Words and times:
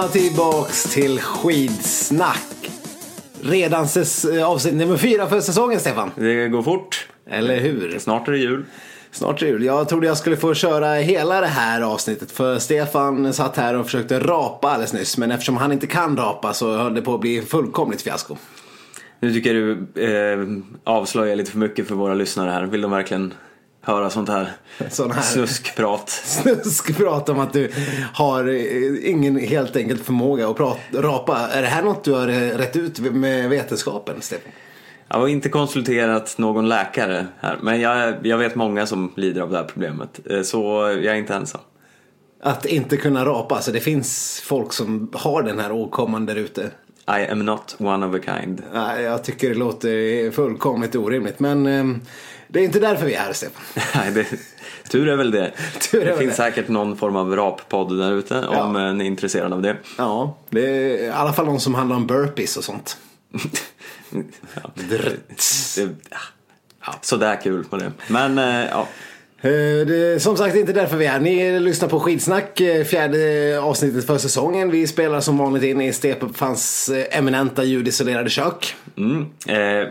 Välkomna 0.00 0.28
tillbaks 0.28 0.82
till 0.84 1.20
skidsnack. 1.20 2.70
Redan 3.42 3.84
ses- 3.84 4.42
avsnitt 4.44 4.74
nummer 4.74 4.96
fyra 4.96 5.26
för 5.26 5.40
säsongen, 5.40 5.80
Stefan. 5.80 6.10
Det 6.14 6.48
går 6.48 6.62
fort. 6.62 7.08
Eller 7.30 7.60
hur? 7.60 7.98
Snart 7.98 8.28
är 8.28 8.32
det 8.32 8.38
jul. 8.38 8.64
Snart 9.10 9.42
är 9.42 9.46
det 9.46 9.52
jul. 9.52 9.64
Jag 9.64 9.88
trodde 9.88 10.06
jag 10.06 10.16
skulle 10.16 10.36
få 10.36 10.54
köra 10.54 10.94
hela 10.94 11.40
det 11.40 11.46
här 11.46 11.80
avsnittet 11.80 12.30
för 12.30 12.58
Stefan 12.58 13.32
satt 13.32 13.56
här 13.56 13.76
och 13.76 13.84
försökte 13.84 14.20
rapa 14.20 14.68
alldeles 14.70 14.92
nyss. 14.92 15.18
Men 15.18 15.30
eftersom 15.30 15.56
han 15.56 15.72
inte 15.72 15.86
kan 15.86 16.16
rapa 16.16 16.52
så 16.52 16.76
höll 16.76 16.94
det 16.94 17.02
på 17.02 17.14
att 17.14 17.20
bli 17.20 17.42
fullkomligt 17.42 18.02
fiasko. 18.02 18.36
Nu 19.20 19.32
tycker 19.32 19.54
jag 19.54 19.86
du 19.94 20.02
eh, 20.04 20.38
avslöjar 20.84 21.36
lite 21.36 21.50
för 21.50 21.58
mycket 21.58 21.88
för 21.88 21.94
våra 21.94 22.14
lyssnare 22.14 22.50
här. 22.50 22.62
Vill 22.62 22.80
de 22.80 22.90
verkligen 22.90 23.34
höra 23.82 24.10
sånt 24.10 24.28
här, 24.28 24.52
Sån 24.90 25.10
här 25.10 25.22
snuskprat? 25.22 26.08
snuskprat 26.24 27.28
om 27.28 27.38
att 27.40 27.52
du 27.52 27.70
har 28.14 28.48
eh, 28.48 29.10
ingen 29.10 29.36
helt 29.38 29.76
enkelt 29.76 30.04
förmåga 30.04 30.48
att 30.48 30.56
prata, 30.56 30.80
rapa. 30.94 31.48
Är 31.52 31.62
det 31.62 31.68
här 31.68 31.82
något 31.82 32.04
du 32.04 32.12
har 32.12 32.28
eh, 32.28 32.56
rätt 32.58 32.76
ut 32.76 32.98
med 32.98 33.48
vetenskapen, 33.50 34.22
Stefan? 34.22 34.52
Jag 35.08 35.18
har 35.18 35.28
inte 35.28 35.48
konsulterat 35.48 36.38
någon 36.38 36.68
läkare 36.68 37.26
här, 37.40 37.58
men 37.62 37.80
jag, 37.80 38.26
jag 38.26 38.38
vet 38.38 38.54
många 38.54 38.86
som 38.86 39.12
lider 39.16 39.40
av 39.40 39.50
det 39.50 39.56
här 39.56 39.64
problemet. 39.64 40.20
Eh, 40.30 40.42
Så 40.42 40.58
jag 41.02 41.04
är 41.04 41.14
inte 41.14 41.34
ensam. 41.34 41.60
Att 42.42 42.66
inte 42.66 42.96
kunna 42.96 43.24
rapa, 43.24 43.54
alltså 43.54 43.72
det 43.72 43.80
finns 43.80 44.40
folk 44.44 44.72
som 44.72 45.10
har 45.14 45.42
den 45.42 45.58
här 45.58 45.72
åkomman 45.72 46.26
där 46.26 46.36
ute. 46.36 46.70
I 47.08 47.30
am 47.30 47.38
not 47.38 47.76
one 47.78 48.06
of 48.06 48.14
a 48.14 48.18
kind. 48.26 48.62
Jag 49.02 49.24
tycker 49.24 49.48
det 49.48 49.54
låter 49.54 50.30
fullkomligt 50.30 50.96
orimligt, 50.96 51.40
men 51.40 52.00
det 52.50 52.60
är 52.60 52.64
inte 52.64 52.78
därför 52.80 53.06
vi 53.06 53.14
är 53.14 53.18
här, 53.20 53.32
Stefan. 53.32 53.62
Nej, 53.94 54.10
det, 54.12 54.26
tur 54.90 55.08
är 55.08 55.16
väl 55.16 55.30
det. 55.30 55.52
Tur 55.90 56.02
är 56.02 56.06
det 56.12 56.16
finns 56.18 56.30
det. 56.30 56.36
säkert 56.36 56.68
någon 56.68 56.96
form 56.96 57.16
av 57.16 57.36
rappodd 57.36 57.98
där 57.98 58.12
ute 58.12 58.38
om 58.46 58.74
Ja. 58.76 58.88
eh, 58.88 58.94
ni 58.94 59.04
är 59.04 59.08
intresserade 59.08 59.54
av 59.54 59.62
det. 59.62 59.76
Ja, 59.98 60.38
det 60.50 60.60
är 60.70 61.04
i 61.04 61.10
alla 61.10 61.32
fall 61.32 61.46
någon 61.46 61.60
som 61.60 61.74
handlar 61.74 61.96
om 61.96 62.06
burpees 62.06 62.56
och 62.56 62.64
sånt. 62.64 62.96
ja. 64.62 64.70
det, 64.74 65.12
ja. 66.10 66.94
Sådär 67.00 67.40
kul 67.42 67.64
på 67.64 67.76
det. 67.76 67.92
Men 68.08 68.38
eh, 68.38 68.64
ja, 68.70 68.86
Eh, 69.42 69.50
Det 69.86 69.96
är 69.96 70.18
som 70.18 70.36
sagt 70.36 70.56
inte 70.56 70.72
därför 70.72 70.96
vi 70.96 71.06
är 71.06 71.10
här. 71.10 71.20
Ni 71.20 71.60
lyssnar 71.60 71.88
på 71.88 72.00
Skidsnack, 72.00 72.60
fjärde 72.86 73.60
avsnittet 73.62 74.06
för 74.06 74.18
säsongen. 74.18 74.70
Vi 74.70 74.86
spelar 74.86 75.20
som 75.20 75.38
vanligt 75.38 75.62
in 75.62 75.80
i 75.80 75.92
Stepupfans 75.92 76.88
eh, 76.88 77.18
eminenta 77.18 77.64
ljudisolerade 77.64 78.30
kök. 78.30 78.74
Mm. 78.96 79.20
Eh, 79.48 79.88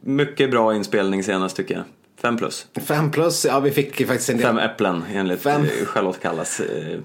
mycket 0.00 0.50
bra 0.50 0.74
inspelning 0.74 1.24
senast 1.24 1.56
tycker 1.56 1.74
jag. 1.74 1.84
Fem 2.22 2.36
plus. 2.36 2.66
Fem 2.86 3.10
plus, 3.10 3.44
ja 3.44 3.60
vi 3.60 3.70
fick 3.70 4.06
faktiskt 4.06 4.30
en 4.30 4.36
del. 4.36 4.46
Fem 4.46 4.58
äpplen 4.58 5.04
enligt 5.14 5.42
Fem. 5.42 5.62
eh, 5.62 5.86
Charlotte 5.86 6.20
Kallas 6.22 6.60
eh, 6.60 6.98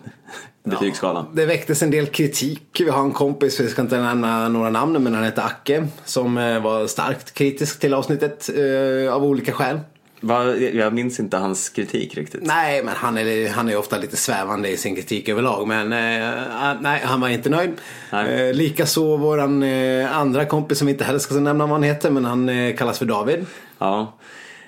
betygsskala. 0.63 1.25
Det 1.33 1.45
väcktes 1.45 1.81
en 1.83 1.91
del 1.91 2.05
kritik. 2.07 2.77
Vi 2.79 2.89
har 2.89 3.01
en 3.03 3.11
kompis, 3.11 3.59
vi 3.59 3.69
ska 3.69 3.81
inte 3.81 3.97
nämna 4.01 4.49
några 4.49 4.69
namn, 4.69 5.03
men 5.03 5.13
han 5.15 5.23
heter 5.23 5.41
Acke. 5.41 5.87
Som 6.05 6.37
eh, 6.37 6.61
var 6.61 6.87
starkt 6.87 7.33
kritisk 7.33 7.79
till 7.79 7.93
avsnittet 7.93 8.49
eh, 8.55 9.13
av 9.13 9.23
olika 9.25 9.51
skäl. 9.51 9.79
Va, 10.23 10.55
jag 10.55 10.93
minns 10.93 11.19
inte 11.19 11.37
hans 11.37 11.69
kritik 11.69 12.17
riktigt. 12.17 12.41
Nej, 12.43 12.83
men 12.83 12.93
han 12.95 13.17
är, 13.17 13.49
han 13.49 13.69
är 13.69 13.77
ofta 13.77 13.97
lite 13.97 14.17
svävande 14.17 14.69
i 14.69 14.77
sin 14.77 14.95
kritik 14.95 15.29
överlag. 15.29 15.67
Men 15.67 15.93
eh, 15.93 16.81
nej, 16.81 17.01
han 17.03 17.21
var 17.21 17.29
inte 17.29 17.49
nöjd. 17.49 17.71
Eh, 18.11 18.53
Likaså 18.53 19.17
våran 19.17 19.63
eh, 19.63 20.17
andra 20.17 20.45
kompis 20.45 20.77
som 20.77 20.87
vi 20.87 20.93
inte 20.93 21.03
heller 21.03 21.19
ska 21.19 21.35
nämna 21.35 21.65
vad 21.65 21.73
han 21.73 21.83
heter. 21.83 22.11
Men 22.11 22.25
han 22.25 22.49
eh, 22.49 22.75
kallas 22.75 22.99
för 22.99 23.05
David. 23.05 23.45
Ja. 23.77 24.13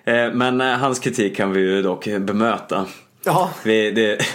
Eh, 0.03 0.31
men 0.33 0.61
eh, 0.61 0.67
hans 0.67 0.99
kritik 0.99 1.35
kan 1.35 1.51
vi 1.51 1.59
ju 1.59 1.81
dock 1.81 2.07
bemöta. 2.19 2.85
Ja, 3.25 3.51
Vi, 3.63 3.91
det, 3.91 4.25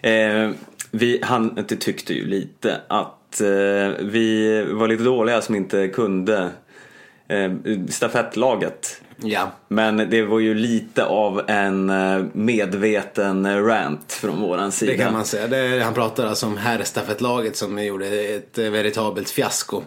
vi, 0.90 1.20
han 1.22 1.64
tyckte 1.66 2.14
ju 2.14 2.26
lite 2.26 2.80
att 2.88 3.40
vi 4.00 4.64
var 4.72 4.88
lite 4.88 5.02
dåliga 5.02 5.40
som 5.40 5.54
inte 5.54 5.88
kunde 5.88 6.50
eh, 7.28 7.52
stafettlaget. 7.88 8.99
Ja. 9.22 9.52
Men 9.68 9.96
det 10.10 10.22
var 10.22 10.40
ju 10.40 10.54
lite 10.54 11.04
av 11.04 11.42
en 11.46 11.90
eh, 11.90 12.24
medveten 12.32 13.64
rant 13.66 14.12
från 14.12 14.40
våran 14.40 14.72
sida. 14.72 14.92
det 14.92 14.98
kan 14.98 15.12
man 15.12 15.24
säga. 15.24 15.46
Det, 15.48 15.82
han 15.84 15.94
pratar 15.94 16.26
alltså 16.26 16.46
om 16.46 16.56
herrstafettlaget 16.56 17.56
som 17.56 17.84
gjorde 17.84 18.06
ett 18.06 18.58
veritabelt 18.58 19.30
fiasko. 19.30 19.82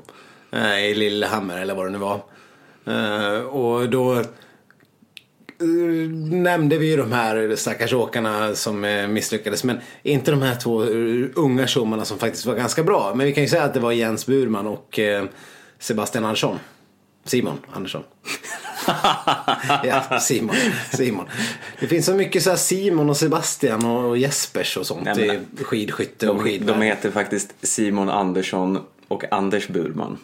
eh, 0.52 0.80
I 0.80 0.96
Lillehammer 0.96 1.58
eller 1.62 1.76
vad 1.76 1.86
det 1.86 1.92
nu 1.92 1.98
var. 1.98 2.22
Eh, 2.86 3.42
och 3.42 3.90
då 3.90 4.24
nämnde 6.32 6.78
vi 6.78 6.90
ju 6.92 6.98
de 6.98 7.12
här 7.12 7.56
stackars 7.56 7.94
åkarna 7.94 8.56
som 8.56 9.06
misslyckades. 9.10 9.64
Men 9.64 9.80
inte 10.04 10.32
de 10.32 10.42
här 10.42 10.56
två 10.56 10.82
unga 11.42 11.68
tjommarna 11.68 12.06
som 12.06 12.20
faktiskt 12.20 12.46
var 12.46 12.56
ganska 12.56 12.84
bra. 12.84 13.14
Men 13.16 13.26
vi 13.26 13.34
kan 13.34 13.44
ju 13.44 13.50
säga 13.50 13.64
att 13.64 13.74
det 13.74 13.80
var 13.80 13.92
Jens 13.92 14.26
Burman 14.26 14.68
och 14.68 15.00
Sebastian 15.80 16.26
Andersson. 16.26 16.60
Simon 17.26 17.58
Andersson. 17.74 18.04
Ja, 19.84 20.20
Simon. 20.20 20.56
Simon. 20.94 21.26
Det 21.80 21.88
finns 21.88 22.06
så 22.06 22.14
mycket 22.14 22.44
så 22.44 22.50
här 22.50 22.58
Simon 22.58 23.10
och 23.10 23.18
Sebastian 23.18 23.86
och 23.86 24.18
Jespers 24.18 24.78
och 24.78 24.86
sånt 24.86 25.18
i 25.18 25.40
skidskytte 25.64 26.30
och 26.30 26.36
De, 26.36 26.44
skidvärlden. 26.44 26.80
de 26.80 26.86
heter 26.86 27.12
faktiskt 27.12 27.54
Simon 27.62 28.10
Andersson 28.10 28.80
och 29.08 29.24
Anders 29.34 29.68
Burman. 29.68 30.18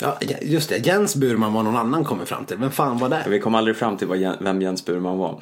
Ja, 0.00 0.18
just 0.42 0.68
det. 0.68 0.86
Jens 0.86 1.16
Burman 1.16 1.52
var 1.52 1.62
någon 1.62 1.76
annan 1.76 2.04
kommer 2.04 2.24
fram 2.24 2.44
till. 2.44 2.56
Vem 2.56 2.70
fan 2.70 2.98
var 2.98 3.08
det? 3.08 3.24
Vi 3.28 3.40
kom 3.40 3.54
aldrig 3.54 3.76
fram 3.76 3.96
till 3.96 4.08
vem 4.40 4.62
Jens 4.62 4.84
Burman 4.84 5.18
var. 5.18 5.40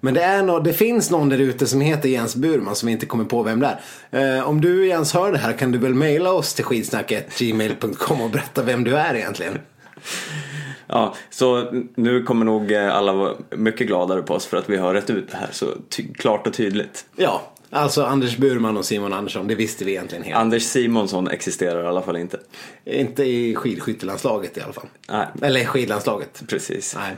Men 0.00 0.14
det, 0.14 0.22
är 0.22 0.42
nå- 0.42 0.60
det 0.60 0.72
finns 0.72 1.10
någon 1.10 1.28
där 1.28 1.38
ute 1.38 1.66
som 1.66 1.80
heter 1.80 2.08
Jens 2.08 2.36
Burman 2.36 2.76
som 2.76 2.86
vi 2.86 2.92
inte 2.92 3.06
kommer 3.06 3.24
på 3.24 3.42
vem 3.42 3.60
det 3.60 3.78
är. 4.10 4.36
Eh, 4.38 4.48
om 4.48 4.60
du 4.60 4.86
Jens 4.88 5.14
hör 5.14 5.32
det 5.32 5.38
här 5.38 5.52
kan 5.52 5.72
du 5.72 5.78
väl 5.78 5.94
mejla 5.94 6.32
oss 6.32 6.54
till 6.54 6.64
skidsnacket.gmail.com 6.64 8.20
och 8.20 8.30
berätta 8.30 8.62
vem 8.62 8.84
du 8.84 8.96
är 8.96 9.14
egentligen. 9.14 9.58
Ja, 10.86 11.14
så 11.30 11.72
nu 11.94 12.22
kommer 12.22 12.44
nog 12.44 12.72
eh, 12.72 12.96
alla 12.96 13.12
vara 13.12 13.34
mycket 13.50 13.86
gladare 13.86 14.22
på 14.22 14.34
oss 14.34 14.46
för 14.46 14.56
att 14.56 14.68
vi 14.70 14.76
har 14.76 14.94
rätt 14.94 15.10
ut 15.10 15.30
det 15.30 15.36
här 15.36 15.48
så 15.52 15.66
klart 16.14 16.46
och 16.46 16.52
tydligt. 16.54 17.06
Ja, 17.16 17.42
alltså 17.70 18.04
Anders 18.04 18.36
Burman 18.36 18.76
och 18.76 18.84
Simon 18.84 19.12
Andersson. 19.12 19.46
Det 19.48 19.54
visste 19.54 19.84
vi 19.84 19.90
egentligen 19.90 20.24
helt. 20.24 20.36
Anders 20.36 20.62
Simonsson 20.62 21.28
existerar 21.28 21.84
i 21.84 21.86
alla 21.86 22.02
fall 22.02 22.16
inte. 22.16 22.38
Inte 22.84 23.24
i 23.24 23.54
skidskyttelandslaget 23.54 24.56
i 24.56 24.60
alla 24.60 24.72
fall. 24.72 24.86
Nej, 25.08 25.26
Eller 25.42 25.64
skidlandslaget. 25.64 26.42
precis. 26.48 26.96
Nej. 26.98 27.16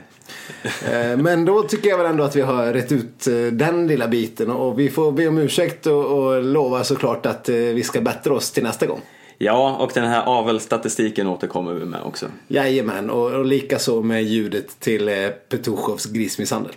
Eh, 0.93 1.17
Men 1.17 1.45
då 1.45 1.63
tycker 1.63 1.89
jag 1.89 1.97
väl 1.97 2.07
ändå 2.07 2.23
att 2.23 2.35
vi 2.35 2.41
har 2.41 2.73
rätt 2.73 2.91
ut 2.91 3.27
eh, 3.27 3.33
den 3.35 3.87
lilla 3.87 4.07
biten 4.07 4.49
och 4.51 4.79
vi 4.79 4.89
får 4.89 5.11
be 5.11 5.27
om 5.27 5.37
ursäkt 5.37 5.85
och, 5.87 6.05
och 6.05 6.43
lova 6.43 6.83
såklart 6.83 7.25
att 7.25 7.49
vi 7.49 7.83
ska 7.83 8.01
bättra 8.01 8.33
oss 8.33 8.51
till 8.51 8.63
nästa 8.63 8.85
gång. 8.85 9.01
Ja, 9.41 9.75
och 9.79 9.91
den 9.93 10.07
här 10.07 10.23
avelsstatistiken 10.25 11.27
återkommer 11.27 11.73
vi 11.73 11.85
med 11.85 12.01
också. 12.01 12.25
Jajamän, 12.47 13.09
och, 13.09 13.31
och 13.31 13.45
likaså 13.45 14.01
med 14.01 14.23
ljudet 14.23 14.79
till 14.79 15.09
eh, 15.09 15.29
Petuchovs 15.49 16.05
grismisshandel. 16.05 16.73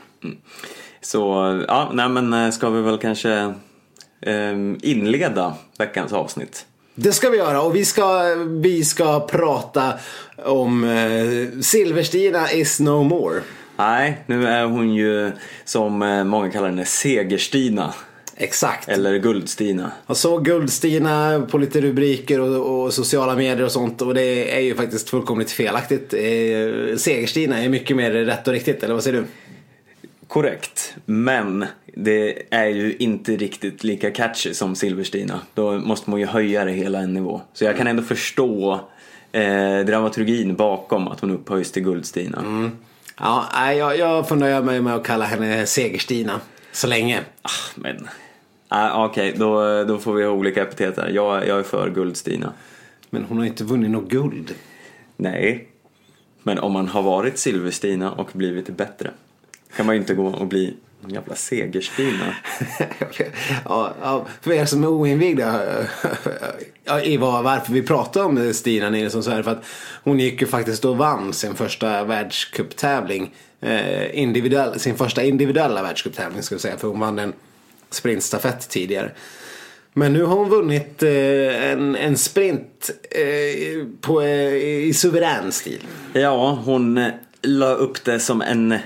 Så 1.01 1.21
ja, 1.69 1.91
nej 1.93 2.09
men 2.09 2.33
eh, 2.33 2.51
ska 2.51 2.71
vi 2.71 2.83
väl 2.83 2.99
kanske 2.99 3.55
eh, 4.21 4.53
inleda 4.83 5.55
veckans 5.79 6.13
avsnitt. 6.13 6.67
Det 6.95 7.13
ska 7.13 7.31
vi 7.31 7.37
göra 7.37 7.63
och 7.63 7.77
vi 7.77 7.85
ska, 7.85 8.35
vi 8.61 8.85
ska 8.85 9.21
prata 9.21 9.93
om 10.45 10.85
eh, 10.85 11.61
Silverstina 11.61 12.53
is 12.53 12.81
no 12.81 13.03
more. 13.03 13.41
Nej, 13.77 14.23
nu 14.27 14.47
är 14.47 14.65
hon 14.65 14.95
ju 14.95 15.33
som 15.65 16.03
eh, 16.03 16.25
många 16.25 16.51
kallar 16.51 16.69
henne 16.69 16.85
Segerstina. 16.85 17.95
Exakt. 18.43 18.89
Eller 18.89 19.19
Guldstina. 19.19 19.93
Jag 20.07 20.17
såg 20.17 20.45
Guldstina 20.45 21.47
på 21.51 21.59
lite 21.59 21.81
rubriker 21.81 22.41
och, 22.41 22.83
och 22.83 22.95
sociala 22.95 23.35
medier 23.35 23.65
och 23.65 23.73
sånt 23.73 24.03
och 24.03 24.15
det 24.15 24.57
är 24.57 24.61
ju 24.61 24.75
faktiskt 24.75 25.11
fullkomligt 25.11 25.51
felaktigt. 25.51 26.15
Eh, 26.15 26.97
Segerstina 26.97 27.63
är 27.63 27.69
mycket 27.69 27.97
mer 27.97 28.11
rätt 28.11 28.49
och 28.49 28.55
riktigt, 28.55 28.83
eller 28.83 28.95
vad 28.95 29.03
säger 29.03 29.21
du? 29.21 29.27
Korrekt, 30.29 30.95
men 31.05 31.67
det 31.87 32.43
är 32.51 32.67
ju 32.67 32.97
inte 32.99 33.37
riktigt 33.37 33.85
lika 33.85 34.11
catchy 34.11 34.55
som 34.55 34.75
Silverstina. 34.75 35.41
Då 35.55 35.73
måste 35.73 36.11
man 36.11 36.21
ju 36.21 36.27
höja 36.27 36.65
det 36.65 36.73
hela 36.73 36.99
en 36.99 37.15
nivå. 37.15 37.41
Så 37.53 37.65
jag 37.65 37.77
kan 37.77 37.87
ändå 37.87 38.03
förstå 38.03 38.81
eh, 39.33 39.79
dramaturgin 39.87 40.57
bakom 40.57 41.09
att 41.09 41.21
hon 41.21 41.31
upphöjs 41.31 41.73
till 41.73 41.83
Guldstina. 41.83 42.71
Ja, 43.21 43.45
nej, 43.55 43.79
jag, 43.79 43.99
jag 43.99 44.29
får 44.29 44.37
nöja 44.37 44.63
mig 44.63 44.81
med 44.81 44.95
att 44.95 45.05
kalla 45.05 45.25
henne 45.25 45.67
Segerstina. 45.67 46.41
Så 46.73 46.87
länge. 46.87 47.21
Ah, 47.43 47.51
men... 47.75 48.09
Ah, 48.75 49.05
Okej, 49.05 49.35
då, 49.37 49.85
då 49.85 49.99
får 49.99 50.15
vi 50.15 50.25
ha 50.25 50.31
olika 50.31 50.63
epitet 50.63 50.97
här. 50.97 51.09
Jag, 51.09 51.49
jag 51.49 51.59
är 51.59 51.63
för 51.63 51.91
Guldstina. 51.91 52.53
Men 53.11 53.25
hon 53.25 53.39
har 53.39 53.45
inte 53.45 53.65
vunnit 53.65 53.91
något 53.91 54.09
guld. 54.09 54.55
Nej, 55.17 55.69
men 56.43 56.59
om 56.59 56.73
man 56.73 56.89
har 56.89 57.03
varit 57.03 57.39
Silverstina 57.39 58.13
och 58.13 58.31
blivit 58.33 58.69
bättre 58.69 59.11
kan 59.77 59.87
man 59.87 59.95
ju 59.95 60.01
inte 60.01 60.15
gå 60.15 60.27
och 60.27 60.47
bli 60.47 60.77
en 61.05 61.11
jävla 61.11 61.35
Segerstina. 61.35 62.35
ja, 63.65 63.95
ja, 64.03 64.27
för 64.41 64.53
er 64.53 64.65
som 64.65 64.85
är 64.85 64.89
oinvigda 64.89 65.61
i 67.05 67.17
vad, 67.17 67.45
varför 67.45 67.73
vi 67.73 67.83
pratar 67.83 68.25
om 68.25 68.55
Stina 68.55 68.91
Nilsson 68.91 69.23
så 69.23 69.31
är 69.31 69.37
det 69.37 69.43
för 69.43 69.51
att 69.51 69.65
hon 70.05 70.19
gick 70.19 70.41
ju 70.41 70.47
faktiskt 70.47 70.85
och 70.85 70.97
vann 70.97 71.33
sin 71.33 71.55
första 71.55 72.05
världscuptävling. 72.05 73.35
Eh, 73.61 74.77
sin 74.77 74.97
första 74.97 75.23
individuella 75.23 75.83
världscuptävling 75.83 76.43
ska 76.43 76.55
vi 76.55 76.61
säga 76.61 76.77
för 76.77 76.89
hon 76.89 77.01
vann 77.01 77.19
en 77.19 77.33
sprintstafett 77.95 78.69
tidigare. 78.69 79.11
Men 79.95 80.13
nu 80.13 80.23
har 80.23 80.37
hon 80.37 80.49
vunnit 80.49 81.03
eh, 81.03 81.71
en, 81.71 81.97
en 81.97 82.17
sprint 82.17 82.91
eh, 83.11 83.87
på, 84.01 84.23
eh, 84.23 84.55
i 84.55 84.93
suverän 84.95 85.53
stil. 85.53 85.87
Ja, 86.13 86.59
hon 86.65 87.11
la 87.43 87.75
upp 87.75 88.05
det 88.05 88.21
som 88.21 88.43
en, 88.43 88.79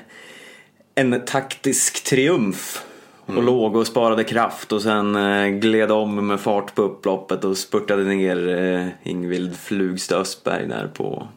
en 0.95 1.25
taktisk 1.25 2.05
triumf. 2.05 2.83
Och 3.27 3.43
låg 3.43 3.77
och 3.77 3.87
sparade 3.87 4.25
kraft 4.25 4.73
och 4.73 4.83
sen 4.83 5.17
gled 5.61 5.93
om 5.93 6.27
med 6.27 6.41
fart 6.41 6.75
på 6.75 6.83
upploppet 6.83 7.45
och 7.45 7.57
spurtade 7.57 8.05
ner 8.05 8.93
Ingvild 9.03 9.57
Flugstad 9.57 10.17
Östberg 10.17 10.67
där 10.69 10.91
på 10.95 11.29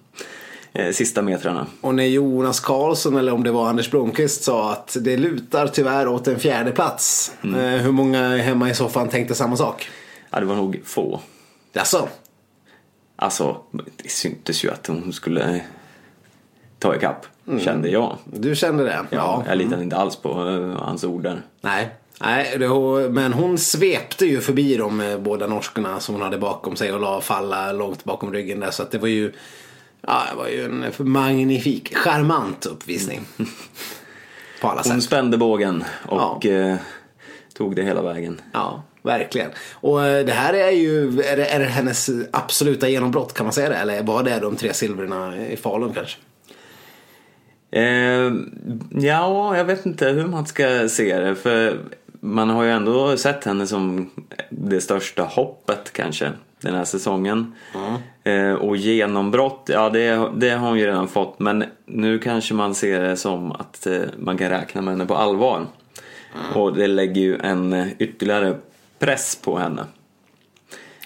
sista 0.94 1.21
metrarna. 1.21 1.68
Och 1.81 1.95
när 1.95 2.06
Jonas 2.06 2.60
Karlsson 2.60 3.18
eller 3.18 3.33
om 3.33 3.44
det 3.44 3.51
var 3.51 3.69
Anders 3.69 3.92
Blomqvist 3.92 4.44
sa 4.44 4.71
att 4.71 4.98
det 5.01 5.18
lutar 5.18 5.68
tyvärr 5.68 6.07
åt 6.07 6.27
en 6.27 6.39
fjärde 6.39 6.71
plats. 6.71 7.31
Eh, 7.44 7.50
hur 7.60 7.92
många 7.92 8.38
hemma 8.38 8.69
i 8.69 8.74
soffan 8.74 9.10
tänkte 9.10 9.36
samma 9.36 9.57
sak? 9.57 9.89
Ja, 10.30 10.39
det 10.39 10.45
var 10.45 10.56
nog 10.56 10.81
få. 10.86 11.19
Jaså? 11.74 12.07
Alltså, 13.16 13.57
det 13.71 14.10
syntes 14.10 14.63
ju 14.66 14.71
att 14.71 14.88
hon 14.88 15.13
skulle 15.13 15.62
ta 16.80 16.95
ikapp, 16.95 17.25
kände 17.60 17.89
jag. 17.89 18.18
Du 18.25 18.56
kände 18.56 18.83
det? 18.83 19.06
Ja, 19.10 19.44
Jag 19.48 19.57
litade 19.57 19.83
inte 19.83 19.95
alls 19.95 20.16
på 20.16 20.30
eh, 20.30 20.83
hans 20.83 21.04
ord 21.04 21.24
där. 21.24 21.42
Nej, 21.62 21.89
Nej 22.21 22.56
det, 22.60 22.69
men 23.10 23.33
hon 23.33 23.57
svepte 23.57 24.25
ju 24.25 24.42
förbi 24.42 24.77
de 24.77 25.01
eh, 25.01 25.18
båda 25.18 25.48
norskorna 25.48 26.00
som 26.00 26.16
hon 26.16 26.21
hade 26.21 26.38
bakom 26.38 26.75
sig 26.75 26.94
och 26.94 27.00
la 27.00 27.21
falla 27.21 27.71
långt 27.71 28.04
bakom 28.04 28.33
ryggen 28.33 28.60
där. 28.60 28.71
Så 28.71 28.83
att 28.83 28.92
det 28.92 28.98
var 28.98 29.07
ju, 29.07 29.31
ja, 30.01 30.24
det 30.31 30.38
var 30.38 30.48
ju 30.48 30.66
en 30.66 30.94
magnifik, 31.00 31.96
charmant 31.98 32.66
uppvisning. 32.66 33.22
På 34.62 34.68
alla 34.68 34.81
Hon 34.81 34.94
sätt. 34.94 35.04
spände 35.04 35.38
bågen 35.38 35.84
och 36.07 36.46
eh, 36.46 36.75
tog 37.54 37.75
det 37.75 37.84
hela 37.84 38.01
vägen. 38.01 38.42
Ja, 38.54 38.84
verkligen. 39.01 39.51
Och 39.74 40.06
eh, 40.06 40.25
det 40.25 40.31
här 40.31 40.54
är 40.54 40.72
ju, 40.72 41.22
är 41.22 41.38
det, 41.38 41.46
är 41.46 41.60
det 41.60 41.66
hennes 41.66 42.10
absoluta 42.31 42.90
genombrott 42.90 43.34
kan 43.34 43.46
man 43.46 43.54
säga 43.54 43.69
det? 43.69 43.75
Eller 43.75 44.04
var 44.04 44.24
det 44.24 44.40
de 44.40 44.56
tre 44.56 44.74
silverna 44.74 45.48
i 45.48 45.57
Falun 45.57 45.94
kanske? 45.94 46.18
Eh, 47.72 48.31
ja, 49.06 49.57
jag 49.57 49.66
vet 49.66 49.86
inte 49.86 50.10
hur 50.10 50.28
man 50.28 50.45
ska 50.45 50.90
se 50.90 51.19
det. 51.19 51.36
För 51.36 51.80
man 52.19 52.50
har 52.50 52.63
ju 52.63 52.72
ändå 52.72 53.18
sett 53.18 53.44
henne 53.44 53.68
som 53.68 54.10
det 54.50 54.81
största 54.81 55.24
hoppet 55.24 55.94
kanske 55.94 56.31
den 56.62 56.76
här 56.76 56.86
säsongen. 56.86 57.54
Eh, 58.24 58.54
och 58.54 58.78
genombrott, 58.78 59.70
ja 59.74 59.90
det, 59.90 60.30
det 60.36 60.50
har 60.50 60.68
hon 60.68 60.80
ju 60.80 60.86
redan 60.86 61.08
fått. 61.08 61.40
Men 61.40 61.64
nu 61.86 62.20
kanske 62.20 62.54
man 62.54 62.76
ser 62.76 63.02
det 63.02 63.18
som 63.18 63.52
att 63.52 63.88
eh, 63.88 64.02
man 64.18 64.38
kan 64.38 64.50
räkna 64.50 64.82
med 64.82 64.94
henne 64.94 65.06
på 65.06 65.16
allvar. 65.16 65.66
Och 66.56 66.76
det 66.76 66.88
lägger 66.88 67.22
ju 67.22 67.38
en 67.38 67.74
eh, 67.74 67.88
ytterligare 68.00 68.56
press 69.00 69.40
på 69.44 69.58
henne. 69.58 69.86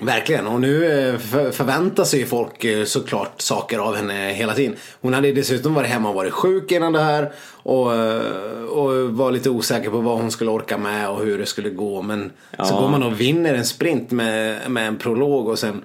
Verkligen, 0.06 0.48
och 0.48 0.62
nu 0.62 0.86
eh, 0.86 1.18
för, 1.20 1.52
förväntar 1.52 2.04
sig 2.04 2.26
folk 2.26 2.64
eh, 2.64 2.86
såklart 2.86 3.42
saker 3.42 3.80
av 3.80 3.96
henne 3.96 4.34
hela 4.34 4.54
tiden. 4.54 4.76
Hon 5.02 5.14
hade 5.14 5.32
dessutom 5.32 5.74
varit 5.74 5.90
hemma 5.90 6.10
och 6.10 6.16
varit 6.16 6.34
sjuk 6.34 6.72
innan 6.72 6.94
det 6.94 7.00
här. 7.02 7.32
Och, 7.64 7.94
eh, 7.96 8.64
och 8.64 9.10
var 9.10 9.32
lite 9.32 9.50
osäker 9.50 9.90
på 9.90 9.98
vad 10.02 10.18
hon 10.18 10.32
skulle 10.32 10.52
orka 10.52 10.78
med 10.78 11.10
och 11.10 11.26
hur 11.26 11.38
det 11.40 11.46
skulle 11.46 11.70
gå. 11.70 12.02
Men 12.02 12.32
så 12.52 12.64
Ja. 12.74 12.80
går 12.82 12.90
man 12.90 13.04
och 13.04 13.22
vinner 13.22 13.54
en 13.54 13.66
sprint 13.66 14.12
med, 14.12 14.72
med 14.72 14.88
en 14.88 14.98
prolog 14.98 15.48
och 15.48 15.60
sen 15.60 15.84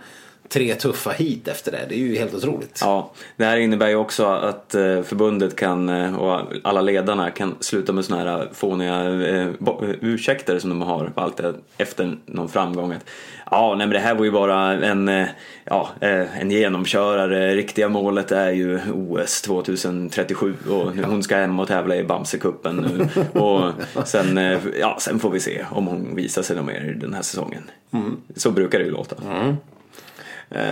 tre 0.48 0.74
tuffa 0.74 1.10
hit 1.10 1.48
efter 1.48 1.72
det. 1.72 1.86
Det 1.88 1.94
är 1.94 1.98
ju 1.98 2.16
helt 2.16 2.34
otroligt. 2.34 2.78
Ja, 2.80 3.10
det 3.36 3.44
här 3.44 3.56
innebär 3.56 3.88
ju 3.88 3.96
också 3.96 4.26
att 4.26 4.74
eh, 4.74 5.02
förbundet 5.02 5.56
kan 5.56 5.88
eh, 5.88 6.16
och 6.16 6.40
alla 6.64 6.80
ledarna 6.80 7.30
kan 7.30 7.56
sluta 7.60 7.92
med 7.92 8.04
såna 8.04 8.20
här 8.20 8.48
fåniga 8.52 9.04
eh, 9.04 9.46
eh, 9.46 9.50
ursäkter 10.00 10.58
som 10.58 10.70
de 10.70 10.82
har 10.82 11.06
på 11.14 11.20
allt 11.20 11.40
efter 11.76 12.16
någon 12.26 12.48
framgång. 12.48 12.92
Att, 12.92 13.04
ja, 13.50 13.74
nej 13.78 13.86
men 13.86 13.94
det 13.94 13.98
här 13.98 14.14
var 14.14 14.24
ju 14.24 14.30
bara 14.30 14.72
en, 14.86 15.26
ja, 15.64 15.88
en 16.00 16.50
genomkörare. 16.50 17.54
Riktiga 17.54 17.88
målet 17.88 18.32
är 18.32 18.50
ju 18.50 18.80
OS 18.92 19.42
2037 19.42 20.54
och 20.70 20.92
hon 20.96 21.22
ska 21.22 21.36
hem 21.36 21.60
och 21.60 21.68
tävla 21.68 21.96
i 21.96 22.04
Bamsekuppen 22.04 22.76
nu. 22.76 23.08
Och 23.40 23.72
sen, 24.04 24.58
ja, 24.80 24.96
sen 25.00 25.18
får 25.18 25.30
vi 25.30 25.40
se 25.40 25.64
om 25.70 25.86
hon 25.86 26.14
visar 26.14 26.42
sig 26.42 26.56
något 26.56 26.66
mer 26.66 26.96
den 27.00 27.14
här 27.14 27.22
säsongen. 27.22 27.62
Så 28.36 28.50
brukar 28.50 28.78
det 28.78 28.84
ju 28.84 28.90
låta. 28.90 29.16
Eh, 29.16 29.54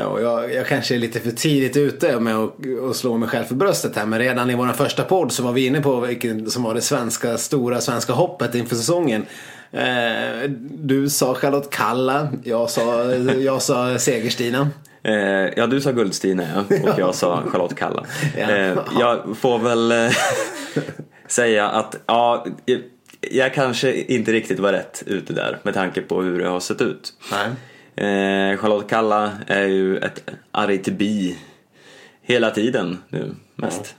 Och 0.07 0.23
jag, 0.23 0.55
jag 0.55 0.67
kanske 0.67 0.95
är 0.95 0.99
lite 0.99 1.21
för 1.21 1.31
tidigt 1.31 1.77
ute 1.77 2.21
med 2.21 2.37
att, 2.37 2.97
slå 2.97 3.17
mig 3.17 3.29
själv 3.29 3.45
för 3.45 3.55
bröstet 3.55 3.97
här. 3.97 4.07
Men 4.07 4.19
redan 4.19 4.51
i 4.51 4.55
vår 4.55 4.67
första 4.73 5.03
podd 5.05 5.33
så 5.33 5.43
var 5.43 5.53
vi 5.53 5.67
inne 5.67 5.81
på 5.81 6.01
vilket 6.01 6.53
som 6.53 6.63
var 6.63 6.75
det 6.75 6.81
svenska, 6.81 7.39
stora 7.39 7.81
svenska 7.81 8.13
hoppet 8.13 8.55
inför 8.55 8.77
säsongen. 8.77 9.27
Eh, 9.73 10.51
Du 10.71 11.09
sa 11.11 11.35
Charlotte 11.35 11.71
Kalla, 11.71 12.29
jag 12.45 12.71
sa, 12.71 13.15
jag 13.15 13.63
sa 13.63 13.99
Segerstina. 13.99 14.69
Eh, 15.03 15.15
ja, 15.57 15.67
du 15.67 15.81
sa 15.81 15.93
Guldstina 15.93 16.45
ja, 16.55 16.77
och 16.93 16.99
jag 16.99 17.15
sa 17.15 17.43
Charlotte 17.53 17.75
Kalla. 17.77 18.05
Ja. 18.39 18.51
Eh, 18.51 18.79
jag 19.01 19.37
får 19.39 19.59
väl 19.59 19.93
eh, 19.93 20.13
säga 21.29 21.69
att 21.69 21.97
ja, 22.07 22.47
jag- 22.65 22.81
jag 23.31 23.55
kanske 23.55 23.93
inte 24.03 24.33
riktigt 24.33 24.59
var 24.59 24.73
rätt 24.73 25.03
ute 25.07 25.33
där 25.33 25.59
med 25.63 25.75
tanke 25.75 26.01
på 26.01 26.23
hur 26.23 26.39
det 26.39 26.49
har 26.49 26.61
sett 26.61 26.81
ut. 26.81 27.13
Nej. 27.33 27.47
Eh, 27.97 28.57
Charlotte 28.59 28.89
Kalla 28.91 29.33
är 29.47 29.67
ju 29.67 29.99
ett 29.99 30.31
argt 30.51 30.89
bi 30.89 31.39
hela 32.23 32.51
tiden 32.51 32.99
nu 33.09 33.35
mest. 33.55 33.95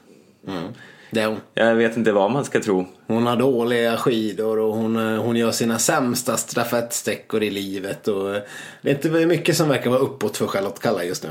Det 1.11 1.21
är 1.21 1.27
hon. 1.27 1.37
Jag 1.53 1.75
vet 1.75 1.97
inte 1.97 2.11
vad 2.11 2.31
man 2.31 2.45
ska 2.45 2.61
tro. 2.61 2.85
Hon 3.07 3.27
har 3.27 3.35
dåliga 3.35 3.97
skidor 3.97 4.59
och 4.59 4.73
hon, 4.75 5.13
eh, 5.13 5.21
hon 5.23 5.35
gör 5.35 5.51
sina 5.51 5.79
sämsta 5.79 6.37
stafettsträckor 6.37 7.43
i 7.43 7.49
livet. 7.49 8.07
Och 8.07 8.35
eh, 8.35 8.41
det 8.81 8.89
är 8.89 8.95
inte 8.95 9.25
mycket 9.25 9.57
som 9.57 9.69
verkar 9.69 9.89
vara 9.89 9.99
uppåt 9.99 10.37
för 10.37 10.47
Charlotte 10.47 10.79
Kalla 10.79 11.03
just 11.03 11.23
nu. 11.23 11.29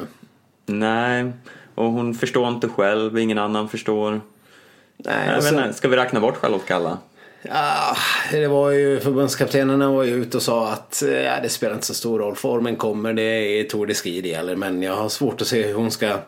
Nej, 0.67 1.33
och 1.75 1.85
hon 1.93 2.15
förstår 2.15 2.49
inte 2.49 2.69
själv, 2.69 3.19
ingen 3.19 3.39
annan 3.39 3.69
förstår. 3.69 4.21
Nej, 4.97 5.43
sen- 5.43 5.59
inte, 5.59 5.73
ska 5.73 5.89
vi 5.89 5.97
räkna 5.97 6.21
bort 6.21 6.37
Charlotte 6.37 6.67
Kalla? 6.67 6.99
Ja, 7.49 7.97
det 8.31 8.49
var 8.49 8.71
ju 8.71 9.01
förbundskaptenerna 9.01 9.91
var 9.91 10.05
ju 10.05 10.15
ute 10.15 10.37
och 10.37 10.43
sa 10.43 10.69
att 10.73 11.03
ja, 11.25 11.41
det 11.43 11.49
spelar 11.49 11.75
inte 11.75 11.87
så 11.87 11.95
stor 11.95 12.19
roll. 12.19 12.37
Formen 12.37 12.77
kommer, 12.77 13.13
det 13.13 13.23
är 13.23 13.65
Tour 13.65 13.87
de 13.87 13.95
Ski 13.95 14.21
det 14.21 14.29
gäller. 14.29 14.57
Men 14.57 14.83
jag 14.83 14.97
har 14.97 15.09
svårt 15.09 15.41
att 15.41 15.47
se 15.47 15.63
hur 15.63 15.75
hon 15.75 15.91
ska 15.91 16.19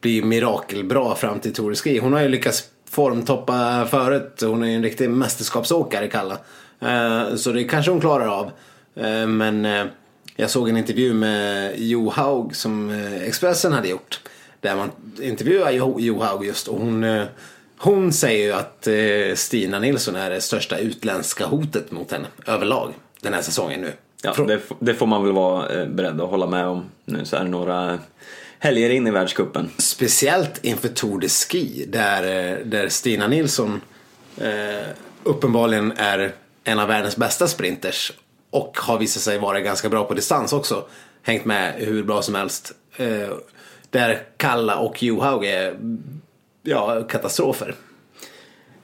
bli 0.00 0.22
mirakelbra 0.22 1.14
fram 1.14 1.40
till 1.40 1.52
Tour 1.52 1.70
de 1.70 1.76
Ski. 1.76 1.98
Hon 1.98 2.12
har 2.12 2.20
ju 2.20 2.28
lyckats 2.28 2.64
formtoppa 2.90 3.86
förut. 3.90 4.42
Hon 4.42 4.62
är 4.62 4.68
ju 4.68 4.74
en 4.74 4.82
riktig 4.82 5.10
mästerskapsåkare 5.10 6.08
Kalla. 6.08 6.38
Eh, 6.80 7.34
så 7.34 7.52
det 7.52 7.64
kanske 7.64 7.90
hon 7.90 8.00
klarar 8.00 8.26
av. 8.26 8.50
Eh, 8.94 9.26
men 9.26 9.68
jag 10.36 10.50
såg 10.50 10.68
en 10.68 10.76
intervju 10.76 11.14
med 11.14 11.72
Jo 11.76 12.10
Haug 12.10 12.56
som 12.56 12.90
Expressen 13.24 13.72
hade 13.72 13.88
gjort. 13.88 14.20
Där 14.60 14.76
man 14.76 14.90
intervjuar 15.20 15.70
Jo 15.98 16.20
Haug 16.20 16.44
just 16.44 16.68
och 16.68 16.80
hon 16.80 17.26
hon 17.86 18.12
säger 18.12 18.46
ju 18.46 18.52
att 18.52 18.86
eh, 18.86 19.34
Stina 19.34 19.78
Nilsson 19.78 20.16
är 20.16 20.30
det 20.30 20.40
största 20.40 20.78
utländska 20.78 21.46
hotet 21.46 21.90
mot 21.90 22.12
henne 22.12 22.26
överlag 22.46 22.92
den 23.20 23.34
här 23.34 23.42
säsongen 23.42 23.80
nu. 23.80 23.92
Ja, 24.22 24.44
det, 24.44 24.60
det 24.78 24.94
får 24.94 25.06
man 25.06 25.24
väl 25.24 25.32
vara 25.32 25.68
eh, 25.68 25.88
beredd 25.88 26.20
att 26.20 26.30
hålla 26.30 26.46
med 26.46 26.66
om 26.66 26.84
nu 27.04 27.24
så 27.24 27.36
är 27.36 27.44
det 27.44 27.50
några 27.50 27.98
helger 28.58 28.90
in 28.90 29.06
i 29.06 29.10
världscupen. 29.10 29.70
Speciellt 29.78 30.64
inför 30.64 30.88
Tour 30.88 31.20
de 31.20 31.28
Ski 31.28 31.84
där, 31.88 32.22
eh, 32.22 32.58
där 32.64 32.88
Stina 32.88 33.28
Nilsson 33.28 33.80
eh, 34.40 34.88
uppenbarligen 35.22 35.92
är 35.96 36.32
en 36.64 36.78
av 36.78 36.88
världens 36.88 37.16
bästa 37.16 37.48
sprinters 37.48 38.12
och 38.50 38.78
har 38.78 38.98
visat 38.98 39.22
sig 39.22 39.38
vara 39.38 39.60
ganska 39.60 39.88
bra 39.88 40.04
på 40.04 40.14
distans 40.14 40.52
också. 40.52 40.84
Hängt 41.22 41.44
med 41.44 41.74
hur 41.76 42.02
bra 42.02 42.22
som 42.22 42.34
helst. 42.34 42.72
Eh, 42.96 43.28
där 43.90 44.22
Kalla 44.36 44.76
och 44.76 45.02
Johaug 45.02 45.44
är 45.44 45.76
ja, 46.66 47.02
katastrofer. 47.08 47.74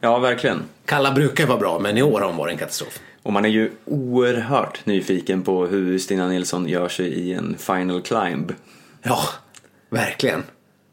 Ja, 0.00 0.18
verkligen. 0.18 0.62
Kalla 0.84 1.12
brukar 1.12 1.46
vara 1.46 1.58
bra 1.58 1.78
men 1.78 1.98
i 1.98 2.02
år 2.02 2.20
har 2.20 2.26
hon 2.26 2.36
varit 2.36 2.52
en 2.52 2.58
katastrof. 2.58 2.98
Och 3.22 3.32
man 3.32 3.44
är 3.44 3.48
ju 3.48 3.70
oerhört 3.84 4.86
nyfiken 4.86 5.42
på 5.42 5.66
hur 5.66 5.98
Stina 5.98 6.28
Nilsson 6.28 6.68
gör 6.68 6.88
sig 6.88 7.06
i 7.06 7.32
en 7.34 7.56
final 7.58 8.02
climb. 8.02 8.52
Ja, 9.02 9.18
verkligen. 9.90 10.42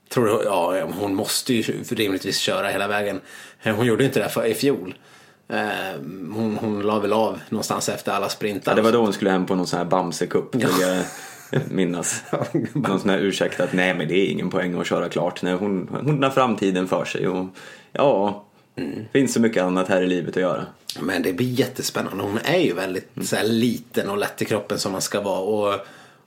Tror 0.09 0.25
du, 0.25 0.41
ja, 0.45 0.89
hon 0.99 1.15
måste 1.15 1.53
ju 1.53 1.83
rimligtvis 1.91 2.37
köra 2.37 2.67
hela 2.67 2.87
vägen. 2.87 3.21
Hon 3.63 3.85
gjorde 3.85 4.05
inte 4.05 4.19
det 4.19 4.29
för, 4.29 4.45
i 4.45 4.53
fjol. 4.53 4.95
Eh, 5.49 5.57
Hon, 6.33 6.57
hon 6.61 6.81
la 6.81 6.99
väl 6.99 7.13
av 7.13 7.39
någonstans 7.49 7.89
efter 7.89 8.11
alla 8.11 8.29
sprintar. 8.29 8.71
Ja, 8.71 8.75
det 8.75 8.81
var 8.81 8.91
då 8.91 9.01
hon 9.01 9.13
skulle 9.13 9.31
hem 9.31 9.45
på 9.45 9.55
någon 9.55 9.67
sån 9.67 9.77
här 9.79 9.85
Bamse-cup, 9.85 10.45
jag 10.51 11.03
minnas. 11.69 12.23
Någon 12.73 12.99
sån 12.99 13.09
här 13.09 13.17
ursäkt 13.17 13.59
att 13.59 13.73
nej 13.73 13.93
men 13.93 14.07
det 14.07 14.15
är 14.15 14.31
ingen 14.31 14.49
poäng 14.49 14.79
att 14.79 14.87
köra 14.87 15.09
klart. 15.09 15.41
Nej, 15.41 15.53
hon, 15.53 15.89
hon 16.05 16.23
har 16.23 16.29
framtiden 16.29 16.87
för 16.87 17.05
sig 17.05 17.27
och 17.27 17.45
ja, 17.91 18.43
finns 19.13 19.33
så 19.33 19.41
mycket 19.41 19.63
annat 19.63 19.87
här 19.87 20.01
i 20.01 20.07
livet 20.07 20.37
att 20.37 20.41
göra. 20.41 20.65
Men 20.99 21.23
det 21.23 21.33
blir 21.33 21.47
jättespännande. 21.47 22.23
Hon 22.23 22.39
är 22.43 22.59
ju 22.59 22.73
väldigt 22.73 23.09
så 23.21 23.35
här, 23.35 23.43
liten 23.43 24.09
och 24.09 24.17
lätt 24.17 24.41
i 24.41 24.45
kroppen 24.45 24.79
som 24.79 24.91
man 24.91 25.01
ska 25.01 25.21
vara. 25.21 25.39
Och, 25.39 25.79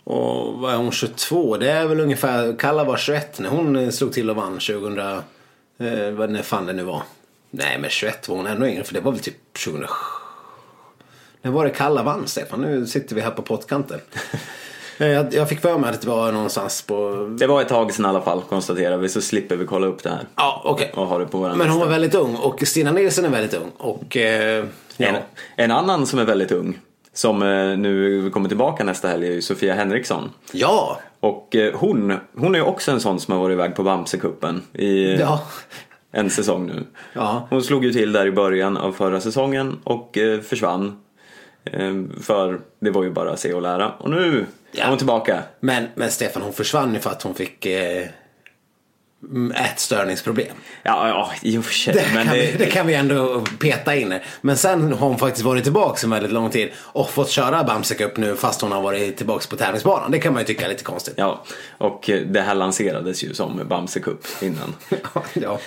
och 0.04 0.58
vad 0.58 0.72
är 0.72 0.76
hon 0.76 0.92
22? 0.92 1.56
Det 1.56 1.70
är 1.70 1.86
väl 1.86 2.00
ungefär, 2.00 2.56
Kalla 2.58 2.84
var 2.84 2.96
21 2.96 3.38
när 3.38 3.48
hon 3.48 3.76
eh, 3.76 3.90
slog 3.90 4.12
till 4.12 4.30
och 4.30 4.36
vann 4.36 4.52
2000, 4.52 4.98
eh, 4.98 6.10
vad 6.10 6.30
när 6.30 6.42
fan 6.42 6.66
det 6.66 6.72
nu 6.72 6.82
var. 6.82 7.02
Nej 7.50 7.78
men 7.78 7.90
21 7.90 8.28
var 8.28 8.36
hon 8.36 8.46
ännu 8.46 8.68
yngre 8.68 8.84
för 8.84 8.94
det 8.94 9.00
var 9.00 9.12
väl 9.12 9.20
typ 9.20 9.54
2007. 9.64 9.94
När 11.42 11.50
var 11.50 11.64
det 11.64 11.70
Kalla 11.70 12.02
vann 12.02 12.28
Stefan? 12.28 12.60
Nu 12.60 12.86
sitter 12.86 13.14
vi 13.14 13.20
här 13.20 13.30
på 13.30 13.42
pottkanten. 13.42 14.00
Jag, 14.98 15.34
jag 15.34 15.48
fick 15.48 15.60
för 15.60 15.78
mig 15.78 15.90
att 15.90 16.00
det 16.00 16.08
var 16.08 16.32
någonstans 16.32 16.82
på... 16.82 17.26
Det 17.38 17.46
var 17.46 17.60
ett 17.62 17.68
tag 17.68 17.92
sedan 17.92 18.04
i 18.04 18.08
alla 18.08 18.20
fall 18.20 18.42
konstaterar 18.48 18.96
vi 18.96 19.08
så 19.08 19.20
slipper 19.20 19.56
vi 19.56 19.66
kolla 19.66 19.86
upp 19.86 20.02
det 20.02 20.10
här. 20.10 20.26
Ja, 20.36 20.62
okej. 20.64 20.92
Och 20.94 21.06
ha 21.06 21.18
det 21.18 21.26
på 21.26 21.38
våran 21.38 21.58
Men 21.58 21.68
hon 21.68 21.76
lista. 21.76 21.84
var 21.86 21.92
väldigt 21.92 22.14
ung 22.14 22.34
och 22.36 22.62
Stina 22.66 22.92
Nilsson 22.92 23.24
är 23.24 23.28
väldigt 23.28 23.54
ung. 23.54 23.70
Och... 23.76 24.16
Eh, 24.16 24.64
ja. 24.96 25.06
En, 25.08 25.14
en 25.56 25.70
annan 25.70 26.06
som 26.06 26.18
är 26.18 26.24
väldigt 26.24 26.52
ung, 26.52 26.78
som 27.12 27.42
eh, 27.42 27.48
nu 27.78 28.30
kommer 28.30 28.48
tillbaka 28.48 28.84
nästa 28.84 29.08
helg, 29.08 29.26
är 29.28 29.32
ju 29.32 29.42
Sofia 29.42 29.74
Henriksson. 29.74 30.30
ja. 30.52 30.98
Och 31.20 31.56
eh, 31.56 31.74
hon, 31.74 32.14
hon 32.38 32.54
är 32.54 32.58
ju 32.58 32.64
också 32.64 32.90
en 32.90 33.00
sån 33.00 33.20
som 33.20 33.34
har 33.34 33.40
varit 33.40 33.54
iväg 33.54 33.74
på 33.76 33.82
Bamsekuppen 33.82 34.62
i 34.72 35.16
Ja. 35.16 35.40
en 36.12 36.30
säsong 36.30 36.66
nu. 36.66 36.84
Ja. 37.12 37.46
Hon 37.50 37.62
slog 37.62 37.84
ju 37.84 37.92
till 37.92 38.12
där 38.12 38.26
i 38.26 38.32
början 38.32 38.76
av 38.76 38.92
förra 38.92 39.20
säsongen 39.20 39.78
och 39.84 40.18
eh, 40.18 40.40
försvann. 40.40 40.98
Eh, 41.64 41.94
för 42.22 42.60
det 42.80 42.90
var 42.90 43.02
ju 43.02 43.10
bara 43.10 43.30
att 43.32 43.40
se 43.40 43.54
och 43.54 43.62
lära. 43.62 43.90
Och 43.92 44.10
nu 44.10 44.46
Ja. 44.72 44.84
är 44.84 44.88
hon 44.88 44.98
tillbaka. 44.98 45.42
Men, 45.60 45.86
men 45.94 46.10
Stefan 46.10 46.42
hon 46.42 46.52
försvann 46.52 46.94
ju 46.94 47.00
för 47.00 47.10
att 47.10 47.22
hon 47.22 47.34
fick 47.34 47.66
eh, 47.66 48.06
ätstörningsproblem. 49.56 50.46
Ja, 50.82 51.08
ja, 51.08 51.32
i 51.42 51.58
och 51.58 51.64
för 51.64 51.72
sig. 51.74 51.94
Det, 51.94 52.04
men 52.14 52.26
kan 52.26 52.34
det, 52.36 52.40
vi, 52.40 52.52
det 52.58 52.66
kan 52.66 52.86
vi 52.86 52.94
ändå 52.94 53.44
peta 53.60 53.94
in. 53.96 54.14
Men 54.40 54.56
sen 54.56 54.92
har 54.92 55.08
hon 55.08 55.18
faktiskt 55.18 55.44
varit 55.44 55.62
tillbaka 55.64 56.00
en 56.04 56.10
väldigt 56.10 56.32
lång 56.32 56.50
tid 56.50 56.68
och 56.76 57.10
fått 57.10 57.30
köra 57.30 57.64
Bamse 57.64 57.94
Cup 57.94 58.16
nu 58.16 58.36
fast 58.36 58.60
hon 58.62 58.72
har 58.72 58.82
varit 58.82 59.16
tillbaka 59.16 59.44
på 59.50 59.56
tävlingsbanan. 59.56 60.10
Det 60.10 60.18
kan 60.18 60.32
man 60.32 60.42
ju 60.42 60.46
tycka 60.46 60.64
är 60.64 60.68
lite 60.68 60.84
konstigt. 60.84 61.14
Ja, 61.16 61.44
och 61.78 62.10
eh, 62.10 62.20
det 62.20 62.40
här 62.40 62.54
lanserades 62.54 63.24
ju 63.24 63.34
som 63.34 63.60
Bamsekupp 63.68 64.26
innan. 64.42 64.74
ja. 65.34 65.58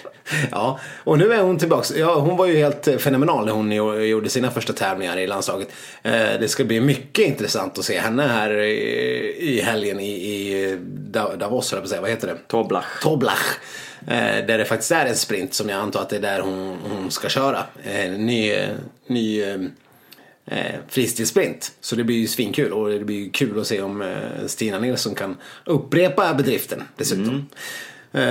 ja, 0.51 0.79
och 1.03 1.17
nu 1.17 1.33
är 1.33 1.41
hon 1.41 1.57
tillbaka. 1.57 1.93
Ja, 1.97 2.15
hon 2.19 2.37
var 2.37 2.45
ju 2.45 2.57
helt 2.57 2.87
fenomenal 3.01 3.45
när 3.45 3.53
hon 3.53 3.71
jo- 3.71 3.99
gjorde 3.99 4.29
sina 4.29 4.51
första 4.51 4.73
tävlingar 4.73 5.17
i 5.17 5.27
landslaget. 5.27 5.67
Eh, 6.03 6.11
Det 6.13 6.47
ska 6.51 6.63
bli 6.63 6.79
mycket 6.81 7.25
intressant 7.27 7.77
att 7.79 7.85
se 7.85 7.99
henne 7.99 8.23
här 8.27 8.51
i 8.61 9.61
helgen 9.65 9.99
i, 9.99 10.09
i 10.11 10.77
Da- 11.11 11.35
Davos, 11.35 11.67
säga. 11.69 12.01
Vad 12.01 12.09
heter 12.09 12.27
det? 12.27 12.35
Toblach. 12.47 12.85
Toblach. 13.01 13.44
Eh, 14.07 14.45
där 14.45 14.57
det 14.57 14.65
faktiskt 14.65 14.91
är 14.91 15.05
en 15.05 15.15
sprint 15.15 15.53
som 15.53 15.69
jag 15.69 15.79
antar 15.79 16.01
att 16.01 16.09
det 16.09 16.15
är 16.15 16.21
där 16.21 16.39
hon, 16.39 16.77
hon 16.89 17.11
ska 17.11 17.29
köra. 17.29 17.63
En 17.83 18.25
ny, 18.25 18.67
ny 19.07 19.41
eh, 19.41 19.57
fristilsprint. 20.47 20.83
fristilssprint. 20.87 21.71
Så 21.81 21.95
det 21.95 22.03
blir 22.03 22.17
ju 22.17 22.27
svinkul 22.27 22.73
och 22.73 22.89
det 22.89 23.05
blir 23.05 23.15
ju 23.15 23.29
kul 23.29 23.59
att 23.59 23.67
se 23.67 23.81
om 23.81 24.15
Stina 24.47 24.79
Nilsson 24.79 25.15
kan 25.15 25.37
upprepa 25.65 26.33
bedriften 26.33 26.83
dessutom. 26.97 27.29
Mm. 27.29 27.45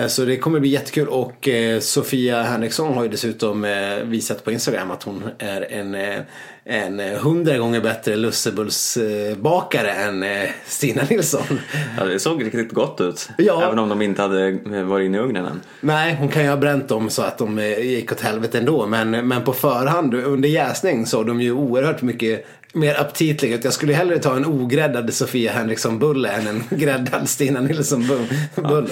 Så 0.08 0.24
det 0.24 0.36
kommer 0.36 0.60
bli 0.60 0.68
jättekul 0.68 1.08
och 1.08 1.48
eh, 1.48 1.80
Sofia 1.80 2.42
Henriksson 2.42 2.94
har 2.94 3.02
ju 3.02 3.08
dessutom 3.08 3.64
eh, 3.64 3.96
visat 4.04 4.44
på 4.44 4.52
Instagram 4.52 4.90
att 4.90 5.02
hon 5.02 5.24
är 5.38 5.72
en, 5.72 5.94
eh, 5.94 6.20
en 6.64 7.00
eh, 7.00 7.18
hundra 7.18 7.58
gånger 7.58 7.80
bättre 7.80 8.16
lussebullsbakare 8.16 9.90
än 9.90 10.22
eh, 10.22 10.48
Stina 10.66 11.02
Nilsson. 11.10 11.60
Ja, 11.98 12.04
det 12.04 12.18
såg 12.18 12.44
riktigt 12.44 12.72
gott 12.72 13.00
ut. 13.00 13.28
Ja. 13.38 13.62
Även 13.62 13.78
om 13.78 13.88
de 13.88 14.02
inte 14.02 14.22
hade 14.22 14.48
eh, 14.48 14.82
varit 14.82 15.06
inne 15.06 15.18
i 15.18 15.20
ugnen 15.20 15.46
än. 15.46 15.60
Nej, 15.80 16.16
hon 16.20 16.28
kan 16.28 16.42
ju 16.42 16.48
ha 16.48 16.56
bränt 16.56 16.88
dem 16.88 17.10
så 17.10 17.22
att 17.22 17.38
de 17.38 17.58
eh, 17.58 17.78
gick 17.78 18.12
åt 18.12 18.20
helvete 18.20 18.58
ändå. 18.58 18.86
Men, 18.86 19.10
men 19.10 19.44
på 19.44 19.52
förhand 19.52 20.14
under 20.14 20.48
jäsning 20.48 21.06
såg 21.06 21.26
de 21.26 21.40
ju 21.40 21.52
oerhört 21.52 22.02
mycket 22.02 22.46
mer 22.74 23.00
aptitliga 23.00 23.54
ut. 23.56 23.64
Jag 23.64 23.72
skulle 23.72 23.92
hellre 23.92 24.18
ta 24.18 24.36
en 24.36 24.46
ogräddad 24.46 25.14
Sofia 25.14 25.52
Henriksson-bulle 25.52 26.28
än 26.28 26.46
en 26.46 26.62
gräddad 26.78 27.28
Stina 27.28 27.60
Nilsson-bulle 27.60 28.26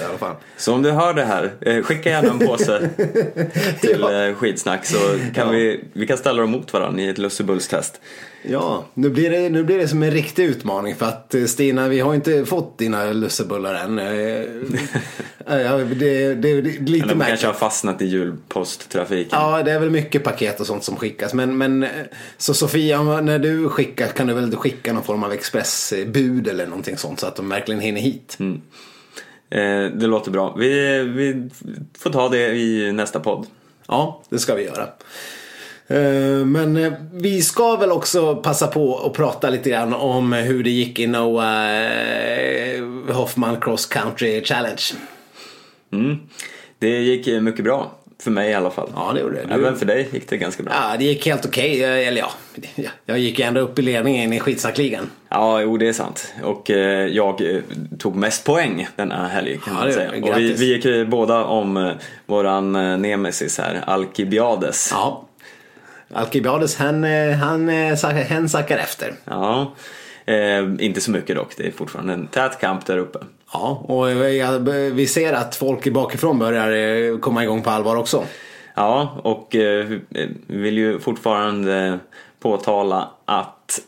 alla 0.09 0.17
fall. 0.19 0.35
Så 0.57 0.73
om 0.73 0.81
du 0.81 0.91
hör 0.91 1.13
det 1.13 1.25
här, 1.25 1.51
eh, 1.61 1.83
skicka 1.83 2.09
gärna 2.09 2.29
en 2.29 2.39
påse 2.39 2.89
till 3.81 3.97
Ja. 4.01 4.23
eh, 4.27 4.35
skitsnack 4.35 4.85
så 4.85 4.97
kan 5.35 5.47
Ja. 5.47 5.51
vi, 5.51 5.83
vi 5.93 6.07
kan 6.07 6.17
ställa 6.17 6.41
dem 6.41 6.51
mot 6.51 6.73
varandra 6.73 7.01
i 7.01 7.09
ett 7.09 7.17
lussebullstest. 7.17 8.01
Ja, 8.45 8.85
nu 8.93 9.09
blir, 9.09 9.29
det, 9.29 9.49
nu 9.49 9.63
blir 9.63 9.77
det 9.77 9.87
som 9.87 10.03
en 10.03 10.11
riktig 10.11 10.43
utmaning 10.45 10.95
för 10.95 11.05
att 11.05 11.35
eh, 11.35 11.45
Stina, 11.45 11.87
vi 11.87 11.99
har 11.99 12.15
inte 12.15 12.45
fått 12.45 12.77
dina 12.77 13.11
lussebullar 13.13 13.73
än. 13.75 13.99
Ja, 15.47 15.77
det, 15.77 15.85
det, 15.85 16.33
det 16.33 16.49
är 16.49 16.61
lite 16.61 16.79
Men 16.79 16.89
de 16.89 16.97
kanske 16.99 17.15
märkligt. 17.15 17.43
har 17.43 17.53
fastnat 17.53 18.01
i 18.01 18.05
julposttrafiken. 18.05 19.39
Ja, 19.39 19.63
det 19.63 19.71
är 19.71 19.79
väl 19.79 19.89
mycket 19.89 20.23
paket 20.23 20.59
och 20.59 20.67
sånt 20.67 20.83
som 20.83 20.95
skickas. 20.95 21.33
Men, 21.33 21.57
men 21.57 21.85
så 22.37 22.53
Sofia, 22.53 23.01
när 23.21 23.39
du 23.39 23.69
skickar 23.73 24.07
kan 24.07 24.27
du 24.27 24.33
väl 24.33 24.55
skicka 24.55 24.93
någon 24.93 25.03
form 25.03 25.23
av 25.23 25.31
expressbud 25.31 26.47
eller 26.47 26.67
någonting 26.67 26.97
sånt 26.97 27.19
så 27.19 27.27
att 27.27 27.35
de 27.35 27.49
verkligen 27.49 27.81
hinner 27.81 28.01
hit. 28.01 28.37
Eh, 29.49 29.85
det 29.95 30.07
låter 30.07 30.31
bra. 30.31 30.55
Vi, 30.57 30.99
vi 31.03 31.49
får 31.97 32.09
ta 32.09 32.29
det 32.29 32.55
i 32.55 32.91
nästa 32.91 33.19
podd. 33.19 33.47
Ja, 33.87 34.21
det 34.29 34.39
ska 34.39 34.55
vi 34.55 34.63
göra. 34.63 34.87
Eh, 35.87 36.45
Men 36.45 36.77
eh, 36.77 36.93
vi 37.11 37.41
ska 37.41 37.75
väl 37.75 37.91
också 37.91 38.35
passa 38.35 38.67
på 38.67 38.97
att 39.05 39.13
prata 39.13 39.49
lite 39.49 39.69
grann 39.69 39.93
om 39.93 40.33
hur 40.33 40.63
det 40.63 40.69
gick 40.69 40.99
i 40.99 41.07
Noah 41.07 41.71
eh, 41.71 42.83
Hoffman 43.07 43.61
Cross 43.61 43.85
Country 43.85 44.43
Challenge. 44.43 44.83
Mm. 45.91 46.17
Det 46.79 46.99
gick 46.99 47.41
mycket 47.41 47.63
bra. 47.63 47.91
För 48.19 48.31
mig 48.31 48.49
i 48.51 48.53
alla 48.53 48.71
fall. 48.71 48.89
Ja, 48.95 49.11
det 49.13 49.19
gjorde 49.19 49.35
det. 49.35 49.45
Du- 49.47 49.53
Även 49.53 49.75
för 49.77 49.85
dig 49.85 50.09
gick 50.11 50.29
det 50.29 50.37
ganska 50.37 50.63
bra. 50.63 50.73
Ja, 50.73 50.97
det 50.97 51.03
gick 51.05 51.25
helt 51.25 51.45
okej. 51.45 51.83
Eh, 51.83 52.07
Eller 52.07 52.19
ja, 52.21 52.31
ja, 52.75 52.89
jag 53.05 53.19
gick 53.19 53.39
ju 53.39 53.45
ändå 53.45 53.59
upp 53.61 53.79
i 53.79 53.81
ledningen 53.81 54.33
i 54.33 54.39
skitsnackligan. 54.39 55.09
Ja, 55.29 55.61
jo 55.61 55.77
det 55.77 55.87
är 55.89 55.93
sant. 55.93 56.33
Och 56.43 56.69
eh, 56.71 57.07
jag 57.07 57.41
eh, 57.55 57.61
tog 57.99 58.15
mest 58.15 58.43
poäng 58.45 58.87
den 58.95 59.11
här 59.11 59.27
helgen 59.27 59.59
kan 59.59 59.73
Ja, 59.73 59.79
man 59.83 59.93
säga. 59.93 60.09
Och 60.09 60.15
vi, 60.15 60.21
grattis. 60.21 60.59
vi 60.61 60.65
gick 60.75 60.85
ju 60.85 61.05
båda 61.05 61.43
om 61.43 61.77
eh, 61.77 61.91
våran 62.25 62.75
eh, 62.75 62.97
nemesis 62.97 63.57
här, 63.57 63.83
Alkibiades. 63.87 64.89
Ja. 64.91 65.27
Alkibiades, 66.13 66.75
han, 66.75 67.03
eh, 67.03 67.31
han, 67.35 67.69
eh, 67.69 67.97
han 68.29 68.49
sackar 68.49 68.77
efter. 68.77 69.13
Ja, 69.25 69.73
eh, 70.25 70.85
inte 70.85 71.01
så 71.01 71.11
mycket 71.11 71.35
dock. 71.35 71.57
Det 71.57 71.67
är 71.67 71.71
fortfarande 71.71 72.13
en 72.13 72.27
tät 72.27 72.59
kamp 72.59 72.85
där 72.85 72.97
uppe. 72.97 73.19
Ja, 73.53 73.83
och 73.87 74.07
vi 74.97 75.07
ser 75.07 75.33
att 75.33 75.55
folk 75.55 75.93
bakifrån 75.93 76.39
börjar 76.39 76.71
eh, 76.71 77.17
komma 77.17 77.43
igång 77.43 77.61
på 77.61 77.69
allvar 77.69 77.95
också. 77.95 78.23
Ja, 78.75 79.19
och 79.23 79.55
eh, 79.55 79.85
vi 80.47 80.57
vill 80.57 80.77
ju 80.77 80.99
fortfarande 80.99 81.99
påtala 82.39 83.09
att 83.25 83.79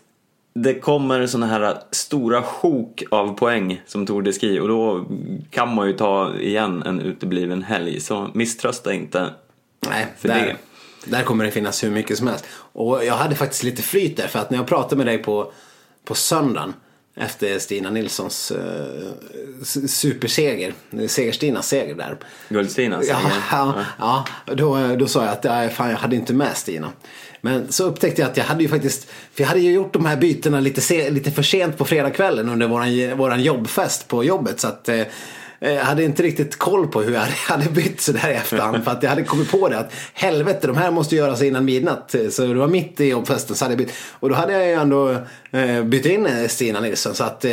det 0.60 0.74
kommer 0.74 1.28
såna 1.28 1.46
här 1.46 1.78
stora 1.92 2.42
sjok 2.42 3.04
av 3.12 3.38
poäng 3.38 3.82
som 3.86 4.06
Tour 4.06 4.22
de 4.22 4.34
Ski 4.34 4.60
och 4.60 4.68
då 4.68 5.06
kan 5.50 5.76
man 5.76 5.88
ju 5.88 5.94
ta 5.94 6.36
igen 6.40 6.84
en 6.86 7.02
utebliven 7.02 7.64
helg. 7.64 8.00
Så 8.00 8.30
misströsta 8.34 8.94
inte. 8.94 9.30
Nej, 9.90 10.08
För 10.18 10.28
där, 10.28 10.58
det. 11.06 11.12
där 11.12 11.24
kommer 11.24 11.46
det 11.46 11.52
finnas 11.52 11.84
hur 11.84 11.92
mycket 11.92 12.18
som 12.18 12.28
helst. 12.28 12.46
Och 12.74 13.06
jag 13.06 13.14
hade 13.14 13.36
faktiskt 13.36 13.64
lite 13.64 13.82
flyt 13.82 14.18
där 14.18 14.28
för 14.28 14.40
att 14.40 14.50
när 14.50 14.58
jag 14.58 14.68
pratade 14.68 14.96
med 14.96 15.06
dig 15.06 15.18
på, 15.18 15.52
på 16.06 16.16
söndagen 16.16 16.74
efter 17.18 17.60
Stina 17.60 17.90
Nilssons 17.90 18.52
eh, 18.52 19.12
superseger, 19.88 20.74
Seger-Stinas 21.08 21.68
seger 21.68 21.96
där. 21.96 22.18
Guldstina 22.50 22.96
Ja, 22.96 23.02
säger. 23.22 23.42
ja, 23.52 23.74
ja 24.00 24.26
då, 24.56 24.96
då 24.96 25.08
sa 25.08 25.24
jag 25.24 25.32
att 25.32 25.44
nej, 25.44 25.70
fan, 25.70 25.90
jag 25.90 25.98
hade 25.98 26.16
inte 26.16 26.34
med 26.34 26.58
Stina. 26.58 26.92
Men 27.42 27.72
så 27.72 27.84
upptäckte 27.84 28.22
jag 28.22 28.32
att 28.32 28.38
jag 28.38 28.44
hade 28.44 28.64
ju 28.64 28.70
faktiskt, 28.70 29.08
för 29.34 29.42
jag 29.44 29.48
hade 29.48 29.60
ju 29.60 29.72
gjort 29.72 29.94
de 29.94 30.06
här 30.06 30.16
bytena 30.16 30.60
lite, 30.60 30.82
se, 30.82 31.10
lite 31.10 31.32
för 31.32 31.44
sent 31.44 31.78
på 31.78 31.86
fredagskvällen 31.86 32.50
under 32.50 32.68
våran, 32.68 33.18
våran 33.18 33.44
jobbfest 33.44 34.08
på 34.08 34.24
jobbet. 34.24 34.60
Så 34.60 34.68
att 34.68 34.90
eh, 34.90 35.02
jag 35.60 35.84
hade 35.84 36.04
inte 36.04 36.24
riktigt 36.24 36.56
koll 36.56 36.88
på 36.88 37.02
hur 37.02 37.14
jag 37.14 37.22
hade 37.48 37.70
bytt 37.70 38.02
sådär 38.02 38.30
i 38.30 38.34
efterhand. 38.34 38.84
för 38.84 38.92
att 38.92 39.04
jag 39.04 39.10
hade 39.10 39.24
kommit 39.24 39.52
på 39.52 39.70
det 39.70 39.80
att 39.80 39.94
helvete, 40.14 40.68
de 40.68 40.78
här 40.78 40.92
måste 40.92 41.16
göras 41.16 41.42
innan 41.42 41.66
midnatt. 41.66 42.16
Eh, 42.16 42.30
så 42.30 42.46
det 42.46 42.54
var 42.54 42.68
mitt 42.68 43.00
i 43.00 43.10
jobbfesten 43.10 43.56
så 43.56 43.66
hade 43.66 43.74
jag 43.74 43.78
bytt. 43.78 43.94
Och 44.20 44.30
då 44.30 44.36
hade 44.36 44.54
jag 44.54 44.68
ju 44.68 44.74
ändå 44.74 45.18
eh, 45.52 45.84
bytt 45.84 46.06
in 46.06 46.50
Stina 46.50 46.80
Nilsson. 46.80 47.16
Så 47.16 47.24
att 47.24 47.46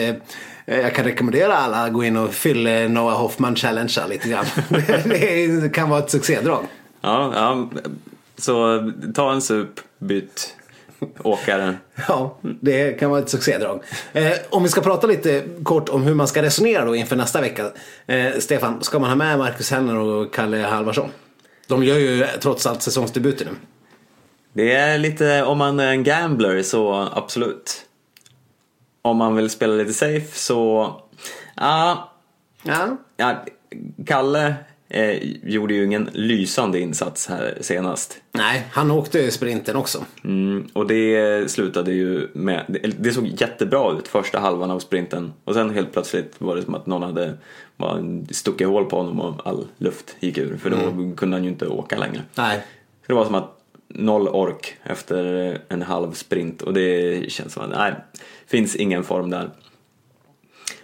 jag 0.64 0.94
kan 0.94 1.04
rekommendera 1.04 1.56
alla 1.56 1.84
att 1.84 1.92
gå 1.92 2.04
in 2.04 2.16
och 2.16 2.34
fylla 2.34 2.88
Noah 2.88 3.18
Hoffman 3.18 3.56
Challenge 3.56 3.94
lite 4.08 4.28
grann. 4.28 4.44
det 5.60 5.74
kan 5.74 5.88
vara 5.88 6.00
ett 6.00 6.10
succédrag. 6.10 6.66
Ja, 7.00 7.32
ja, 7.34 7.70
så 8.38 8.80
ta 9.14 9.32
en 9.32 9.42
sup, 9.42 9.80
byt 9.98 10.56
åkare. 11.22 11.76
Ja, 12.08 12.38
det 12.42 12.92
kan 12.92 13.10
vara 13.10 13.20
ett 13.20 13.28
succédrag. 13.28 13.82
Eh, 14.12 14.32
om 14.50 14.62
vi 14.62 14.68
ska 14.68 14.80
prata 14.80 15.06
lite 15.06 15.44
kort 15.62 15.88
om 15.88 16.02
hur 16.02 16.14
man 16.14 16.28
ska 16.28 16.42
resonera 16.42 16.84
då 16.84 16.94
inför 16.94 17.16
nästa 17.16 17.40
vecka. 17.40 17.70
Eh, 18.06 18.38
Stefan, 18.38 18.82
ska 18.82 18.98
man 18.98 19.08
ha 19.08 19.16
med 19.16 19.38
Marcus 19.38 19.70
Henner 19.70 19.96
och 19.96 20.34
Kalle 20.34 20.58
Halvarsson? 20.58 21.08
De 21.66 21.84
gör 21.84 21.98
ju 21.98 22.26
trots 22.40 22.66
allt 22.66 22.82
säsongsdebuten 22.82 23.46
nu. 23.50 23.56
Det 24.52 24.72
är 24.72 24.98
lite, 24.98 25.42
om 25.42 25.58
man 25.58 25.80
är 25.80 25.90
en 25.90 26.04
gambler 26.04 26.62
så 26.62 27.08
absolut. 27.12 27.84
Om 29.02 29.16
man 29.16 29.36
vill 29.36 29.50
spela 29.50 29.74
lite 29.74 29.92
safe 29.92 30.38
så, 30.38 30.94
ja, 31.56 32.12
Ja, 32.62 32.96
ja 33.16 33.44
Kalle 34.06 34.54
eh, 34.92 35.18
gjorde 35.42 35.74
ju 35.74 35.84
ingen 35.84 36.10
lysande 36.12 36.80
insats 36.80 37.26
här 37.26 37.58
senast. 37.60 38.20
nej, 38.32 38.66
han 38.70 38.90
åkte 38.90 39.30
sprinten 39.30 39.76
också. 39.76 40.04
Mm, 40.24 40.68
och 40.72 40.86
det 40.86 41.50
slutade 41.50 41.92
ju 41.92 42.28
med, 42.32 42.64
det, 42.68 42.78
det 42.78 43.12
såg 43.12 43.26
jättebra 43.26 43.92
ut 43.92 44.08
första 44.08 44.38
halvan 44.38 44.70
av 44.70 44.78
sprinten 44.78 45.32
och 45.44 45.54
sen 45.54 45.70
helt 45.70 45.92
plötsligt 45.92 46.34
var 46.38 46.56
det 46.56 46.62
som 46.62 46.74
att 46.74 46.86
någon 46.86 47.02
hade 47.02 47.38
bara 47.76 48.02
stuckit 48.30 48.66
hål 48.66 48.84
på 48.84 48.96
honom 48.96 49.20
och 49.20 49.46
all 49.46 49.66
luft 49.78 50.16
gick 50.20 50.38
ur 50.38 50.56
för 50.56 50.70
då 50.70 51.16
kunde 51.16 51.36
han 51.36 51.44
ju 51.44 51.50
inte 51.50 51.66
åka 51.66 51.98
längre. 51.98 52.22
Nej, 52.34 52.60
Så 53.00 53.06
det 53.06 53.14
var 53.14 53.24
som 53.24 53.34
att 53.34 53.58
noll 53.88 54.28
ork 54.28 54.76
efter 54.82 55.58
en 55.68 55.82
halv 55.82 56.12
sprint 56.12 56.62
och 56.62 56.74
det 56.74 57.32
känns 57.32 57.52
som 57.52 57.62
att 57.62 57.70
nej, 57.70 57.94
finns 58.46 58.76
ingen 58.76 59.04
form 59.04 59.30
där. 59.30 59.50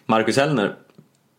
Marcus 0.06 0.36
Hellner 0.36 0.74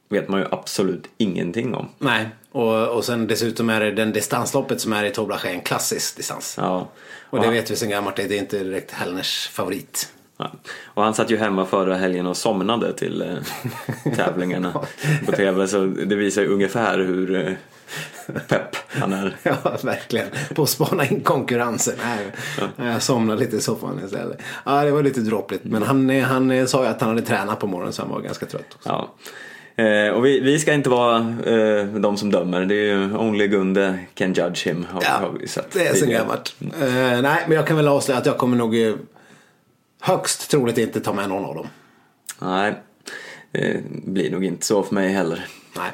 vet 0.09 0.27
man 0.29 0.39
ju 0.39 0.45
absolut 0.51 1.09
ingenting 1.17 1.75
om. 1.75 1.87
Nej, 1.97 2.29
och, 2.51 2.87
och 2.87 3.05
sen 3.05 3.27
dessutom 3.27 3.69
är 3.69 3.79
det 3.79 3.91
den 3.91 4.11
distansloppet 4.11 4.81
som 4.81 4.93
är 4.93 5.03
i 5.03 5.11
Toblach 5.11 5.45
en 5.45 5.61
klassisk 5.61 6.17
distans. 6.17 6.55
Ja. 6.57 6.87
Och 7.29 7.41
det 7.41 7.49
vet 7.49 7.71
vi 7.71 7.75
sen 7.75 7.89
gammalt, 7.89 8.15
det 8.15 8.23
är 8.23 8.39
inte 8.39 8.63
direkt 8.63 8.91
Hellners 8.91 9.47
favorit. 9.47 10.13
Ja. 10.37 10.51
Och 10.83 11.03
han 11.03 11.13
satt 11.13 11.29
ju 11.31 11.37
hemma 11.37 11.65
förra 11.65 11.95
helgen 11.95 12.25
och 12.25 12.37
somnade 12.37 12.93
till 12.93 13.21
eh, 13.21 14.13
tävlingarna 14.15 14.73
på 15.25 15.31
tv 15.31 15.67
så 15.67 15.85
det 15.85 16.15
visar 16.15 16.41
ju 16.41 16.47
ungefär 16.47 16.97
hur 16.97 17.47
eh, 17.47 17.53
pepp 18.47 18.75
han 18.87 19.13
är. 19.13 19.35
Ja, 19.43 19.77
verkligen. 19.83 20.27
På 20.55 20.63
att 20.63 20.69
spana 20.69 21.05
in 21.05 21.21
konkurrensen. 21.21 21.95
Nej, 22.03 22.31
Jag 22.91 23.01
somnade 23.01 23.39
lite 23.39 23.57
i 23.57 23.61
soffan 23.61 24.01
istället. 24.05 24.41
Ja, 24.65 24.83
det 24.83 24.91
var 24.91 25.03
lite 25.03 25.19
dråpligt. 25.19 25.63
Men 25.63 25.83
han, 25.83 26.09
han 26.21 26.51
eh, 26.51 26.65
sa 26.65 26.83
ju 26.83 26.89
att 26.89 27.01
han 27.01 27.09
hade 27.09 27.21
tränat 27.21 27.59
på 27.59 27.67
morgonen 27.67 27.93
så 27.93 28.01
han 28.01 28.11
var 28.11 28.21
ganska 28.21 28.45
trött. 28.45 28.73
Också. 28.75 28.89
Ja. 28.89 29.13
Eh, 29.79 30.09
och 30.13 30.25
vi, 30.25 30.39
vi 30.39 30.59
ska 30.59 30.73
inte 30.73 30.89
vara 30.89 31.17
eh, 31.45 31.85
de 31.85 32.17
som 32.17 32.31
dömer. 32.31 32.65
Det 32.65 32.75
är 32.75 32.85
ju 32.85 33.15
Only 33.17 33.47
Gunde 33.47 33.99
can 34.13 34.33
judge 34.33 34.67
him. 34.67 34.85
Har, 34.91 35.03
Ja, 35.03 35.09
har 35.09 35.31
vi 35.39 35.47
sett 35.47 35.71
det 35.71 35.87
är 35.87 35.93
tidigare. 35.93 36.19
gammalt. 36.21 36.55
Eh, 36.81 37.21
nej, 37.21 37.43
men 37.47 37.51
jag 37.51 37.67
kan 37.67 37.77
väl 37.77 37.87
avslöja 37.87 38.19
att 38.19 38.25
jag 38.25 38.37
kommer 38.37 38.57
nog 38.57 38.81
eh, 38.81 38.93
högst 40.01 40.51
troligt 40.51 40.77
inte 40.77 40.99
ta 40.99 41.13
med 41.13 41.29
någon 41.29 41.45
av 41.45 41.55
dem. 41.55 41.67
Nej, 42.41 42.73
det 43.51 43.81
blir 44.05 44.31
nog 44.31 44.45
inte 44.45 44.65
så 44.65 44.83
för 44.83 44.95
mig 44.95 45.09
heller. 45.09 45.45
Nej. 45.77 45.91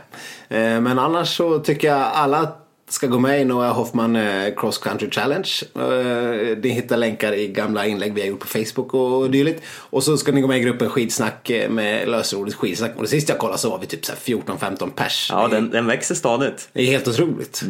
Eh, 0.62 0.82
men 0.82 1.00
annars 1.00 1.38
så 1.38 1.60
tycker 1.60 1.88
jag 1.88 2.02
alla 2.02 2.52
ska 2.90 3.08
gå 3.08 3.20
med 3.20 3.42
i 3.42 3.46
Noah 3.46 3.74
Hoffman 3.74 4.16
eh, 4.16 4.54
Cross 4.58 4.78
Country 4.78 5.10
Challenge. 5.12 5.50
Eh, 5.76 6.58
Ni 6.58 6.70
hittar 6.70 6.98
länkar 6.98 7.34
i 7.34 7.48
gamla 7.48 7.86
inlägg 7.88 8.14
vi 8.14 8.22
har 8.22 8.28
gjort 8.28 8.40
på 8.40 8.48
Facebook 8.48 8.94
och 8.94 9.32
dylikt. 9.32 9.64
Och 9.68 10.04
så 10.04 10.18
ska 10.18 10.32
ni 10.32 10.42
gå 10.42 10.48
med 10.48 10.58
i 10.58 10.62
gruppen 10.62 10.90
Skidsnack 10.90 11.50
eh, 11.50 11.70
med 11.70 12.08
lösenordet 12.10 12.54
Skidsnack. 12.54 12.92
Och 12.96 13.02
det 13.02 13.08
sista 13.10 13.34
jag 13.34 13.40
kollade 13.40 13.58
så 13.60 13.70
var 13.70 13.80
vi 13.80 13.86
typ 13.86 14.06
så 14.06 14.12
här 14.12 14.20
14-15 14.20 14.90
pers. 14.96 15.28
Ja, 15.32 15.48
den, 15.48 15.70
den 15.70 15.86
växer 15.88 16.16
stadigt. 16.16 16.70
Det 16.74 16.82
är 16.82 16.86
helt 16.86 17.08
otroligt. 17.08 17.62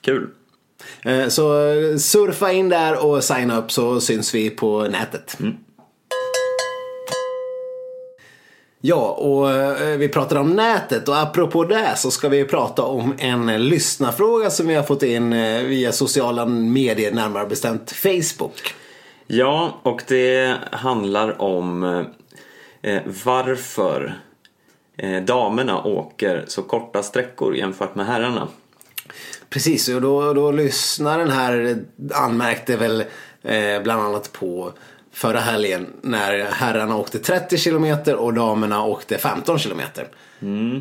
Kul. 0.00 0.28
Eh, 1.02 1.28
Så 1.28 1.42
surfa 1.98 2.52
in 2.52 2.68
där 2.68 3.06
och 3.06 3.24
signa 3.24 3.58
upp 3.58 3.72
så 3.72 4.00
syns 4.00 4.34
vi 4.34 4.50
på 4.50 4.82
nätet. 4.82 5.38
Ja, 8.84 9.10
och 9.10 9.50
eh, 9.50 9.96
vi 9.98 10.08
pratade 10.08 10.40
om 10.40 10.56
nätet 10.56 11.08
och 11.08 11.18
apropå 11.18 11.64
det 11.64 11.92
så 11.96 12.10
ska 12.10 12.28
vi 12.28 12.44
prata 12.44 12.82
om 12.82 13.14
en 13.18 13.68
lyssnarfråga 13.68 14.50
som 14.50 14.66
vi 14.66 14.74
har 14.74 14.82
fått 14.82 15.02
in 15.02 15.32
eh, 15.32 15.62
via 15.62 15.92
sociala 15.92 16.46
medier, 16.46 17.12
närmare 17.12 17.46
bestämt 17.46 17.92
Facebook. 17.92 18.74
Ja, 19.26 19.80
och 19.82 20.02
det 20.08 20.56
handlar 20.70 21.42
om 21.42 21.82
eh, 22.82 23.02
varför 23.24 24.20
eh, 24.96 25.22
damerna 25.22 25.82
åker 25.84 26.44
så 26.48 26.62
korta 26.62 27.02
sträckor 27.02 27.56
jämfört 27.56 27.94
med 27.94 28.06
herrarna. 28.06 28.48
Precis, 29.50 29.88
och 29.88 30.00
då, 30.00 30.32
då 30.32 30.50
lyssnaren 30.50 31.30
här 31.30 31.78
anmärkte 32.14 32.76
väl 32.76 33.04
eh, 33.42 33.82
bland 33.82 34.02
annat 34.02 34.32
på 34.32 34.72
förra 35.12 35.40
helgen 35.40 35.86
när 36.02 36.44
herrarna 36.52 36.96
åkte 36.96 37.18
30 37.18 37.56
kilometer 37.58 38.16
och 38.16 38.34
damerna 38.34 38.84
åkte 38.84 39.18
15 39.18 39.58
kilometer. 39.58 40.08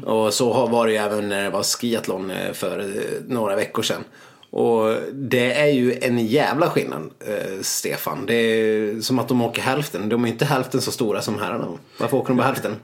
Och 0.05 0.33
så 0.33 0.53
har- 0.53 0.67
var 0.67 0.85
det 0.85 0.91
ju 0.91 0.97
även 0.97 1.29
när 1.29 1.43
det 1.43 1.49
var 1.49 1.63
skiathlon 1.63 2.31
eh, 2.31 2.51
för 2.53 2.79
eh, 2.79 2.85
några 3.27 3.55
veckor 3.55 3.83
sedan. 3.83 4.03
Och 4.49 4.95
det 5.13 5.53
är 5.53 5.67
ju 5.67 5.93
en 6.01 6.19
jävla 6.27 6.69
skillnad, 6.69 7.09
eh, 7.27 7.61
Stefan. 7.61 8.25
Det 8.25 8.33
är 8.33 9.01
som 9.01 9.19
att 9.19 9.27
de 9.27 9.41
åker 9.41 9.61
hälften. 9.61 10.09
De 10.09 10.23
är 10.23 10.27
inte 10.27 10.45
hälften 10.45 10.81
så 10.81 10.91
stora 10.91 11.21
som 11.21 11.39
herrarna. 11.39 11.67
Varför 11.99 12.17
åker 12.17 12.27
de 12.27 12.37
bara 12.37 12.47
hälften? 12.47 12.75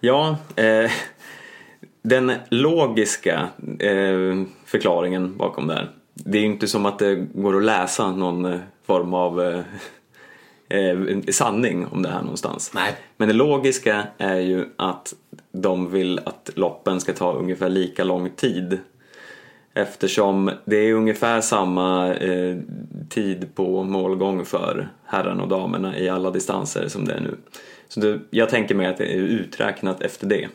Ja, 0.00 0.36
eh, 0.56 0.90
den 2.02 2.32
logiska 2.50 3.48
eh, 3.80 4.42
förklaringen 4.66 5.36
bakom 5.36 5.66
det 5.66 5.74
här. 5.74 5.90
Det 6.14 6.38
är 6.38 6.42
ju 6.42 6.46
inte 6.46 6.66
som 6.68 6.86
att 6.86 6.98
det 6.98 7.14
går 7.16 7.56
att 7.56 7.64
läsa 7.64 8.10
någon 8.12 8.44
eh, 8.44 8.58
form 8.86 9.14
av 9.14 9.62
eh, 10.70 11.20
sanning 11.30 11.86
om 11.86 12.02
det 12.02 12.08
här 12.08 12.22
någonstans. 12.22 12.70
Nej. 12.74 12.96
Men 13.16 13.28
det 13.28 13.34
logiska 13.34 14.06
är 14.18 14.38
ju 14.38 14.64
att 14.76 15.14
de 15.52 15.90
vill 15.90 16.18
att 16.18 16.50
loppen 16.54 17.00
ska 17.00 17.12
ta 17.12 17.32
ungefär 17.32 17.68
lika 17.68 18.04
lång 18.04 18.30
tid. 18.30 18.78
Eftersom 19.74 20.50
det 20.64 20.76
är 20.76 20.92
ungefär 20.92 21.40
samma 21.40 22.14
eh, 22.14 22.56
tid 23.08 23.54
på 23.54 23.82
målgång 23.82 24.44
för 24.44 24.88
herrarna 25.04 25.42
och 25.42 25.48
damerna 25.48 25.98
i 25.98 26.08
alla 26.08 26.30
distanser 26.30 26.88
som 26.88 27.04
det 27.04 27.12
är 27.12 27.20
nu. 27.20 27.36
Så 27.88 28.00
det, 28.00 28.20
jag 28.30 28.48
tänker 28.48 28.74
mig 28.74 28.86
att 28.86 28.98
det 28.98 29.14
är 29.14 29.18
uträknat 29.18 30.02
efter 30.02 30.26
det. 30.26 30.48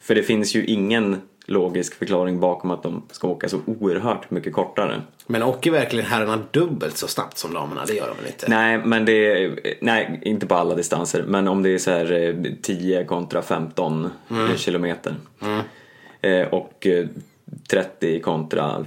För 0.00 0.14
det 0.14 0.22
finns 0.22 0.54
ju 0.54 0.64
ingen 0.64 1.16
logisk 1.46 1.94
förklaring 1.94 2.40
bakom 2.40 2.70
att 2.70 2.82
de 2.82 3.02
ska 3.10 3.28
åka 3.28 3.48
så 3.48 3.60
oerhört 3.66 4.30
mycket 4.30 4.52
kortare. 4.52 5.02
Men 5.26 5.42
åker 5.42 5.70
verkligen 5.70 6.06
herrarna 6.06 6.42
dubbelt 6.50 6.96
så 6.96 7.08
snabbt 7.08 7.38
som 7.38 7.54
damerna? 7.54 7.84
Det 7.86 7.94
gör 7.94 8.08
de 8.08 8.16
väl 8.16 8.26
inte? 8.26 8.48
Nej, 8.48 8.78
men 8.78 9.04
det 9.04 9.42
är, 9.42 9.60
nej, 9.80 10.20
inte 10.22 10.46
på 10.46 10.54
alla 10.54 10.74
distanser. 10.74 11.24
Men 11.28 11.48
om 11.48 11.62
det 11.62 11.70
är 11.70 11.78
så 11.78 11.90
här 11.90 12.12
eh, 12.12 12.52
10 12.62 13.04
kontra 13.04 13.42
15 13.42 14.10
kilometer. 14.56 15.14
Eh, 16.20 16.48
och 16.48 16.86
eh, 16.86 17.06
30 17.70 18.20
kontra 18.20 18.84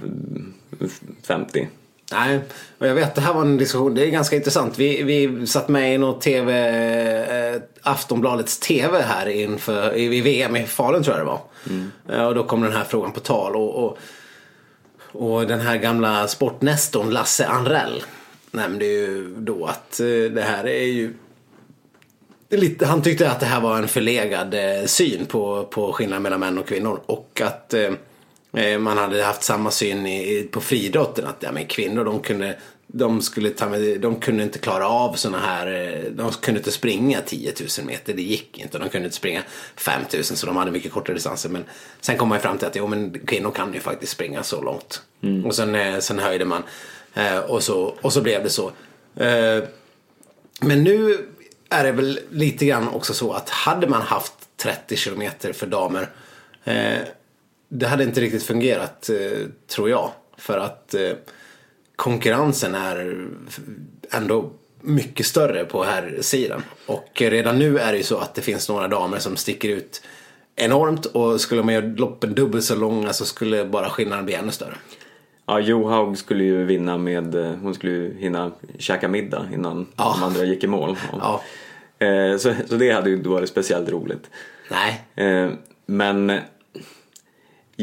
eh, 0.80 0.88
50. 1.22 1.68
Nej, 2.12 2.40
och 2.78 2.86
jag 2.86 2.94
vet 2.94 3.14
det 3.14 3.20
här 3.20 3.34
var 3.34 3.40
en 3.40 3.56
diskussion, 3.56 3.94
det 3.94 4.06
är 4.06 4.10
ganska 4.10 4.36
intressant. 4.36 4.78
Vi, 4.78 5.02
vi 5.02 5.46
satt 5.46 5.68
med 5.68 5.94
i 5.94 5.98
något 5.98 6.20
TV, 6.20 6.52
eh, 7.54 7.62
Aftonbladets 7.82 8.58
TV 8.58 9.02
här 9.02 9.26
inför, 9.26 9.94
i, 9.94 10.16
i 10.16 10.20
VM 10.20 10.56
i 10.56 10.66
Falun 10.66 11.02
tror 11.02 11.16
jag 11.16 11.26
det 11.26 11.30
var. 11.30 11.40
Eh, 12.08 12.26
och 12.26 12.34
då 12.34 12.44
kom 12.44 12.62
den 12.62 12.72
här 12.72 12.84
frågan 12.84 13.12
på 13.12 13.20
tal 13.20 13.56
och, 13.56 13.84
och, 13.84 13.98
och 15.12 15.46
den 15.46 15.60
här 15.60 15.76
gamla 15.76 16.28
sportnestorn 16.28 17.10
Lasse 17.10 17.46
Anrell 17.46 18.02
nämnde 18.50 18.84
ju 18.84 19.34
då 19.38 19.66
att 19.66 20.00
eh, 20.00 20.06
det 20.06 20.42
här 20.42 20.66
är 20.66 20.86
ju 20.86 21.14
Lite, 22.52 22.86
han 22.86 23.02
tyckte 23.02 23.30
att 23.30 23.40
det 23.40 23.46
här 23.46 23.60
var 23.60 23.78
en 23.78 23.88
förlegad 23.88 24.54
eh, 24.54 24.86
syn 24.86 25.26
på, 25.26 25.64
på 25.64 25.92
skillnaden 25.92 26.22
mellan 26.22 26.40
män 26.40 26.58
och 26.58 26.68
kvinnor. 26.68 27.00
Och 27.06 27.42
att 27.44 27.74
eh, 27.74 27.90
man 28.78 28.98
hade 28.98 29.22
haft 29.22 29.42
samma 29.42 29.70
syn 29.70 30.06
i, 30.06 30.48
på 30.50 30.60
friidrotten. 30.60 31.26
Att 31.26 31.36
ja, 31.40 31.52
men 31.52 31.66
kvinnor 31.66 32.04
de 32.04 32.20
kunde, 32.20 32.56
de, 32.86 33.22
skulle 33.22 33.50
ta 33.50 33.68
med, 33.68 34.00
de 34.00 34.20
kunde 34.20 34.42
inte 34.42 34.58
klara 34.58 34.88
av 34.88 35.14
såna 35.14 35.38
här, 35.38 35.66
eh, 35.66 36.12
de 36.12 36.32
kunde 36.32 36.60
inte 36.60 36.70
springa 36.70 37.20
10 37.20 37.52
000 37.78 37.86
meter. 37.86 38.14
Det 38.14 38.22
gick 38.22 38.58
inte. 38.58 38.78
De 38.78 38.88
kunde 38.88 39.06
inte 39.06 39.16
springa 39.16 39.42
5 39.76 40.02
000 40.14 40.24
så 40.24 40.46
de 40.46 40.56
hade 40.56 40.70
mycket 40.70 40.92
kortare 40.92 41.14
distanser. 41.14 41.48
Men 41.48 41.64
sen 42.00 42.16
kom 42.16 42.28
man 42.28 42.38
ju 42.38 42.42
fram 42.42 42.58
till 42.58 42.66
att 42.66 42.76
jo, 42.76 42.86
men 42.86 43.20
kvinnor 43.26 43.50
kan 43.50 43.74
ju 43.74 43.80
faktiskt 43.80 44.12
springa 44.12 44.42
så 44.42 44.62
långt. 44.62 45.02
Och 45.44 45.54
sen, 45.54 45.74
eh, 45.74 45.98
sen 45.98 46.18
höjde 46.18 46.44
man. 46.44 46.62
Eh, 47.14 47.38
och, 47.38 47.62
så, 47.62 47.94
och 48.00 48.12
så 48.12 48.20
blev 48.20 48.42
det 48.42 48.50
så. 48.50 48.66
Eh, 49.16 49.64
men 50.60 50.84
nu 50.84 51.26
är 51.68 51.84
det 51.84 51.92
väl 51.92 52.20
lite 52.30 52.66
grann 52.66 52.88
också 52.88 53.14
så 53.14 53.32
att 53.32 53.50
hade 53.50 53.86
man 53.86 54.02
haft 54.02 54.32
30 54.56 54.96
kilometer 54.96 55.52
för 55.52 55.66
damer. 55.66 56.08
Det 57.72 57.86
hade 57.86 58.04
inte 58.04 58.20
riktigt 58.20 58.42
fungerat 58.42 59.10
eh, 59.10 59.46
tror 59.66 59.90
jag. 59.90 60.10
För 60.36 60.58
att 60.58 60.94
eh, 60.94 61.10
konkurrensen 61.96 62.74
är 62.74 63.26
ändå 64.10 64.50
mycket 64.80 65.26
större 65.26 65.64
på 65.64 65.84
här 65.84 66.18
sidan. 66.20 66.62
Och 66.86 67.08
redan 67.16 67.58
nu 67.58 67.78
är 67.78 67.92
det 67.92 67.98
ju 67.98 68.04
så 68.04 68.16
att 68.18 68.34
det 68.34 68.42
finns 68.42 68.68
några 68.68 68.88
damer 68.88 69.18
som 69.18 69.36
sticker 69.36 69.68
ut 69.68 70.02
enormt. 70.56 71.06
Och 71.06 71.40
skulle 71.40 71.62
man 71.62 71.74
göra 71.74 71.86
loppen 71.86 72.34
dubbelt 72.34 72.64
så 72.64 72.74
långa 72.74 73.12
så 73.12 73.24
skulle 73.24 73.64
bara 73.64 73.90
skillnaden 73.90 74.24
bli 74.24 74.34
ännu 74.34 74.50
större. 74.52 74.74
Ja, 75.46 75.60
Johaug 75.60 76.18
skulle 76.18 76.44
ju 76.44 76.64
vinna 76.64 76.98
med, 76.98 77.34
eh, 77.34 77.52
hon 77.62 77.74
skulle 77.74 77.92
ju 77.92 78.18
hinna 78.18 78.50
käka 78.78 79.08
middag 79.08 79.46
innan 79.54 79.86
Ja. 79.96 80.16
de 80.20 80.22
andra 80.26 80.44
gick 80.44 80.64
i 80.64 80.66
mål. 80.66 80.96
Ja. 81.12 81.42
Så, 82.38 82.54
så 82.68 82.74
det 82.74 82.90
hade 82.92 83.10
ju 83.10 83.16
inte 83.16 83.28
varit 83.28 83.48
speciellt 83.48 83.88
roligt. 83.88 84.30
Nej, 84.70 85.04
Men 85.86 86.32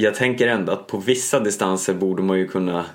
jag 0.02 0.16
tänker 0.16 0.48
ändå 0.48 0.72
att 0.72 0.88
på 0.88 0.98
vissa 0.98 1.40
distanser 1.40 1.94
borde 1.94 2.24
man 2.24 2.40
ju 2.40 2.48
kunna 2.48 2.86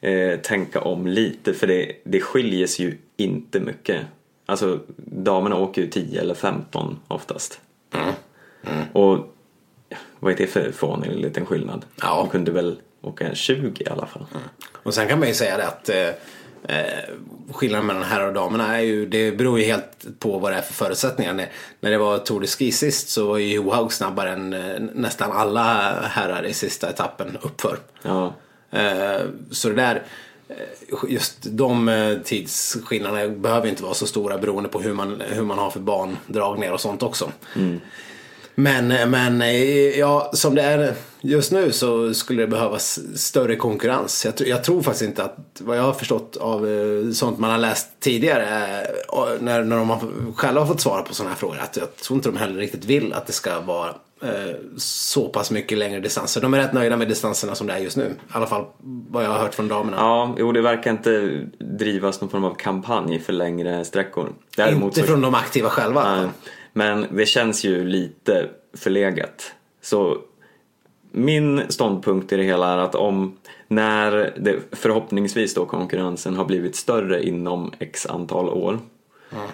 eh, 0.00 0.40
tänka 0.40 0.80
om 0.80 1.06
lite 1.06 1.54
för 1.54 1.66
det, 1.66 1.92
det 2.04 2.20
skiljer 2.20 2.66
sig 2.66 2.86
ju 2.86 2.98
inte 3.16 3.60
mycket. 3.60 4.06
Alltså 4.46 4.80
damerna 4.96 5.56
åker 5.56 5.82
ju 5.82 5.88
10 5.88 6.20
eller 6.20 6.34
15 6.34 6.98
oftast. 7.08 7.60
Och 8.92 9.34
vad 10.18 10.32
är 10.32 10.36
det 10.36 10.46
för 10.46 10.72
fånig 10.72 11.16
liten 11.16 11.46
skillnad? 11.46 11.84
Ja. 12.02 12.16
De 12.16 12.28
kunde 12.28 12.50
väl 12.50 12.80
åka 13.00 13.34
20 13.34 13.82
i 13.84 13.88
alla 13.88 14.06
fall. 14.06 14.26
Och 14.72 14.94
sen 14.94 15.08
kan 15.08 15.18
man 15.18 15.28
ju 15.28 15.34
säga 15.34 15.56
det 15.56 15.66
att 15.66 15.88
eh, 15.88 16.10
eh, 16.68 17.14
skillnaden 17.52 17.86
mellan 17.86 18.02
herrar 18.02 18.26
och 18.26 18.34
damerna 18.34 18.76
är 18.76 18.82
ju, 18.82 19.06
det 19.06 19.32
beror 19.32 19.58
ju 19.58 19.64
helt 19.64 20.06
på 20.18 20.38
vad 20.38 20.52
det 20.52 20.56
är 20.56 20.62
för 20.62 20.74
förutsättningar. 20.74 21.32
När, 21.32 21.48
när 21.80 21.90
det 21.90 21.98
var 21.98 22.18
Tour 22.18 22.40
de 22.40 22.46
Ski 22.46 22.72
sist 22.72 23.08
så 23.08 23.26
var 23.26 23.38
ju 23.38 23.54
Johaug 23.54 23.92
snabbare 23.92 24.32
än 24.32 24.52
eh, 24.52 24.80
nästan 24.94 25.32
alla 25.32 25.94
herrar 26.02 26.46
i 26.46 26.54
sista 26.54 26.90
etappen 26.90 27.38
uppför. 27.42 27.78
Ja. 28.02 28.34
Eh, 28.70 29.20
så 29.50 29.68
det 29.68 29.74
där, 29.74 30.02
just 31.08 31.36
de 31.42 32.20
tidsskillnaderna 32.24 33.28
behöver 33.28 33.68
inte 33.68 33.82
vara 33.82 33.94
så 33.94 34.06
stora 34.06 34.38
beroende 34.38 34.68
på 34.68 34.80
hur 34.80 34.92
man, 34.92 35.22
hur 35.28 35.44
man 35.44 35.58
har 35.58 35.70
för 35.70 35.80
bandragningar 35.80 36.72
och 36.72 36.80
sånt 36.80 37.02
också. 37.02 37.32
Men, 38.60 39.10
men 39.10 39.42
eh, 39.42 39.98
ja, 39.98 40.30
som 40.34 40.54
det 40.54 40.62
är 40.62 40.94
just 41.20 41.52
nu 41.52 41.72
så 41.72 42.14
skulle 42.14 42.42
det 42.42 42.46
behövas 42.48 42.98
större 43.14 43.56
konkurrens. 43.56 44.24
Jag, 44.24 44.34
tr- 44.34 44.46
jag 44.46 44.64
tror 44.64 44.82
faktiskt 44.82 45.08
inte 45.08 45.24
att, 45.24 45.36
vad 45.60 45.78
jag 45.78 45.82
har 45.82 45.92
förstått 45.92 46.36
av 46.36 46.68
eh, 46.68 47.10
sånt 47.12 47.38
man 47.38 47.50
har 47.50 47.58
läst 47.58 47.88
tidigare, 48.00 48.42
eh, 48.82 49.24
när, 49.40 49.64
när 49.64 49.76
de 49.76 49.90
har, 49.90 50.00
själva 50.36 50.60
har 50.60 50.66
fått 50.66 50.80
svara 50.80 51.02
på 51.02 51.14
sådana 51.14 51.30
här 51.30 51.38
frågor, 51.38 51.58
att 51.58 51.76
jag 51.76 51.96
tror 51.96 52.16
inte 52.16 52.28
de 52.28 52.36
heller 52.38 52.54
riktigt 52.60 52.84
vill 52.84 53.12
att 53.12 53.26
det 53.26 53.32
ska 53.32 53.60
vara 53.60 53.88
eh, 54.22 54.54
så 54.76 55.28
pass 55.28 55.50
mycket 55.50 55.78
längre 55.78 56.00
distanser. 56.00 56.40
De 56.40 56.54
är 56.54 56.58
rätt 56.58 56.72
nöjda 56.72 56.96
med 56.96 57.08
distanserna 57.08 57.54
som 57.54 57.66
det 57.66 57.72
är 57.72 57.78
just 57.78 57.96
nu. 57.96 58.04
I 58.04 58.30
alla 58.32 58.46
fall 58.46 58.64
vad 59.10 59.24
jag 59.24 59.30
har 59.30 59.38
hört 59.38 59.54
från 59.54 59.68
damerna. 59.68 59.96
Ja, 59.96 60.34
jo 60.38 60.52
det 60.52 60.60
verkar 60.62 60.90
inte 60.90 61.40
drivas 61.58 62.20
någon 62.20 62.30
form 62.30 62.44
av 62.44 62.54
kampanj 62.54 63.18
för 63.20 63.32
längre 63.32 63.84
sträckor. 63.84 64.32
Däremot 64.56 64.84
inte 64.84 65.00
så- 65.00 65.06
från 65.06 65.20
de 65.20 65.34
aktiva 65.34 65.68
själva. 65.70 66.16
Nej. 66.20 66.28
Men 66.72 67.06
det 67.16 67.26
känns 67.26 67.64
ju 67.64 67.84
lite 67.84 68.46
förlegat. 68.76 69.52
Så 69.82 70.16
min 71.10 71.62
ståndpunkt 71.68 72.32
i 72.32 72.36
det 72.36 72.42
hela 72.42 72.72
är 72.72 72.78
att 72.78 72.94
om 72.94 73.36
när 73.68 74.34
det 74.38 74.56
förhoppningsvis 74.72 75.54
då 75.54 75.66
konkurrensen 75.66 76.36
har 76.36 76.44
blivit 76.44 76.76
större 76.76 77.22
inom 77.22 77.72
x 77.78 78.06
antal 78.06 78.48
år 78.48 78.78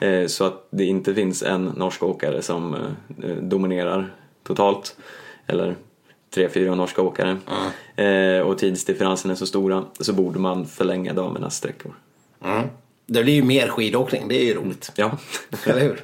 eh, 0.01 0.27
så 0.27 0.45
att 0.45 0.67
det 0.71 0.85
inte 0.85 1.15
finns 1.15 1.43
en 1.43 1.65
norsk 1.65 2.03
åkare 2.03 2.43
som 2.43 2.75
eh, 2.75 3.37
dominerar 3.43 4.15
totalt 4.43 4.97
eller 5.47 5.75
tre, 6.35 6.49
fyra 6.49 6.75
norska 6.75 7.03
åkare 7.03 7.37
eh, 7.97 8.41
och 8.41 8.59
tidsdifferensen 8.59 9.31
är 9.31 9.35
så 9.35 9.47
stora 9.47 9.85
så 10.01 10.13
borde 10.13 10.39
man 10.39 10.67
förlänga 10.67 11.13
damernas 11.13 11.57
sträckor. 11.57 11.93
Mm. 12.45 12.69
Det 13.07 13.23
blir 13.23 13.35
ju 13.35 13.43
mer 13.43 13.69
skidåkning, 13.69 14.29
det 14.29 14.35
är 14.37 14.45
ju 14.45 14.55
roligt. 14.55 14.93
Ja, 14.95 15.19
Eller 15.67 15.81
hur? 15.81 16.01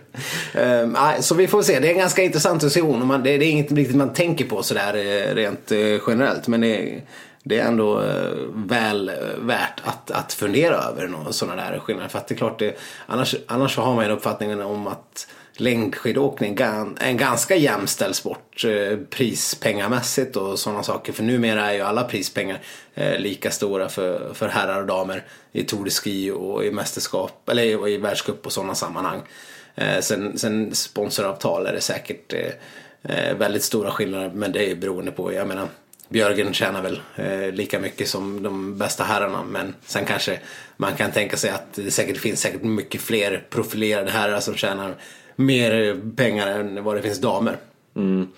Ehm, 0.54 0.96
så 1.20 1.34
vi 1.34 1.46
får 1.48 1.62
se. 1.62 1.78
Det 1.80 1.88
är 1.88 1.92
en 1.92 1.98
ganska 1.98 2.22
intressant 2.22 2.62
och 2.62 2.72
Man, 3.06 3.22
det, 3.22 3.38
det 3.38 3.44
är 3.44 3.50
inget 3.50 3.72
riktigt 3.72 3.96
man 3.96 4.12
tänker 4.12 4.44
på 4.44 4.62
sådär 4.62 4.94
eh, 4.94 5.34
rent 5.34 5.72
eh, 5.72 5.78
generellt. 6.08 6.46
Men 6.48 6.60
det, 6.60 6.76
är- 6.76 7.02
det 7.42 7.58
är 7.58 7.64
ändå 7.64 8.00
eh, 8.02 8.30
väl 8.54 9.10
värt 9.38 9.80
att, 9.84 10.10
att 10.10 10.32
fundera 10.32 10.74
över 10.76 11.06
sådana 11.32 11.62
där 11.70 11.78
skillnader. 11.78 12.08
För 12.08 12.18
att 12.18 12.28
det 12.28 12.34
är 12.34 12.36
klart, 12.36 12.58
det, 12.58 12.78
annars, 13.06 13.34
annars 13.46 13.76
har 13.76 13.94
man 13.94 14.04
en 14.04 14.10
uppfattning 14.10 14.62
om 14.62 14.86
att 14.86 15.26
längdskidåkning 15.60 16.56
en 17.00 17.16
ganska 17.16 17.56
jämställd 17.56 18.16
sport 18.16 18.64
eh, 18.64 18.98
prispengamässigt 19.10 20.36
och 20.36 20.58
sådana 20.58 20.82
saker. 20.82 21.12
För 21.12 21.22
numera 21.22 21.70
är 21.70 21.74
ju 21.74 21.80
alla 21.80 22.04
prispengar 22.04 22.58
eh, 22.94 23.18
lika 23.18 23.50
stora 23.50 23.88
för, 23.88 24.34
för 24.34 24.48
herrar 24.48 24.80
och 24.80 24.86
damer 24.86 25.24
i 25.52 25.64
Tour 25.64 25.84
de 25.84 25.90
Ski 25.90 26.30
och 26.30 26.64
i 26.64 26.70
mästerskap 26.70 27.48
eller 27.48 27.88
i, 27.88 27.96
världscup 27.96 28.46
och 28.46 28.52
sådana 28.52 28.74
sammanhang. 28.74 29.20
Eh, 29.74 30.00
sen, 30.00 30.38
sen 30.38 30.74
sponsoravtal 30.74 31.66
är 31.66 31.72
det 31.72 31.80
säkert 31.80 32.34
väldigt 33.38 33.62
stora 33.62 33.90
skillnader 33.90 34.30
men 34.34 34.52
det 34.52 34.70
är 34.70 34.74
beroende 34.74 35.10
på, 35.10 35.32
jag 35.32 35.48
menar 35.48 35.68
Björgen 36.10 36.52
tjänar 36.54 36.82
väl 36.82 37.00
eh, 37.16 37.52
lika 37.52 37.80
mycket 37.80 38.08
som 38.08 38.42
de 38.42 38.78
bästa 38.78 39.04
herrarna 39.04 39.42
men 39.42 39.74
sen 39.86 40.04
kanske 40.04 40.40
man 40.76 40.96
kan 40.96 41.10
tänka 41.10 41.36
sig 41.36 41.50
att 41.50 41.74
det 41.74 41.90
säkert 41.90 42.18
finns 42.18 42.40
säkert 42.40 42.62
mycket 42.62 43.00
fler 43.00 43.46
profilerade 43.50 44.10
herrar 44.10 44.40
som 44.40 44.54
tjänar 44.54 44.94
mer 45.40 46.00
pengar 46.16 46.46
än 46.46 46.84
vad 46.84 46.96
det 46.96 47.02
finns 47.02 47.20
damer. 47.20 47.56
Mm. 47.96 48.28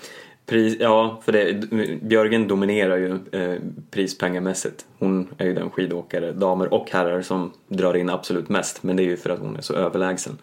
Pris, 0.47 0.77
ja, 0.81 1.21
för 1.25 1.33
det, 1.33 1.55
Björgen 2.03 2.49
dominerar 2.49 2.97
ju 2.97 3.19
eh, 3.33 3.59
prispengamässigt. 3.91 4.85
Hon 4.99 5.29
är 5.39 5.47
ju 5.47 5.55
den 5.55 5.71
skidåkare, 5.71 6.33
damer 6.33 6.75
och 6.75 6.91
herrar, 6.91 7.23
som 7.23 7.53
drar 7.69 7.95
in 7.95 8.11
absolut 8.11 8.49
mest. 8.49 8.83
Men 8.83 8.97
det 8.97 9.03
är 9.03 9.05
ju 9.05 9.17
för 9.17 9.31
att 9.31 9.39
hon 9.39 9.57
är 9.57 9.61
så 9.61 9.75
överlägsen. 9.75 10.39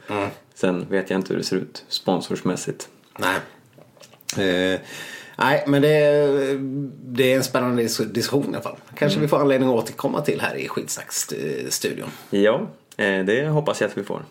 Sen 0.54 0.86
vet 0.89 1.10
jag 1.10 1.19
inte 1.19 1.34
hur 1.34 1.38
det 1.38 1.43
ser 1.45 1.56
ut 1.56 1.86
sponsorsmässigt. 1.88 2.89
Nej. 3.19 3.36
Eh, 4.74 4.80
nej, 5.38 5.63
men 5.67 5.82
det, 5.82 5.89
det 7.06 7.32
är 7.34 7.36
en 7.36 7.43
spännande 7.43 7.84
dis- 7.84 8.12
diskussion 8.12 8.45
i 8.45 8.48
alla 8.54 8.62
fall. 8.62 8.78
Kanske 8.95 9.19
vi 9.19 9.28
får 9.28 9.39
anledning 9.39 9.69
att 9.69 9.76
återkomma 9.76 10.22
till 10.22 10.41
här 10.41 10.56
i 10.56 10.67
Skitsnacksstudion. 10.67 12.10
Ja, 12.30 12.62
eh, 12.98 13.26
det 13.26 13.48
hoppas 13.48 13.82
jag 13.82 13.88
att 13.89 13.98
vi 13.98 14.04
får. 14.04 14.22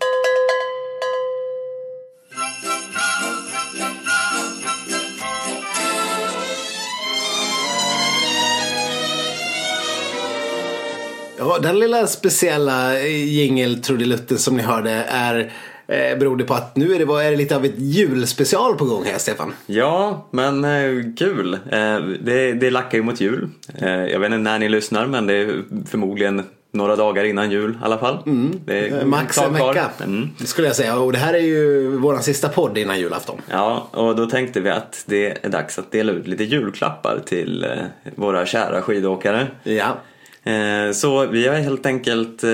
Den 11.63 11.79
lilla 11.79 12.07
speciella 12.07 13.01
jingeltrudelutten 13.09 14.39
som 14.39 14.57
ni 14.57 14.63
hörde 14.63 14.91
är 15.09 15.53
eh, 15.89 16.19
berodde 16.19 16.45
på 16.45 16.55
att 16.55 16.77
nu 16.77 16.95
är 16.95 16.99
det, 16.99 17.05
vad 17.05 17.25
är 17.25 17.31
det 17.31 17.37
lite 17.37 17.57
av 17.57 17.65
ett 17.65 17.79
julspecial 17.79 18.75
på 18.77 18.85
gång 18.85 19.05
här 19.05 19.19
Stefan. 19.19 19.53
Ja, 19.67 20.29
men 20.31 20.65
eh, 20.65 21.15
kul. 21.19 21.55
Eh, 21.55 21.99
det, 22.21 22.53
det 22.53 22.71
lackar 22.71 22.99
ju 22.99 23.05
mot 23.05 23.21
jul. 23.21 23.49
Eh, 23.79 23.89
jag 23.91 24.21
vet 24.21 24.27
inte 24.27 24.39
när 24.39 24.59
ni 24.59 24.69
lyssnar, 24.69 25.07
men 25.07 25.27
det 25.27 25.35
är 25.35 25.63
förmodligen 25.91 26.43
några 26.73 26.97
dagar 26.97 27.25
innan 27.25 27.51
jul 27.51 27.71
i 27.71 27.85
alla 27.85 27.99
fall. 27.99 28.19
Det 28.65 28.79
är 28.79 28.99
Eh, 29.01 29.05
Max 29.05 29.39
en 29.39 29.53
vecka 29.53 29.91
Mm. 30.05 30.29
skulle 30.45 30.67
jag 30.67 30.77
säga. 30.77 30.99
Och 30.99 31.13
det 31.13 31.19
här 31.19 31.35
är 31.35 31.39
ju 31.39 31.89
våran 31.97 32.23
sista 32.23 32.49
podd 32.49 32.79
innan 32.79 32.99
julafton. 33.01 33.41
Ja, 33.51 33.89
och 33.93 34.17
då 34.17 34.27
tänkte 34.27 34.61
vi 34.61 34.71
att 34.71 35.05
det 35.07 35.45
är 35.45 35.49
dags 35.49 35.79
att 35.79 35.93
dela 35.93 36.13
ut 36.13 36.27
lite 36.27 36.45
julklappar 36.45 37.21
till 37.27 37.65
eh, 37.65 37.71
våra 38.15 38.47
kära 38.47 38.83
skidåkare. 38.83 39.47
Ja. 39.63 39.99
Eh, 40.45 40.93
så 40.93 41.27
vi 41.27 41.49
har 41.49 41.55
helt 41.55 41.87
enkelt 41.87 42.45
eh, 42.45 42.51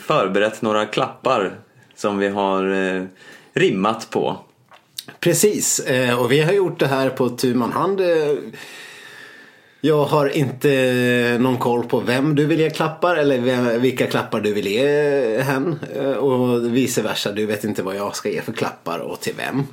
förberett 0.00 0.62
några 0.62 0.86
klappar 0.86 1.58
som 1.96 2.18
vi 2.18 2.28
har 2.28 2.72
eh, 2.72 3.02
rimmat 3.52 4.10
på. 4.10 4.36
Precis, 5.20 5.86
och 6.18 6.32
vi 6.32 6.40
har 6.40 6.52
gjort 6.52 6.80
det 6.80 6.86
här 6.86 7.10
på 7.10 7.28
tu 7.28 7.54
man 7.54 7.72
hand. 7.72 8.00
Jag 9.80 10.04
har 10.04 10.36
inte 10.36 11.36
någon 11.40 11.58
koll 11.58 11.84
på 11.84 12.00
vem 12.00 12.34
du 12.34 12.46
vill 12.46 12.60
ge 12.60 12.70
klappar 12.70 13.16
eller 13.16 13.78
vilka 13.78 14.06
klappar 14.06 14.40
du 14.40 14.52
vill 14.52 14.66
ge 14.66 15.38
hen. 15.42 15.78
Och 16.18 16.76
vice 16.76 17.02
versa, 17.02 17.32
du 17.32 17.46
vet 17.46 17.64
inte 17.64 17.82
vad 17.82 17.96
jag 17.96 18.16
ska 18.16 18.28
ge 18.28 18.42
för 18.42 18.52
klappar 18.52 18.98
och 18.98 19.20
till 19.20 19.34
vem. 19.36 19.66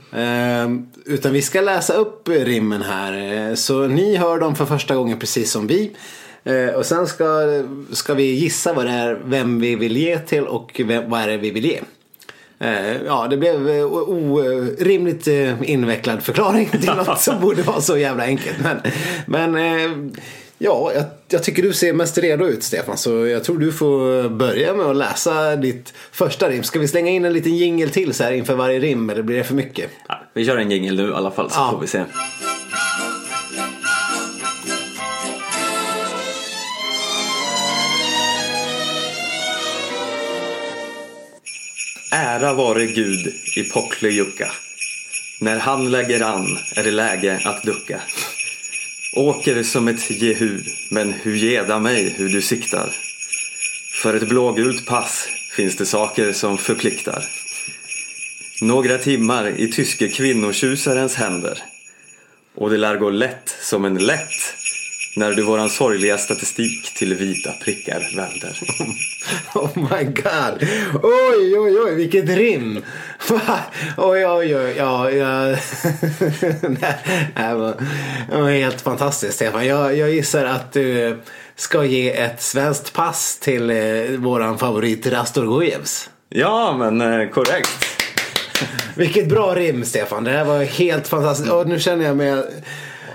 Utan 1.05 1.33
vi 1.33 1.41
ska 1.41 1.61
läsa 1.61 1.93
upp 1.93 2.29
rimmen 2.29 2.81
här. 2.81 3.55
Så 3.55 3.87
ni 3.87 4.15
hör 4.15 4.39
dem 4.39 4.55
för 4.55 4.65
första 4.65 4.95
gången 4.95 5.19
precis 5.19 5.51
som 5.51 5.67
vi. 5.67 5.91
Eh, 6.43 6.67
Och 6.75 6.85
sen 6.85 7.07
ska, 7.07 7.25
ska 7.91 8.13
vi 8.13 8.23
gissa 8.23 8.73
vad 8.73 8.85
det 8.85 8.91
är, 8.91 9.19
vem 9.25 9.59
vi 9.59 9.75
vill 9.75 9.97
ge 9.97 10.19
till 10.19 10.43
och 10.47 10.81
vem, 10.85 11.09
vad 11.09 11.21
är 11.21 11.27
det 11.27 11.37
vi 11.37 11.51
vill 11.51 11.65
ge. 11.65 11.79
Eh, 12.59 12.95
Ja, 13.05 13.27
det 13.29 13.37
blev 13.37 13.69
eh, 13.69 13.85
orimligt 13.85 15.27
invecklad 15.63 16.23
förklaring 16.23 16.69
till 16.69 16.85
något 17.07 17.21
som 17.21 17.41
borde 17.41 17.61
vara 17.61 17.81
så 17.81 17.97
jävla 17.97 18.23
enkelt. 18.23 18.57
Men, 19.25 19.51
men 19.51 20.15
ja, 20.57 20.91
jag, 20.95 21.03
jag 21.29 21.43
tycker 21.43 21.63
du 21.63 21.73
ser 21.73 21.93
mest 21.93 22.17
redo 22.17 22.45
ut 22.45 22.63
Stefan. 22.63 22.97
Så 22.97 23.27
jag 23.27 23.43
tror 23.43 23.57
du 23.57 23.71
får 23.71 24.29
börja 24.29 24.73
med 24.73 24.85
att 24.85 24.95
läsa 24.95 25.55
ditt 25.55 25.93
första 26.11 26.49
rim. 26.49 26.63
Ska 26.63 26.79
vi 26.79 26.87
slänga 26.87 27.09
in 27.11 27.25
en 27.25 27.33
liten 27.33 27.57
jingel 27.57 27.89
till 27.89 28.13
så 28.13 28.23
här 28.23 28.31
inför 28.31 28.55
varje 28.55 28.79
rim 28.79 29.09
eller 29.09 29.21
blir 29.21 29.37
det 29.37 29.43
för 29.43 29.53
mycket? 29.55 29.89
Ja, 30.07 30.19
vi 30.33 30.45
kör 30.45 30.57
en 30.57 30.71
jingel 30.71 30.95
nu 30.95 31.09
i 31.09 31.13
alla 31.13 31.31
fall 31.31 31.49
så 31.49 31.59
Ja. 31.59 31.71
får 31.71 31.79
vi 31.81 31.87
se. 31.87 32.03
Ära 42.13 42.53
vare 42.53 42.85
Gud 42.85 43.33
i 43.55 43.63
Pocklejukka. 43.63 44.51
När 45.39 45.59
han 45.59 45.91
lägger 45.91 46.21
an 46.21 46.57
är 46.75 46.83
det 46.83 46.91
läge 46.91 47.41
att 47.45 47.63
ducka. 47.63 48.01
Åker 49.13 49.63
som 49.63 49.87
ett 49.87 50.11
jehu, 50.11 50.59
men 50.89 51.13
hur 51.13 51.35
geda 51.35 51.79
mig 51.79 52.15
hur 52.17 52.29
du 52.29 52.41
siktar. 52.41 52.91
För 53.93 54.13
ett 54.13 54.29
blågult 54.29 54.85
pass 54.85 55.29
finns 55.51 55.75
det 55.75 55.85
saker 55.85 56.31
som 56.31 56.57
förpliktar. 56.57 57.25
Några 58.61 58.97
timmar 58.97 59.47
i 59.57 59.71
tyske 59.71 60.07
kvinnotjusarens 60.07 61.15
händer. 61.15 61.63
Och 62.55 62.69
det 62.69 62.77
lär 62.77 62.97
gå 62.97 63.09
lätt 63.09 63.57
som 63.61 63.85
en 63.85 63.97
lätt 63.97 64.55
när 65.15 65.31
du 65.31 65.43
våran 65.43 65.69
sorgliga 65.69 66.17
statistik 66.17 66.93
till 66.93 67.15
vita 67.15 67.51
prickar 67.51 68.15
vänder. 68.15 68.59
Oh 69.53 69.69
my 69.75 70.03
god. 70.03 70.69
Oj, 71.03 71.59
oj, 71.59 71.79
oj, 71.79 71.95
vilket 71.95 72.29
rim. 72.29 72.83
Oj, 73.97 74.25
oj, 74.27 74.55
oj. 74.55 74.73
Ja, 74.77 75.11
ja. 75.11 75.55
det 76.61 76.95
här 77.35 77.55
var, 77.55 77.75
det 78.29 78.41
var 78.41 78.49
helt 78.49 78.81
fantastiskt 78.81 79.35
Stefan. 79.35 79.65
Jag, 79.65 79.97
jag 79.97 80.11
gissar 80.11 80.45
att 80.45 80.73
du 80.73 81.17
ska 81.55 81.85
ge 81.85 82.17
ett 82.17 82.41
svenskt 82.41 82.93
pass 82.93 83.37
till 83.39 83.69
eh, 83.69 83.77
våran 84.17 84.57
favorit 84.57 85.07
Rastorgojevs. 85.07 86.09
Ja, 86.29 86.75
men 86.77 87.01
eh, 87.01 87.29
korrekt. 87.29 87.85
Vilket 88.95 89.29
bra 89.29 89.55
rim 89.55 89.85
Stefan. 89.85 90.23
Det 90.23 90.31
här 90.31 90.45
var 90.45 90.63
helt 90.63 91.07
fantastiskt. 91.07 91.51
Och 91.51 91.67
nu 91.67 91.79
känner 91.79 92.05
jag 92.05 92.17
mig... 92.17 92.43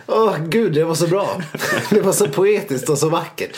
Åh 0.07 0.37
gud, 0.49 0.73
det 0.73 0.85
var 0.85 0.95
så 0.95 1.07
bra. 1.07 1.42
Det 1.90 2.01
var 2.01 2.12
så 2.12 2.29
poetiskt 2.29 2.88
och 2.88 2.99
så 2.99 3.09
vackert. 3.09 3.57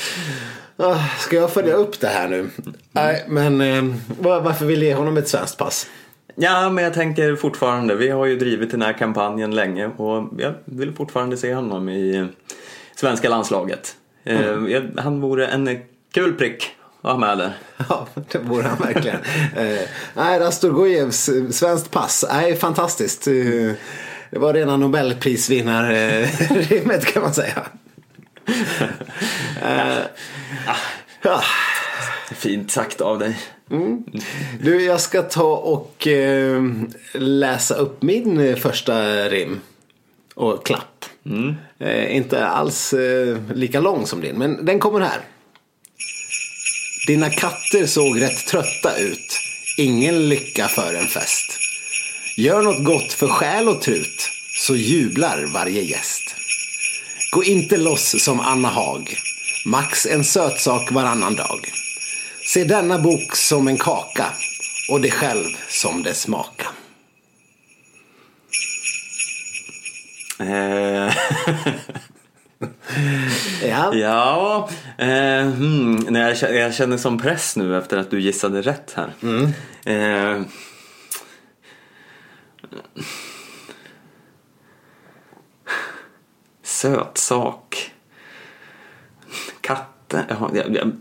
Ah, 0.76 0.96
Ska 1.18 1.36
jag 1.36 1.52
följa 1.52 1.74
upp 1.74 2.00
det 2.00 2.06
här 2.08 2.28
nu? 2.28 2.50
Nej, 2.92 3.24
men 3.28 3.60
eh, 3.60 3.84
var- 4.20 4.40
varför 4.40 4.66
vill 4.66 4.82
jag 4.82 4.88
ge 4.88 4.94
honom 4.94 5.16
ett 5.16 5.28
svenskt 5.28 5.58
pass? 5.58 5.86
Ja, 6.34 6.70
men 6.70 6.84
jag 6.84 6.94
tänker 6.94 7.36
fortfarande, 7.36 7.94
vi 7.94 8.08
har 8.10 8.26
ju 8.26 8.38
drivit 8.38 8.70
den 8.70 8.82
här 8.82 8.92
kampanjen 8.92 9.54
länge 9.54 9.86
och 9.86 10.28
jag 10.38 10.54
vill 10.64 10.92
fortfarande 10.92 11.36
se 11.36 11.54
honom 11.54 11.88
i 11.88 12.28
svenska 12.96 13.28
landslaget. 13.28 13.96
Eh, 14.24 14.40
jag- 14.68 14.90
Han 14.98 15.20
vore 15.20 15.46
en 15.46 15.78
kul 16.14 16.32
prick 16.34 16.70
att 17.02 17.10
ha 17.10 17.18
med 17.18 17.38
där. 17.38 17.52
Ja, 17.88 18.06
det 18.32 18.38
vore 18.38 18.62
han 18.68 18.78
verkligen. 18.78 19.16
eh, 19.56 19.80
nej, 20.14 20.38
Rastorgojevs 20.40 21.28
eh, 21.28 21.48
svenskt 21.50 21.90
pass. 21.90 22.24
Nej, 22.32 22.56
fantastiskt. 22.56 23.28
Det 24.30 24.38
var 24.38 24.54
rena 24.54 24.76
Nobelprisvinnarrimmet 24.76 27.04
kan 27.12 27.22
man 27.22 27.34
säga. 27.34 27.66
Eh, 29.62 29.98
ja. 31.22 31.42
Fint 32.34 32.70
sagt 32.70 33.00
av 33.00 33.18
dig. 33.18 33.38
Du, 34.60 34.82
jag 34.82 35.00
ska 35.00 35.22
ta 35.22 35.56
och 35.56 36.06
eh, 36.06 36.62
läsa 37.12 37.74
upp 37.74 38.02
min 38.02 38.56
första 38.56 39.28
rim. 39.28 39.60
Och 40.34 40.66
klapp. 40.66 41.04
Eh, 41.78 42.16
inte 42.16 42.46
alls 42.46 42.92
eh, 42.92 43.36
lika 43.54 43.80
lång 43.80 44.06
som 44.06 44.20
din, 44.20 44.38
men 44.38 44.64
den 44.64 44.78
kommer 44.78 45.00
här. 45.00 45.20
Dina 47.06 47.30
katter 47.30 47.86
såg 47.86 48.20
rätt 48.20 48.46
trötta 48.46 48.98
ut. 48.98 49.40
Ingen 49.78 50.28
lycka 50.28 50.68
för 50.68 50.94
en 50.94 51.06
fest. 51.06 51.57
Gör 52.40 52.62
något 52.62 52.84
gott 52.84 53.12
för 53.12 53.28
själ 53.28 53.68
och 53.68 53.80
trut, 53.80 54.30
så 54.58 54.76
jublar 54.76 55.52
varje 55.54 55.82
gäst. 55.82 56.34
Gå 57.32 57.44
inte 57.44 57.76
loss 57.76 58.24
som 58.24 58.40
Anna 58.40 58.68
Hag. 58.68 59.14
Max 59.66 60.06
en 60.06 60.24
sötsak 60.24 60.92
varannan 60.92 61.34
dag. 61.34 61.72
Se 62.46 62.64
denna 62.64 62.98
bok 62.98 63.36
som 63.36 63.68
en 63.68 63.76
kaka 63.76 64.26
och 64.90 65.00
dig 65.00 65.10
själv 65.10 65.44
som 65.68 66.02
det 66.02 66.14
smaka. 66.14 66.66
Eh, 70.40 71.14
Ja, 73.68 73.94
ja, 73.94 74.68
eh, 74.98 75.46
hmm, 75.46 75.96
nej, 76.08 76.22
jag, 76.22 76.38
känner, 76.38 76.54
jag 76.54 76.74
känner 76.74 76.96
som 76.96 77.18
press 77.18 77.56
nu 77.56 77.78
efter 77.78 77.96
att 77.96 78.10
du 78.10 78.20
gissade 78.20 78.62
rätt 78.62 78.96
här. 78.96 79.12
Eh, 79.84 80.42
sötsak. 86.62 87.92
Katter. 89.60 90.24
Jag, 90.54 90.76
jag, 90.76 90.92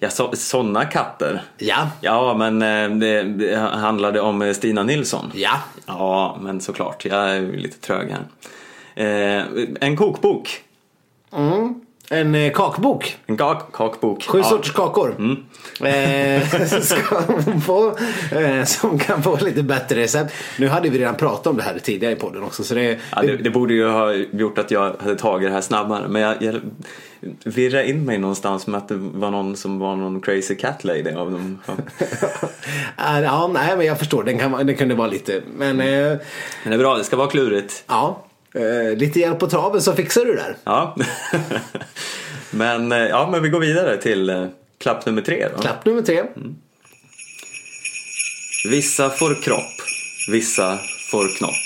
jag 0.00 0.12
sa 0.12 0.32
sådana 0.32 0.84
katter. 0.84 1.42
ja, 1.58 1.90
Ja, 2.00 2.34
men 2.34 2.62
eh, 2.62 2.98
det, 2.98 3.22
det 3.22 3.56
handlade 3.56 4.20
om 4.20 4.42
eh, 4.42 4.52
Stina 4.52 4.82
Nilsson. 4.82 5.30
ja. 5.34 5.58
Ja, 5.86 6.38
men 6.40 6.60
såklart. 6.60 7.04
Jag 7.04 7.36
är 7.36 7.40
lite 7.42 7.78
trög 7.80 8.10
här. 8.10 8.24
Eh, 8.94 9.44
en 9.80 9.96
kokbok. 9.96 10.62
En 12.10 12.34
eh, 12.34 12.52
kakbok. 12.52 13.16
En 13.26 13.36
kak 13.36 13.72
kakbok. 13.72 14.22
Sju 14.24 14.38
ja. 14.38 14.44
sorters 14.44 14.72
kakor. 14.72 15.14
Eh, 15.84 16.48
ska 16.80 17.20
hon 17.26 17.60
få, 17.60 17.96
eh, 18.32 18.64
som 18.64 18.98
kan 18.98 19.22
få 19.22 19.38
lite 19.40 19.62
bättre 19.62 20.00
recept. 20.00 20.34
Nu 20.58 20.68
hade 20.68 20.88
vi 20.88 20.98
redan 20.98 21.14
pratat 21.14 21.46
om 21.46 21.56
det 21.56 21.62
här 21.62 21.78
tidigare 21.78 22.12
i 22.12 22.16
podden 22.16 22.42
också. 22.42 22.64
Så 22.64 22.74
det, 22.74 22.98
Ja, 23.10 23.22
det, 23.22 23.36
det 23.36 23.50
borde 23.50 23.74
ju 23.74 23.88
ha 23.88 24.12
gjort 24.12 24.58
att 24.58 24.70
jag 24.70 24.94
hade 24.98 25.16
tagit 25.16 25.48
det 25.48 25.54
här 25.54 25.60
snabbare. 25.60 26.08
Men 26.08 26.22
jag, 26.22 26.42
jag 26.42 26.60
virrade 27.44 27.90
in 27.90 28.04
mig 28.04 28.18
någonstans 28.18 28.66
med 28.66 28.78
att 28.78 28.88
det 28.88 28.94
var 28.98 29.30
någon 29.30 29.56
som 29.56 29.78
var 29.78 29.96
någon 29.96 30.20
crazy 30.20 30.54
cat 30.54 30.84
lady 30.84 31.10
av 31.10 31.30
dem. 31.30 31.58
Ja. 31.66 31.74
Eh, 32.98 33.20
ja, 33.20 33.50
nej, 33.54 33.76
men 33.76 33.86
jag 33.86 33.98
förstår. 33.98 34.24
Den, 34.24 34.38
kan, 34.38 34.66
den 34.66 34.76
kunde 34.76 34.94
vara 34.94 35.08
lite. 35.08 35.42
Men 35.56 35.80
eh, 35.80 35.86
Men 35.86 36.18
det 36.64 36.74
är 36.74 36.78
bra, 36.78 36.96
det 36.96 37.04
ska 37.04 37.16
vara 37.16 37.28
klurigt. 37.28 37.84
ja, 37.86 38.25
eh, 38.56 38.96
lite 38.96 39.20
hjälp 39.20 39.38
på 39.38 39.46
traven 39.46 39.82
så 39.82 39.92
fixar 39.92 40.24
du 40.24 40.34
det 40.34 40.42
där. 40.42 40.56
Ja. 40.64 40.96
men, 42.50 42.92
eh, 42.92 42.98
ja, 42.98 43.28
men 43.32 43.42
vi 43.42 43.48
går 43.48 43.60
vidare 43.60 43.96
till 43.96 44.30
eh, 44.30 44.46
klapp 44.78 45.06
nummer 45.06 45.22
tre. 45.22 45.48
Då. 45.56 45.62
Klapp 45.62 45.84
nummer 45.84 46.02
tre. 46.02 46.22
Vissa 48.70 49.10
får 49.10 49.42
kropp, 49.42 49.82
vissa 50.30 50.78
får 51.10 51.36
knopp. 51.38 51.64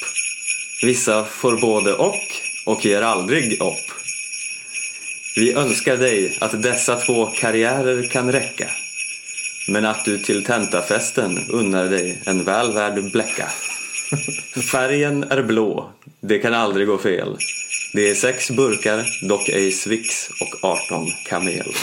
Vissa 0.82 1.24
får 1.24 1.60
både 1.60 1.94
och 1.94 2.14
och 2.66 2.84
ger 2.84 3.02
aldrig 3.02 3.62
upp. 3.62 3.90
Vi 5.36 5.52
önskar 5.52 5.96
dig 5.96 6.38
att 6.40 6.62
dessa 6.62 6.96
två 6.96 7.26
karriärer 7.26 8.02
kan 8.02 8.32
räcka. 8.32 8.70
Men 9.68 9.84
att 9.84 10.04
du 10.04 10.18
till 10.18 10.44
tentafesten 10.44 11.38
unnar 11.50 11.84
dig 11.84 12.22
en 12.26 12.44
väl 12.44 12.72
värd 12.72 13.12
bläcka. 13.12 13.48
Färgen 14.72 15.22
är 15.22 15.42
blå, 15.42 15.90
det 16.20 16.38
kan 16.38 16.54
aldrig 16.54 16.86
gå 16.86 16.98
fel. 16.98 17.36
Det 17.94 18.10
är 18.10 18.14
sex 18.14 18.50
burkar, 18.50 19.28
dock 19.28 19.48
ej 19.48 19.72
Swix 19.72 20.28
och 20.40 20.64
18 20.70 21.06
kamel. 21.28 21.66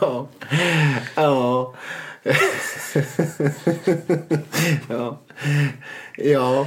Ja. 0.00 0.28
Ja. 1.14 1.74
ja. 4.88 5.20
Ja. 6.16 6.66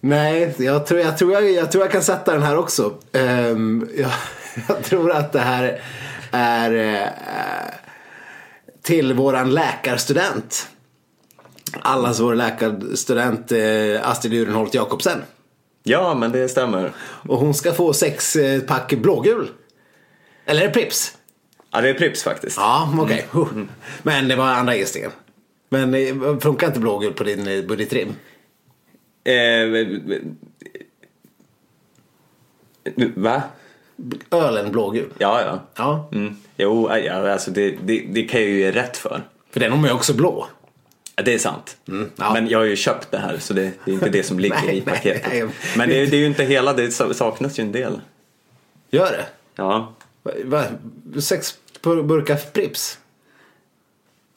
Nej, 0.00 0.54
jag 0.58 0.86
tror 0.86 1.00
jag, 1.00 1.18
tror 1.18 1.32
jag, 1.32 1.50
jag 1.50 1.72
tror 1.72 1.84
jag 1.84 1.92
kan 1.92 2.02
sätta 2.02 2.32
den 2.32 2.42
här 2.42 2.56
också. 2.56 2.94
Um, 3.12 3.90
jag, 3.96 4.10
jag 4.68 4.84
tror 4.84 5.12
att 5.12 5.32
det 5.32 5.40
här 5.40 5.80
är 6.30 6.70
Uh, 6.70 7.87
till 8.88 9.12
våran 9.12 9.50
läkarstudent. 9.50 10.68
Allas 11.80 12.20
vår 12.20 12.34
läkarstudent 12.34 13.52
eh, 13.52 14.10
Astrid 14.10 14.34
Urenholt 14.34 14.74
Jakobsen. 14.74 15.22
Ja, 15.82 16.14
men 16.14 16.32
det 16.32 16.48
stämmer. 16.48 16.92
Och 16.98 17.38
hon 17.38 17.54
ska 17.54 17.72
få 17.72 17.92
sex 17.92 18.36
eh, 18.36 18.60
pack 18.60 18.92
blågul. 18.92 19.50
Eller 20.44 20.62
är 20.62 20.66
det 20.66 20.72
Prips? 20.72 21.16
Ja, 21.70 21.80
det 21.80 21.88
är 21.88 21.94
Prips 21.94 22.22
faktiskt. 22.22 22.56
Ja, 22.56 22.94
okej. 22.98 23.26
Huh. 23.30 23.48
Men 24.02 24.28
det 24.28 24.36
var 24.36 24.46
andra 24.46 24.76
gissningen. 24.76 25.10
Men 25.68 25.94
eh, 25.94 26.38
funkar 26.38 26.66
inte 26.66 26.80
blågul 26.80 27.12
på 27.12 27.24
din 27.24 27.66
budgetrim? 27.66 28.14
Eh, 29.24 29.86
va? 33.14 33.42
Ölen 34.30 34.72
blågul? 34.72 35.08
Ja, 35.18 35.40
ja. 35.42 35.60
Ja. 35.76 36.08
Mm. 36.12 36.36
Jo, 36.56 36.90
ja, 37.04 37.32
alltså 37.32 37.50
det, 37.50 37.70
det, 37.84 38.00
det 38.10 38.22
kan 38.22 38.40
jag 38.40 38.50
ju 38.50 38.58
ge 38.58 38.70
rätt 38.72 38.96
för. 38.96 39.22
För 39.50 39.60
den 39.60 39.70
man 39.70 39.84
ju 39.84 39.92
också 39.92 40.14
blå. 40.14 40.46
Ja, 41.16 41.22
det 41.22 41.34
är 41.34 41.38
sant. 41.38 41.76
ja. 42.16 42.32
Men 42.32 42.48
jag 42.48 42.58
har 42.58 42.64
ju 42.64 42.76
köpt 42.76 43.10
det 43.10 43.18
här 43.18 43.38
så 43.38 43.54
det, 43.54 43.72
det 43.84 43.90
är 43.90 43.94
inte 43.94 44.10
det 44.10 44.22
som 44.22 44.38
ligger 44.40 44.56
Nej, 44.66 44.76
i 44.78 44.82
nej, 44.86 44.94
paketet. 44.94 45.32
nej. 45.32 45.48
Men 45.76 45.88
det, 45.88 46.06
det 46.06 46.16
är 46.16 46.20
ju 46.20 46.26
inte 46.26 46.44
hela, 46.44 46.72
det 46.72 46.90
saknas 46.90 47.58
ju 47.58 47.62
en 47.62 47.72
del. 47.72 48.00
Gör 48.90 49.10
det? 49.10 49.24
Ja. 49.56 49.92
Va, 50.22 50.30
va, 50.44 50.64
sex 51.20 51.54
bur- 51.82 52.02
burkar 52.02 52.36
Prips? 52.52 52.98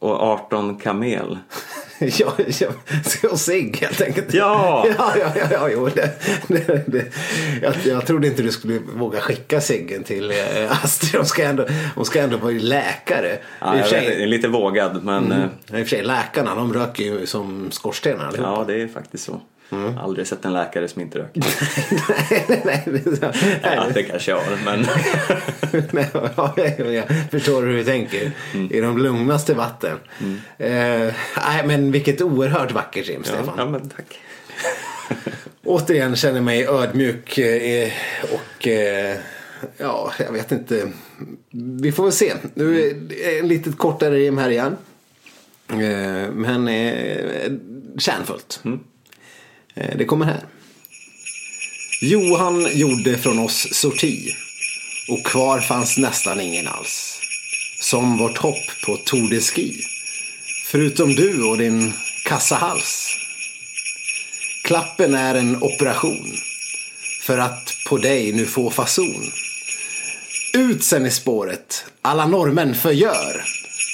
Och 0.02 0.22
18 0.22 0.78
kamel. 0.78 1.38
ja, 2.00 2.34
och 3.32 3.40
cigg 3.40 3.78
helt 3.78 4.02
enkelt. 4.02 4.34
Ja! 4.34 4.86
ja, 4.98 5.14
ja, 5.20 5.32
ja, 5.36 5.46
ja 5.52 5.70
jo, 5.70 5.90
det, 5.96 6.12
det, 6.48 6.84
det. 6.88 7.06
Jag, 7.62 7.74
jag 7.86 8.06
trodde 8.08 8.28
inte 8.28 8.44
du 8.44 8.52
skulle 8.52 8.80
våga 8.96 9.20
skicka 9.22 9.62
ciggen 9.62 10.04
till 10.04 10.32
eh, 10.32 10.84
Astrid. 10.84 11.16
Hon 11.16 11.26
ska 11.26 11.44
ändå, 11.44 11.66
hon 11.96 12.06
ska 12.06 12.22
ändå 12.22 12.38
vara 12.38 12.54
läkare. 12.54 13.38
Ja, 13.60 13.68
jag 13.68 13.78
vet, 13.78 13.90
sig- 13.90 14.24
är 14.24 14.28
lite 14.28 14.48
vågad 14.48 15.04
men 15.04 15.32
eh, 15.32 15.46
I 15.80 15.84
och 15.84 15.88
för 15.88 15.96
sig, 15.96 16.04
läkarna 16.04 16.56
de 16.56 16.74
röker 16.74 17.04
ju 17.04 17.26
som 17.26 17.72
skorstenar 17.72 18.28
allihopa. 18.28 18.50
ja, 18.50 18.64
det 18.68 18.82
är 18.82 18.88
faktiskt 18.88 19.24
så. 19.24 19.42
Aldrig 20.00 20.28
sett 20.28 20.46
en 20.46 20.54
läkare 20.54 20.88
som 20.88 21.02
inte 21.02 21.20
röker. 21.20 21.44
nej, 22.66 22.84
nej. 22.86 23.04
Ja, 23.64 23.86
det 23.94 24.04
kanske 24.04 24.32
jag 24.32 24.38
har, 24.38 24.58
men 24.66 24.80
Nej, 25.92 26.10
ja, 26.36 26.54
jag, 26.92 27.06
förstår 27.32 27.64
hur 27.64 27.78
du 27.78 27.84
tänker. 27.84 28.32
Mm. 28.54 28.72
I 28.72 28.82
de 28.82 28.98
lugnaste 28.98 29.54
vatten. 29.54 29.98
Eh, 30.58 30.70
nej, 31.38 31.64
men 31.66 31.92
vilket 31.92 32.22
oerhört 32.22 32.72
vackert 32.72 33.08
rim, 33.08 33.24
ja, 33.26 33.34
Stefan. 33.34 33.54
ja, 33.58 33.66
men 33.66 33.90
tack. 33.90 34.20
Återigen 35.64 36.16
känner 36.16 36.42
mig 36.42 36.68
ödmjuk 36.68 37.38
eh, 37.38 37.92
och 38.32 38.68
eh, 38.68 39.18
ja, 39.78 40.14
jag 40.20 40.32
vet 40.32 40.52
inte. 40.52 40.92
Vi 41.82 41.92
får 41.92 42.04
väl 42.04 42.12
se. 42.12 42.34
Nu 42.54 42.90
är 43.24 43.44
lite 43.44 43.72
kortare 43.72 44.16
rim 44.16 44.38
här 44.38 44.50
igen. 44.50 44.78
Eh, 45.70 46.32
men 46.32 46.70
kärnfullt. 47.98 48.62
Eh, 48.66 48.72
Eh, 49.76 49.98
det 49.98 50.06
kommer 50.06 50.26
här. 50.26 50.42
Johan 52.02 52.68
gjorde 52.74 53.18
från 53.18 53.40
oss 53.40 53.68
sorti 53.72 54.36
och 55.10 55.26
kvar 55.26 55.60
fanns 55.60 55.98
nästan 55.98 56.42
ingen 56.42 56.68
alls. 56.68 57.20
Som 57.80 58.18
vårt 58.18 58.38
hopp 58.38 58.82
på 58.86 58.98
Tour 58.98 59.30
de 59.30 59.42
Ski. 59.42 59.84
Förutom 60.66 61.16
du 61.16 61.44
och 61.44 61.58
din 61.58 61.94
kassahals. 62.26 63.18
Klappen 64.64 65.14
är 65.14 65.36
en 65.36 65.64
operation. 65.64 66.38
För 67.22 67.38
att 67.38 67.78
på 67.90 67.98
dig 67.98 68.32
nu 68.32 68.46
få 68.46 68.72
fason. 68.72 69.32
Ut 70.54 70.84
sen 70.84 71.06
i 71.06 71.12
spåret, 71.12 71.86
alla 72.02 72.28
norrmän 72.28 72.76
förgör. 72.76 73.46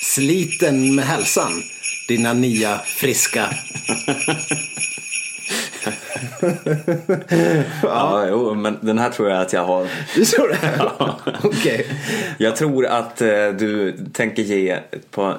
Sliten 0.04 0.96
med 0.96 1.06
hälsan, 1.06 1.63
dina 2.08 2.34
nya 2.34 2.80
friska. 2.86 3.50
Ja, 7.84 8.26
jo, 8.30 8.54
men 8.54 8.78
den 8.82 8.97
här 8.97 9.10
tror 9.10 9.30
jag 9.30 9.41
att 9.41 9.54
jag 9.54 9.65
har. 9.65 9.88
Du 10.15 10.26
tror 10.26 10.47
det? 10.47 10.91
Okej. 11.43 11.88
Jag 12.38 12.56
tror 12.56 12.86
att 12.86 13.21
eh, 13.21 13.28
du 13.60 13.97
tänker 14.13 14.43
ge 14.43 14.69
ett 14.69 15.12
par 15.12 15.38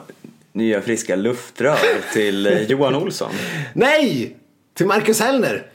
nya 0.53 0.81
friska 0.81 1.17
luftrör 1.17 1.79
till 2.13 2.47
eh, 2.47 2.63
Johan 2.63 2.95
Olsson. 2.95 3.31
Nej! 3.73 4.37
Till 4.75 4.87
Marcus 4.87 5.21
Hellner. 5.21 5.67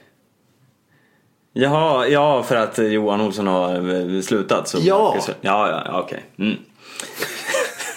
Jaha, 1.52 2.06
ja 2.06 2.42
för 2.42 2.56
att 2.56 2.78
Johan 2.78 3.20
Olsson 3.20 3.46
har 3.46 4.14
eh, 4.14 4.20
slutat. 4.20 4.68
Så 4.68 4.78
Ja. 4.80 5.16
Ja, 5.40 5.70
ja, 5.70 5.82
ja 5.86 6.00
okej. 6.00 6.24
Mm. 6.38 6.56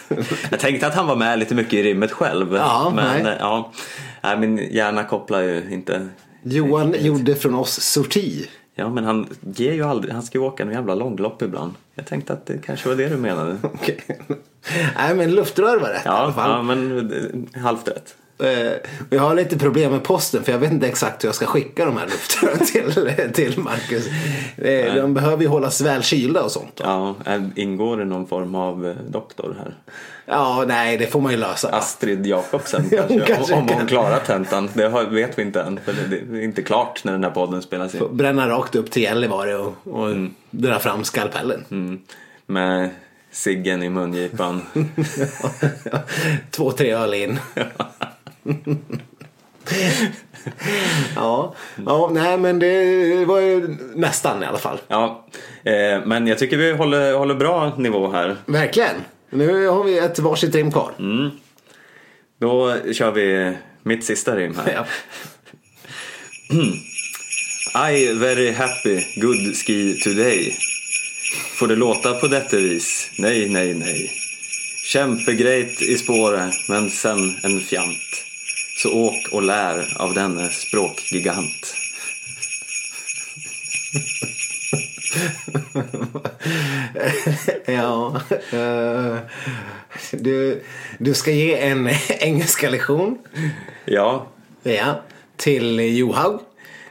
Jag 0.50 0.60
tänkte 0.60 0.88
att 0.88 0.96
han 0.96 1.08
var 1.08 1.16
med 1.16 1.40
lite 1.40 1.56
mycket 1.56 1.74
i 1.74 1.84
rimmet 1.84 2.12
själv. 2.12 2.56
Ja, 2.56 2.92
men 2.96 3.24
nej. 3.24 3.38
ja, 3.40 3.72
nej, 4.24 4.38
min 4.38 4.58
hjärna 4.58 5.04
kopplar 5.04 5.42
ju 5.42 5.70
inte. 5.72 6.08
Johan 6.50 6.96
gjorde 7.00 7.36
från 7.36 7.56
oss 7.56 7.80
sorti. 7.82 8.48
Ja, 8.76 8.90
men 8.90 9.04
han 9.04 9.28
ger 9.56 9.74
ju 9.74 9.84
aldrig, 9.84 10.14
han 10.14 10.24
ska 10.24 10.38
ju 10.38 10.44
åka 10.44 10.64
en 10.64 10.72
jävla 10.72 10.96
långlopp 10.96 11.42
ibland. 11.42 11.74
Jag 11.96 12.06
tänkte 12.06 12.34
att 12.34 12.46
det 12.46 12.58
kanske 12.66 12.90
var 12.90 12.96
det 12.96 13.10
du 13.10 13.18
menade. 13.18 13.58
Okej. 13.64 14.00
Nej 14.96 15.16
men 15.16 15.36
luftrör 15.36 15.80
var 15.80 15.90
rätt 15.90 16.06
i 16.06 16.08
alla 16.10 16.28
Ja, 16.28 16.34
fall. 16.34 16.50
ja 16.52 16.62
men 16.62 17.12
eh, 17.56 17.62
halvt 17.62 17.88
rätt. 17.88 18.16
Eh, 18.40 18.72
Jag 19.10 19.22
har 19.22 19.36
lite 19.36 19.58
problem 19.60 19.92
med 19.92 20.04
posten 20.04 20.44
för 20.44 20.52
jag 20.52 20.60
vet 20.60 20.72
inte 20.72 20.88
exakt 20.88 21.24
hur 21.24 21.28
jag 21.28 21.36
ska 21.36 21.46
skicka 21.46 21.86
de 21.86 21.98
här 21.98 22.06
luftrören 22.06 22.60
till, 22.66 23.34
till 23.34 23.60
Marcus. 23.60 24.08
Eh, 24.58 24.96
De 24.96 25.14
behöver 25.14 25.44
ju 25.44 25.50
hållas 25.50 25.82
väl 25.82 26.04
kylda 26.04 26.44
och 26.44 26.52
sånt. 26.52 26.82
Ja, 26.84 27.16
eh, 27.26 27.42
ingår 27.56 27.98
det 27.98 28.06
någon 28.06 28.28
form 28.28 28.56
av 28.56 28.96
doktor 29.10 29.56
här? 29.60 29.74
Ja, 30.26 30.64
nej 30.68 30.98
det 30.98 31.08
får 31.08 31.22
man 31.22 31.32
ju 31.32 31.38
lösa. 31.38 31.70
Astrid 31.70 32.26
Jakobsen 32.28 32.90
kanske, 32.96 33.20
kanske 33.20 33.54
om 33.54 33.68
hon 33.70 33.88
klarar 33.88 34.20
tentan. 34.20 34.70
Det 34.74 34.90
vet 35.10 35.38
vi 35.38 35.42
inte 35.42 35.62
än, 35.62 35.80
för 35.86 35.94
det 35.94 36.40
är 36.40 36.44
inte 36.44 36.62
klart 36.62 37.04
när 37.04 37.12
den 37.12 37.24
här 37.24 37.32
podden 37.32 37.62
spelas 37.62 37.96
in. 37.96 38.02
Bränna 38.12 38.50
rakt 38.50 38.76
upp 38.76 38.92
till 38.92 39.02
Gällivare 39.04 39.56
och, 39.58 39.74
och 39.84 40.16
dra 40.52 40.80
fram 40.80 41.04
skalpellen. 41.04 41.66
Mm. 41.72 42.00
Med 42.46 42.90
ciggen 43.32 43.84
i 43.84 43.90
mungipan. 43.90 44.62
Två, 46.52 46.72
tre 46.72 46.92
öl 46.92 47.14
in. 47.14 47.40
ja. 51.16 51.56
ja, 51.86 52.10
nej 52.14 52.38
men 52.38 52.60
det 52.60 53.26
var 53.26 53.40
ju 53.40 53.78
nästan 53.96 54.44
i 54.44 54.46
alla 54.46 54.58
fall. 54.58 54.80
Ja, 54.88 55.26
eh, 55.64 56.06
men 56.06 56.28
jag 56.28 56.38
tycker 56.38 56.58
vi 56.58 56.72
håller, 56.72 57.14
håller 57.14 57.36
bra 57.36 57.76
nivå 57.78 58.12
här. 58.12 58.36
Verkligen. 58.46 58.96
Nu 59.30 59.68
har 59.68 59.84
vi 59.84 59.98
ett 59.98 60.20
varsitt 60.20 60.56
rim 60.56 60.72
kvar. 60.72 60.92
Då 62.40 62.76
kör 62.94 63.12
vi 63.12 63.58
mitt 63.84 64.06
sista 64.06 64.36
rim 64.36 64.56
här. 64.56 64.74
Ja. 64.74 64.86
I 67.92 68.14
very 68.14 68.52
happy 68.52 69.22
good 69.22 69.56
ski 69.56 70.00
today. 70.04 70.58
Får 71.60 71.68
det 71.68 71.76
låta 71.76 72.14
på 72.14 72.28
detta 72.28 72.58
vis? 72.58 73.12
Nej, 73.20 73.50
nej, 73.50 73.74
nej. 73.74 74.12
Kämpegrejt 74.86 75.82
i 75.82 75.98
spåret, 75.98 76.54
men 76.70 76.90
sen 76.90 77.36
en 77.44 77.60
fjant. 77.60 78.27
Så 78.78 78.94
åk 78.94 79.28
och 79.32 79.42
lär 79.44 80.02
av 80.02 80.14
denne 80.14 80.50
språkgigant. 80.50 81.74
ja. 87.66 88.22
eh, 88.52 89.18
du, 90.12 90.64
du 91.00 91.14
ska 91.14 91.32
ge 91.32 91.58
en 91.60 91.90
engelska 92.20 92.70
lektion. 92.70 93.18
Ja, 93.86 94.28
Ja. 94.64 95.02
Till 95.38 95.98
Johaug. 95.98 96.40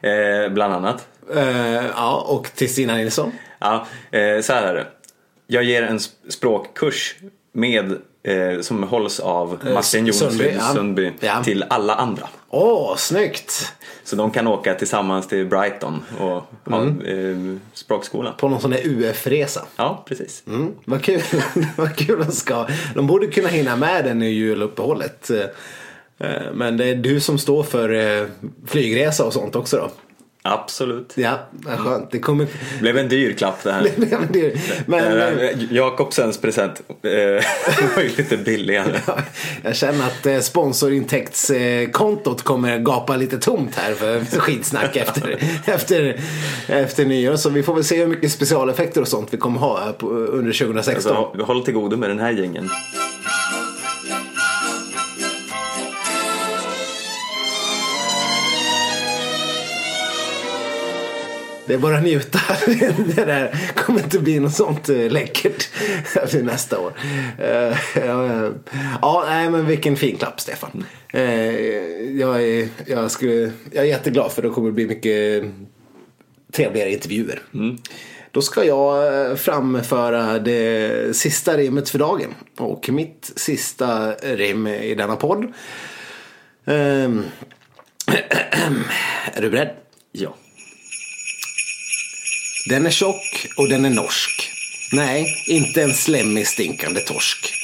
eh, 0.02 0.48
bland 0.52 0.74
annat. 0.74 1.08
Eh, 1.34 1.84
ja, 1.86 2.24
och 2.28 2.44
till 2.54 2.72
Stina 2.72 2.94
Nilsson. 2.96 3.32
Ja, 3.58 3.86
eh, 4.10 4.40
så 4.42 4.52
här 4.52 4.62
är 4.62 4.74
det. 4.74 4.86
Jag 5.46 5.64
ger 5.64 5.82
en 5.82 5.98
sp- 5.98 6.30
språkkurs 6.30 7.14
med, 7.52 7.98
eh, 8.26 8.60
som 8.60 8.82
hålls 8.82 9.20
av 9.20 9.58
Martin 9.74 10.06
Jonsson 10.06 10.30
Sundby. 10.30 10.58
Sundby 10.74 11.12
Ja. 11.20 11.42
till 11.44 11.64
alla 11.68 11.94
andra. 11.94 12.28
Åh, 12.48 12.96
snyggt! 12.96 13.72
Så 14.04 14.16
de 14.16 14.30
kan 14.30 14.46
åka 14.46 14.74
tillsammans 14.74 15.28
till 15.28 15.46
Brighton 15.46 16.02
och 16.20 16.42
ha 16.72 16.80
Mm. 16.82 17.54
eh, 17.54 17.60
språkskola. 17.74 18.32
På 18.32 18.48
någon 18.48 18.60
sån 18.60 18.70
där 18.70 18.80
UF-resa. 18.84 19.64
Ja, 19.76 20.04
precis. 20.08 20.42
Mm, 20.46 20.72
vad 20.84 21.02
kul. 21.02 21.22
vad 21.76 21.96
kul 21.96 22.24
de 22.26 22.32
ska. 22.32 22.66
De 22.94 23.06
borde 23.06 23.26
kunna 23.26 23.48
hinna 23.48 23.76
med 23.76 24.04
den 24.04 24.22
i 24.22 24.28
juluppehållet. 24.30 25.30
Eh, 25.30 25.44
Men 26.54 26.76
det 26.76 26.84
är 26.84 26.94
du 26.94 27.20
som 27.20 27.38
står 27.38 27.62
för 27.62 27.92
eh, 28.20 28.26
flygresa 28.66 29.24
och 29.24 29.32
sånt 29.32 29.56
också 29.56 29.76
då. 29.76 29.90
Absolut. 30.52 31.12
Ja, 31.14 31.38
vad 31.52 31.78
skönt. 31.78 32.10
Det 32.10 32.18
kommer... 32.18 32.46
Blev 32.80 32.98
en 32.98 33.08
dyr 33.08 33.32
klapp 33.32 33.62
det 33.62 33.72
här. 33.72 33.90
Men, 33.96 34.28
det- 34.32 34.54
men 34.86 35.16
Eh, 35.38 35.48
Jakobsens 35.70 36.38
present 36.38 36.82
eh, 37.02 37.10
var 37.96 38.02
ju 38.02 38.08
lite 38.16 38.36
billigare. 38.36 39.00
jag 39.62 39.76
känner 39.76 40.06
att 40.06 40.26
eh, 40.26 40.38
sponsorintäktskontot 40.38 42.42
kommer 42.42 42.78
gapa 42.78 43.16
lite 43.16 43.38
tomt 43.38 43.74
här 43.74 43.94
för 43.94 44.38
skitsnack 44.40 44.96
efter, 45.06 45.38
efter, 45.64 46.20
efter 46.66 47.04
nyår. 47.04 47.36
Så 47.36 47.50
vi 47.50 47.62
får 47.62 47.74
väl 47.74 47.84
se 47.84 47.96
hur 47.96 48.06
mycket 48.06 48.32
specialeffekter 48.32 49.00
och 49.00 49.08
sånt 49.08 49.28
vi 49.30 49.36
kommer 49.36 49.60
ha 49.60 49.94
under 50.00 50.52
2016. 50.52 51.16
Alltså, 51.16 51.42
håll 51.42 51.64
till 51.64 51.74
godo 51.74 51.96
med 51.96 52.10
den 52.10 52.18
här 52.18 52.32
gängen. 52.32 52.70
Det 61.66 61.74
är 61.74 61.78
bara 61.78 61.96
att 61.96 62.02
njuta. 62.02 62.38
Det 63.16 63.24
där 63.24 63.72
kommer 63.76 64.00
inte 64.00 64.18
bli 64.18 64.40
något 64.40 64.54
sånt 64.54 64.88
eh, 64.88 65.10
läckert 65.10 65.68
till 66.30 66.44
nästa 66.44 66.78
år. 66.78 66.92
Eh, 67.38 67.76
ja, 69.02 69.24
nej 69.26 69.50
men 69.50 69.66
vilken 69.66 69.96
fin 69.96 70.16
klapp 70.16 70.40
Stefan. 70.40 70.84
Eh, 71.12 71.22
Jag 72.20 72.42
är, 72.42 72.68
jag, 72.86 73.10
skulle, 73.10 73.52
jag 73.72 73.84
är 73.84 73.88
jätteglad 73.88 74.32
för 74.32 74.42
det 74.42 74.48
kommer 74.48 74.70
bli 74.70 74.86
mycket 74.86 75.44
trevligare 76.52 76.92
intervjuer. 76.92 77.42
Då 78.30 78.42
ska 78.42 78.64
jag 78.64 79.38
framföra 79.40 80.38
det 80.38 81.16
sista 81.16 81.56
rimmet 81.56 81.88
för 81.88 81.98
dagen. 81.98 82.34
Och 82.58 82.88
mitt 82.88 83.32
sista 83.36 84.12
rim 84.12 84.66
i 84.66 84.94
denna 84.94 85.16
podd. 85.16 85.52
Ehm, 86.64 87.22
Är 89.34 89.40
du 89.42 89.50
beredd? 89.50 89.70
Ja. 90.12 90.34
Den 92.68 92.86
är 92.86 92.90
tjock 92.90 93.46
och 93.56 93.68
den 93.68 93.84
är 93.84 93.90
norsk. 93.90 94.50
Nej, 94.92 95.44
inte 95.46 95.82
en 95.82 95.94
slemmig 95.94 96.46
stinkande 96.46 97.00
torsk. 97.00 97.54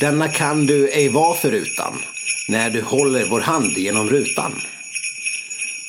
Denna 0.00 0.28
kan 0.28 0.66
du 0.66 0.88
ej 0.88 1.08
vara 1.08 1.34
förutan 1.34 2.02
när 2.48 2.70
du 2.70 2.82
håller 2.82 3.30
vår 3.30 3.40
hand 3.40 3.72
genom 3.76 4.10
rutan. 4.10 4.60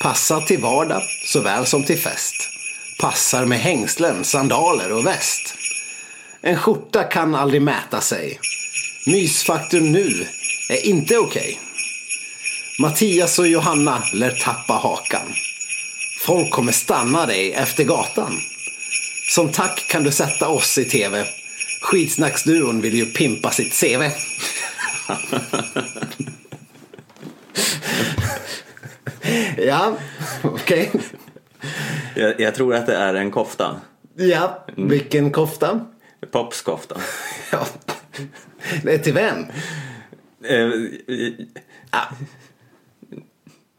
Passar 0.00 0.40
till 0.40 0.58
vardag 0.58 1.02
såväl 1.24 1.66
som 1.66 1.84
till 1.84 1.98
fest. 1.98 2.48
Passar 2.98 3.44
med 3.44 3.58
hängslen, 3.58 4.24
sandaler 4.24 4.92
och 4.92 5.06
väst. 5.06 5.54
En 6.42 6.58
skjorta 6.58 7.04
kan 7.04 7.34
aldrig 7.34 7.62
mäta 7.62 8.00
sig. 8.00 8.40
Mysfaktorn 9.06 9.92
nu 9.92 10.26
är 10.70 10.86
inte 10.86 11.18
okej. 11.18 11.60
Mattias 12.80 13.38
och 13.38 13.48
Johanna 13.48 14.02
lär 14.14 14.30
tappa 14.30 14.72
hakan. 14.72 15.34
Folk 16.20 16.50
kommer 16.50 16.72
stanna 16.72 17.26
dig 17.26 17.52
efter 17.52 17.84
gatan. 17.84 18.32
Som 19.30 19.52
tack 19.52 19.86
kan 19.88 20.02
du 20.04 20.10
sätta 20.10 20.48
oss 20.48 20.78
i 20.78 20.84
tv. 20.84 21.24
Skitsnacksduon 21.82 22.80
vill 22.80 22.94
ju 22.94 23.06
pimpa 23.06 23.50
sitt 23.50 23.80
CV. 23.80 24.02
ja, 29.56 29.96
okej. 30.42 30.90
Jag, 32.16 32.40
jag 32.40 32.54
tror 32.54 32.74
att 32.74 32.86
det 32.86 32.96
är 32.96 33.14
en 33.14 33.30
kofta. 33.30 33.80
Ja, 34.14 34.66
vilken 34.76 35.30
kofta. 35.30 35.86
Popskofta. 36.30 37.00
Ja. 37.52 37.66
Det 38.82 38.94
är 38.94 38.98
till 38.98 39.14
vem? 39.14 39.46
Eh, 40.44 40.70
Ja. 41.90 42.08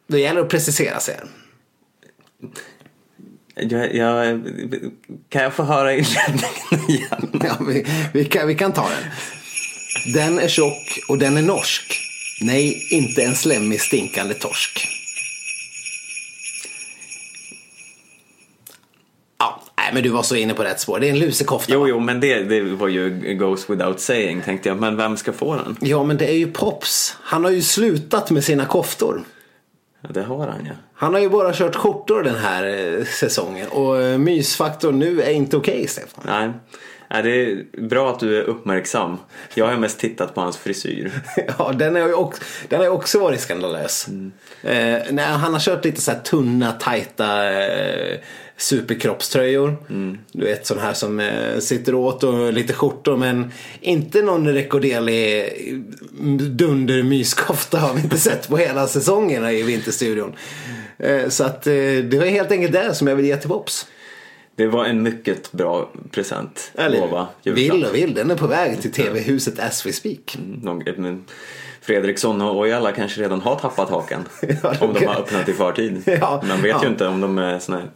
Det 0.08 0.20
gäller 0.20 0.42
att 0.42 0.50
precisera 0.50 1.00
sig. 1.00 1.20
Jag, 3.56 3.96
jag, 3.96 4.42
kan 5.30 5.44
jag 5.44 5.54
få 5.54 5.64
höra 5.64 5.94
inledningen 5.94 6.90
igen? 6.90 7.30
Ja, 7.44 7.58
vi, 7.68 7.86
vi, 8.14 8.26
kan, 8.26 8.48
vi 8.48 8.56
kan 8.56 8.74
ta 8.74 8.90
den. 8.90 9.12
Den 10.14 10.40
är 10.40 10.48
tjock 10.48 11.00
och 11.08 11.18
den 11.18 11.38
är 11.38 11.42
norsk. 11.42 12.02
Nej, 12.42 12.88
inte 12.92 13.24
en 13.24 13.36
slemmig 13.36 13.82
stinkande 13.82 14.34
torsk. 14.34 14.88
Ja, 19.40 19.62
men 19.94 20.04
du 20.04 20.10
var 20.10 20.24
så 20.24 20.36
inne 20.36 20.54
på 20.54 20.64
rätt 20.64 20.80
spår. 20.80 21.00
Det 21.00 21.08
är 21.08 21.12
en 21.12 21.20
lusekofta. 21.20 21.74
Jo, 21.74 21.88
jo, 21.88 22.00
men 22.00 22.20
det, 22.20 22.44
det 22.44 22.62
var 22.62 22.88
ju 22.88 23.36
goes 23.40 23.70
without 23.70 24.00
saying 24.00 24.42
tänkte 24.42 24.70
jag. 24.70 24.80
Men 24.80 24.98
vem 24.98 25.18
ska 25.18 25.34
få 25.34 25.56
den? 25.56 25.78
Ja, 25.80 26.04
men 26.04 26.18
det 26.18 26.26
är 26.26 26.38
ju 26.38 26.52
Pops. 26.52 27.16
Han 27.22 27.44
har 27.44 27.52
ju 27.52 27.62
slutat 27.62 28.32
med 28.32 28.44
sina 28.44 28.66
koftor. 28.66 29.24
Ja, 30.02 30.10
det 30.14 30.22
har 30.22 30.48
han 30.48 30.66
ja. 30.66 30.74
Han 30.94 31.14
har 31.14 31.22
ju 31.22 31.30
bara 31.30 31.54
kört 31.54 31.76
skjortor 31.76 32.24
den 32.24 32.36
här 32.36 32.64
eh, 32.98 33.06
säsongen. 33.06 33.68
Och 33.68 34.02
eh, 34.02 34.18
mysfaktorn 34.18 35.00
nu 35.00 35.22
är 35.22 35.32
inte 35.32 35.58
okej, 35.58 35.88
Stefan. 35.88 36.24
Nej. 36.26 36.52
Nej, 37.14 37.24
det 37.24 37.52
är 37.52 37.88
bra 37.88 38.10
att 38.10 38.20
du 38.20 38.38
är 38.38 38.42
uppmärksam. 38.42 39.18
Jag 39.54 39.68
har 39.68 39.78
mest 39.78 40.00
tittat 40.00 40.36
på 40.36 40.42
hans 40.42 40.58
frisyr. 40.58 41.12
Ja, 41.58 41.72
den 41.72 41.96
har 41.96 42.08
ju 42.08 42.14
också, 42.14 42.44
den 42.70 42.80
har 42.80 42.88
också 42.88 43.20
varit 43.20 43.40
skandalös. 43.40 44.08
Eh, 44.64 45.00
nej, 45.12 45.26
han 45.26 45.54
har 45.54 45.60
kört 45.60 45.86
lite 45.86 46.02
så 46.02 46.12
här 46.12 46.20
tunna, 46.20 46.72
tajta 46.72 47.52
eh, 47.52 48.20
superkroppströjor. 48.62 49.78
Du 50.32 50.46
vet 50.46 50.66
sån 50.66 50.80
här 50.80 50.94
som 50.94 51.20
eh, 51.20 51.60
sitter 51.60 51.96
åt 51.96 52.24
och 52.24 52.54
lite 52.54 52.74
skjortor 52.74 53.18
men 53.18 53.52
inte 53.82 54.22
någon 54.22 54.54
rekorderlig 54.54 55.50
dundermyskofta 56.50 57.80
har 57.80 57.94
vi 57.94 58.02
inte 58.02 58.18
sett 58.30 58.48
på 58.48 58.58
hela 58.58 58.88
säsongerna 58.88 59.52
i 59.52 59.64
Vinterstudion. 59.64 60.34
Eh, 60.98 61.30
så 61.30 61.44
att 61.44 61.68
eh, 61.68 61.74
det 61.74 62.20
var 62.20 62.26
helt 62.26 62.52
enkelt 62.52 62.74
det 62.74 62.94
som 62.94 63.08
jag 63.08 63.16
vill 63.16 63.26
ge 63.26 63.38
till 63.38 63.50
Pops. 63.50 63.88
Det 64.56 64.68
var 64.68 64.86
en 64.86 65.04
mycket 65.04 65.52
bra 65.52 65.92
present. 66.12 66.72
Eller 66.76 67.00
Gåva, 67.00 67.28
Vill 67.44 67.86
och 67.86 67.96
vill, 67.96 68.14
den 68.14 68.32
är 68.32 68.36
på 68.36 68.48
väg 68.48 68.82
till 68.82 68.92
tv-huset 68.92 69.60
as 69.60 69.86
we 69.86 69.94
speak. 69.94 70.38
Men 70.98 71.26
Fredriksson 71.82 72.42
och 72.42 72.58
Ojala 72.58 72.92
kanske 72.92 73.22
redan 73.22 73.42
har 73.42 73.56
tappat 73.56 73.90
haken. 73.90 74.26
Ja, 74.64 74.74
om 74.82 74.94
de 74.94 75.06
har 75.06 75.16
öppnat 75.16 75.50
i 75.50 75.54
förtid. 75.54 76.04
Ja, 76.22 76.44
Man 76.48 76.62
vet 76.62 76.72
ja. 76.72 76.84
ju 76.84 76.90
inte 76.90 77.08
om 77.08 77.22
de 77.22 77.38
är 77.38 77.60
såna 77.60 77.78
här 77.78 77.90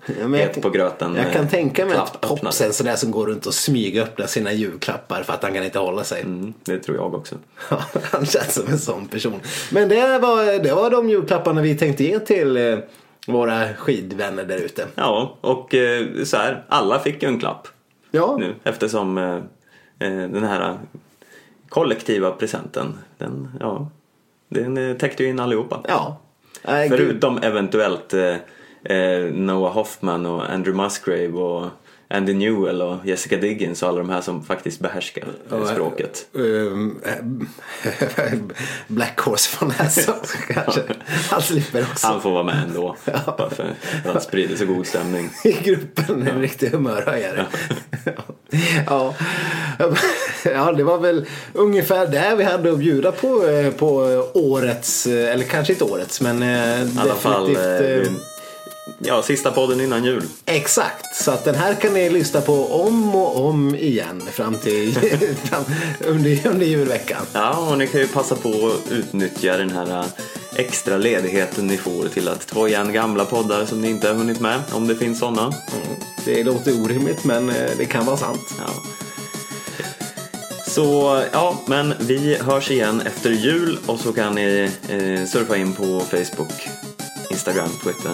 Ja, 0.55 0.61
på 0.61 0.69
gröten. 0.69 1.15
Jag 1.15 1.33
kan 1.33 1.43
eh, 1.43 1.49
tänka 1.49 1.85
mig 1.85 1.95
att 1.95 2.09
klappöppnare. 2.09 2.39
Pops 2.43 2.61
är 2.61 2.65
en 2.65 2.73
sån 2.73 2.85
där 2.85 2.95
som 2.95 3.11
går 3.11 3.27
runt 3.27 3.45
och 3.45 3.53
smygöppnar 3.53 4.27
sina 4.27 4.53
julklappar 4.53 5.23
för 5.23 5.33
att 5.33 5.43
han 5.43 5.53
kan 5.53 5.63
inte 5.63 5.79
hålla 5.79 6.03
sig. 6.03 6.21
Mm, 6.21 6.53
det 6.63 6.79
tror 6.79 6.97
jag 6.97 7.13
också. 7.13 7.35
han 8.11 8.25
känns 8.25 8.53
som 8.53 8.67
en 8.67 8.79
sån 8.79 9.07
person. 9.07 9.39
Men 9.71 9.89
det 9.89 10.19
var, 10.19 10.63
det 10.63 10.73
var 10.73 10.89
de 10.89 11.09
julklapparna 11.09 11.61
vi 11.61 11.75
tänkte 11.75 12.03
ge 12.03 12.19
till 12.19 12.57
eh, 12.57 12.77
våra 13.27 13.73
skidvänner 13.73 14.43
där 14.43 14.57
ute. 14.57 14.87
Ja, 14.95 15.37
och 15.41 15.75
eh, 15.75 16.23
så 16.23 16.37
här, 16.37 16.63
alla 16.69 16.99
fick 16.99 17.23
ju 17.23 17.29
en 17.29 17.39
klapp 17.39 17.67
Ja, 18.11 18.37
nu 18.39 18.55
eftersom 18.63 19.15
den 19.99 20.43
här 20.43 20.77
kollektiva 21.75 22.31
presenten, 22.31 22.97
den, 23.17 23.49
ja, 23.59 23.89
den 24.49 24.77
eh, 24.77 24.97
täckte 24.97 25.23
ju 25.23 25.29
in 25.29 25.39
allihopa. 25.39 25.81
ja. 25.87 26.21
Gud. 26.63 26.89
Förutom 26.89 27.37
eventuellt 27.37 28.13
eh, 28.13 28.35
eh, 28.83 29.33
Noah 29.33 29.73
Hoffman 29.73 30.25
och 30.25 30.49
Andrew 30.49 30.83
Musgrave 30.83 31.33
och 31.33 31.69
Andy 32.07 32.33
Newell 32.33 32.81
och 32.81 32.97
Jessica 33.05 33.37
Diggins 33.37 33.83
och 33.83 33.89
alla 33.89 33.97
de 33.97 34.09
här 34.09 34.21
som 34.21 34.43
faktiskt 34.43 34.79
behärskar 34.79 35.23
eh, 35.51 35.65
språket. 35.65 36.27
Ehm, 36.35 36.99
Black 38.87 39.19
Horse 39.19 39.49
från 39.49 39.67
Nassau 39.67 40.13
kanske. 40.47 40.81
Han 41.29 41.41
slipper 41.41 41.81
också. 41.91 42.07
Han 42.07 42.21
får 42.21 42.31
vara 42.31 42.43
med 42.43 42.63
ändå. 42.63 42.95
Bara 43.37 43.49
för 43.49 43.73
att 44.05 44.23
sprida 44.23 44.57
så 44.57 44.65
god 44.65 44.87
stämning. 44.87 45.29
i 45.43 45.51
gruppen. 45.51 46.27
En 46.27 46.41
riktig 46.41 46.69
humörhöjare. 46.69 47.45
Ja. 48.05 48.11
ja, 48.87 49.13
det 50.77 50.83
var 50.83 50.97
väl 50.97 51.25
ungefär 51.53 52.07
det 52.07 52.35
vi 52.37 52.43
hade 52.43 52.71
att 52.71 52.79
bjuda 52.79 53.11
på 53.11 53.47
eh, 53.47 53.71
på 53.71 53.87
årets, 54.33 55.07
eh, 55.07 55.33
eller 55.33 55.43
kanske 55.43 55.73
inte 55.73 55.83
årets, 55.83 56.21
men 56.21 56.43
eh, 56.43 56.81
I 56.81 56.99
alla 56.99 57.15
fall, 57.15 57.57
ja, 58.99 59.23
sista 59.23 59.51
podden 59.51 59.81
innan 59.81 60.03
jul. 60.03 60.23
Exakt, 60.45 61.15
så 61.15 61.31
att 61.31 61.45
den 61.45 61.55
här 61.55 61.73
kan 61.73 61.93
ni 61.93 62.09
lyssna 62.09 62.41
på 62.41 62.67
om 62.85 63.15
och 63.15 63.45
om 63.45 63.75
igen 63.75 64.21
fram 64.31 64.55
till 64.55 64.99
under, 65.99 66.47
under 66.47 66.65
julveckan. 66.65 67.25
Ja, 67.33 67.67
och 67.71 67.77
ni 67.77 67.87
kan 67.87 68.01
ju 68.01 68.07
passa 68.07 68.35
på 68.35 68.49
att 68.49 68.91
utnyttja 68.91 69.57
den 69.57 69.69
här 69.69 70.05
extra 70.55 70.97
ledigheten 70.97 71.67
ni 71.67 71.77
får 71.77 72.07
till 72.07 72.27
att 72.27 72.47
ta 72.47 72.67
igen 72.67 72.93
gamla 72.93 73.25
poddar 73.25 73.65
som 73.65 73.81
ni 73.81 73.89
inte 73.89 74.07
har 74.07 74.15
hunnit 74.15 74.39
med, 74.39 74.61
om 74.71 74.87
det 74.87 74.95
finns 74.95 75.19
sådana. 75.19 75.53
Det 76.25 76.43
låter 76.43 76.83
orimligt 76.83 77.23
men 77.23 77.47
det 77.77 77.85
kan 77.85 78.05
vara 78.05 78.17
sant. 78.17 78.53
Ja. 78.59 78.73
Så 80.75 81.23
ja, 81.31 81.57
men 81.65 81.93
vi 81.99 82.37
hörs 82.37 82.71
igen 82.71 83.01
efter 83.01 83.29
jul 83.29 83.77
och 83.85 83.99
så 83.99 84.13
kan 84.13 84.35
ni 84.35 84.71
eh, 84.89 85.25
surfa 85.27 85.57
in 85.57 85.73
på 85.73 85.99
Facebook, 85.99 86.69
Instagram, 87.31 87.69
Twitter 87.83 88.11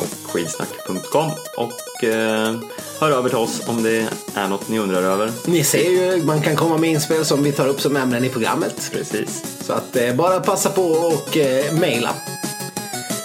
och 0.00 0.30
skidsnack.com 0.30 1.30
och 1.56 2.04
eh, 2.04 2.56
hör 3.00 3.10
över 3.10 3.28
till 3.28 3.38
oss 3.38 3.62
om 3.66 3.82
det 3.82 4.08
är 4.34 4.48
något 4.48 4.68
ni 4.68 4.78
undrar 4.78 5.02
över. 5.02 5.32
Ni 5.46 5.64
ser 5.64 5.90
ju, 5.90 6.22
man 6.24 6.42
kan 6.42 6.56
komma 6.56 6.78
med 6.78 6.90
inspel 6.90 7.24
som 7.24 7.42
vi 7.42 7.52
tar 7.52 7.68
upp 7.68 7.80
som 7.80 7.96
ämnen 7.96 8.24
i 8.24 8.28
programmet. 8.28 8.90
Precis. 8.92 9.44
Så 9.66 9.72
att 9.72 9.96
eh, 9.96 10.14
bara 10.14 10.40
passa 10.40 10.70
på 10.70 10.82
och 10.82 11.36
eh, 11.36 11.72
mejla. 11.72 12.14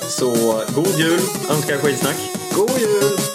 Så 0.09 0.61
god 0.76 0.95
jul 0.97 1.20
önskar 1.49 1.78
Skidsnack. 1.78 2.18
God 2.55 2.80
jul! 2.80 3.33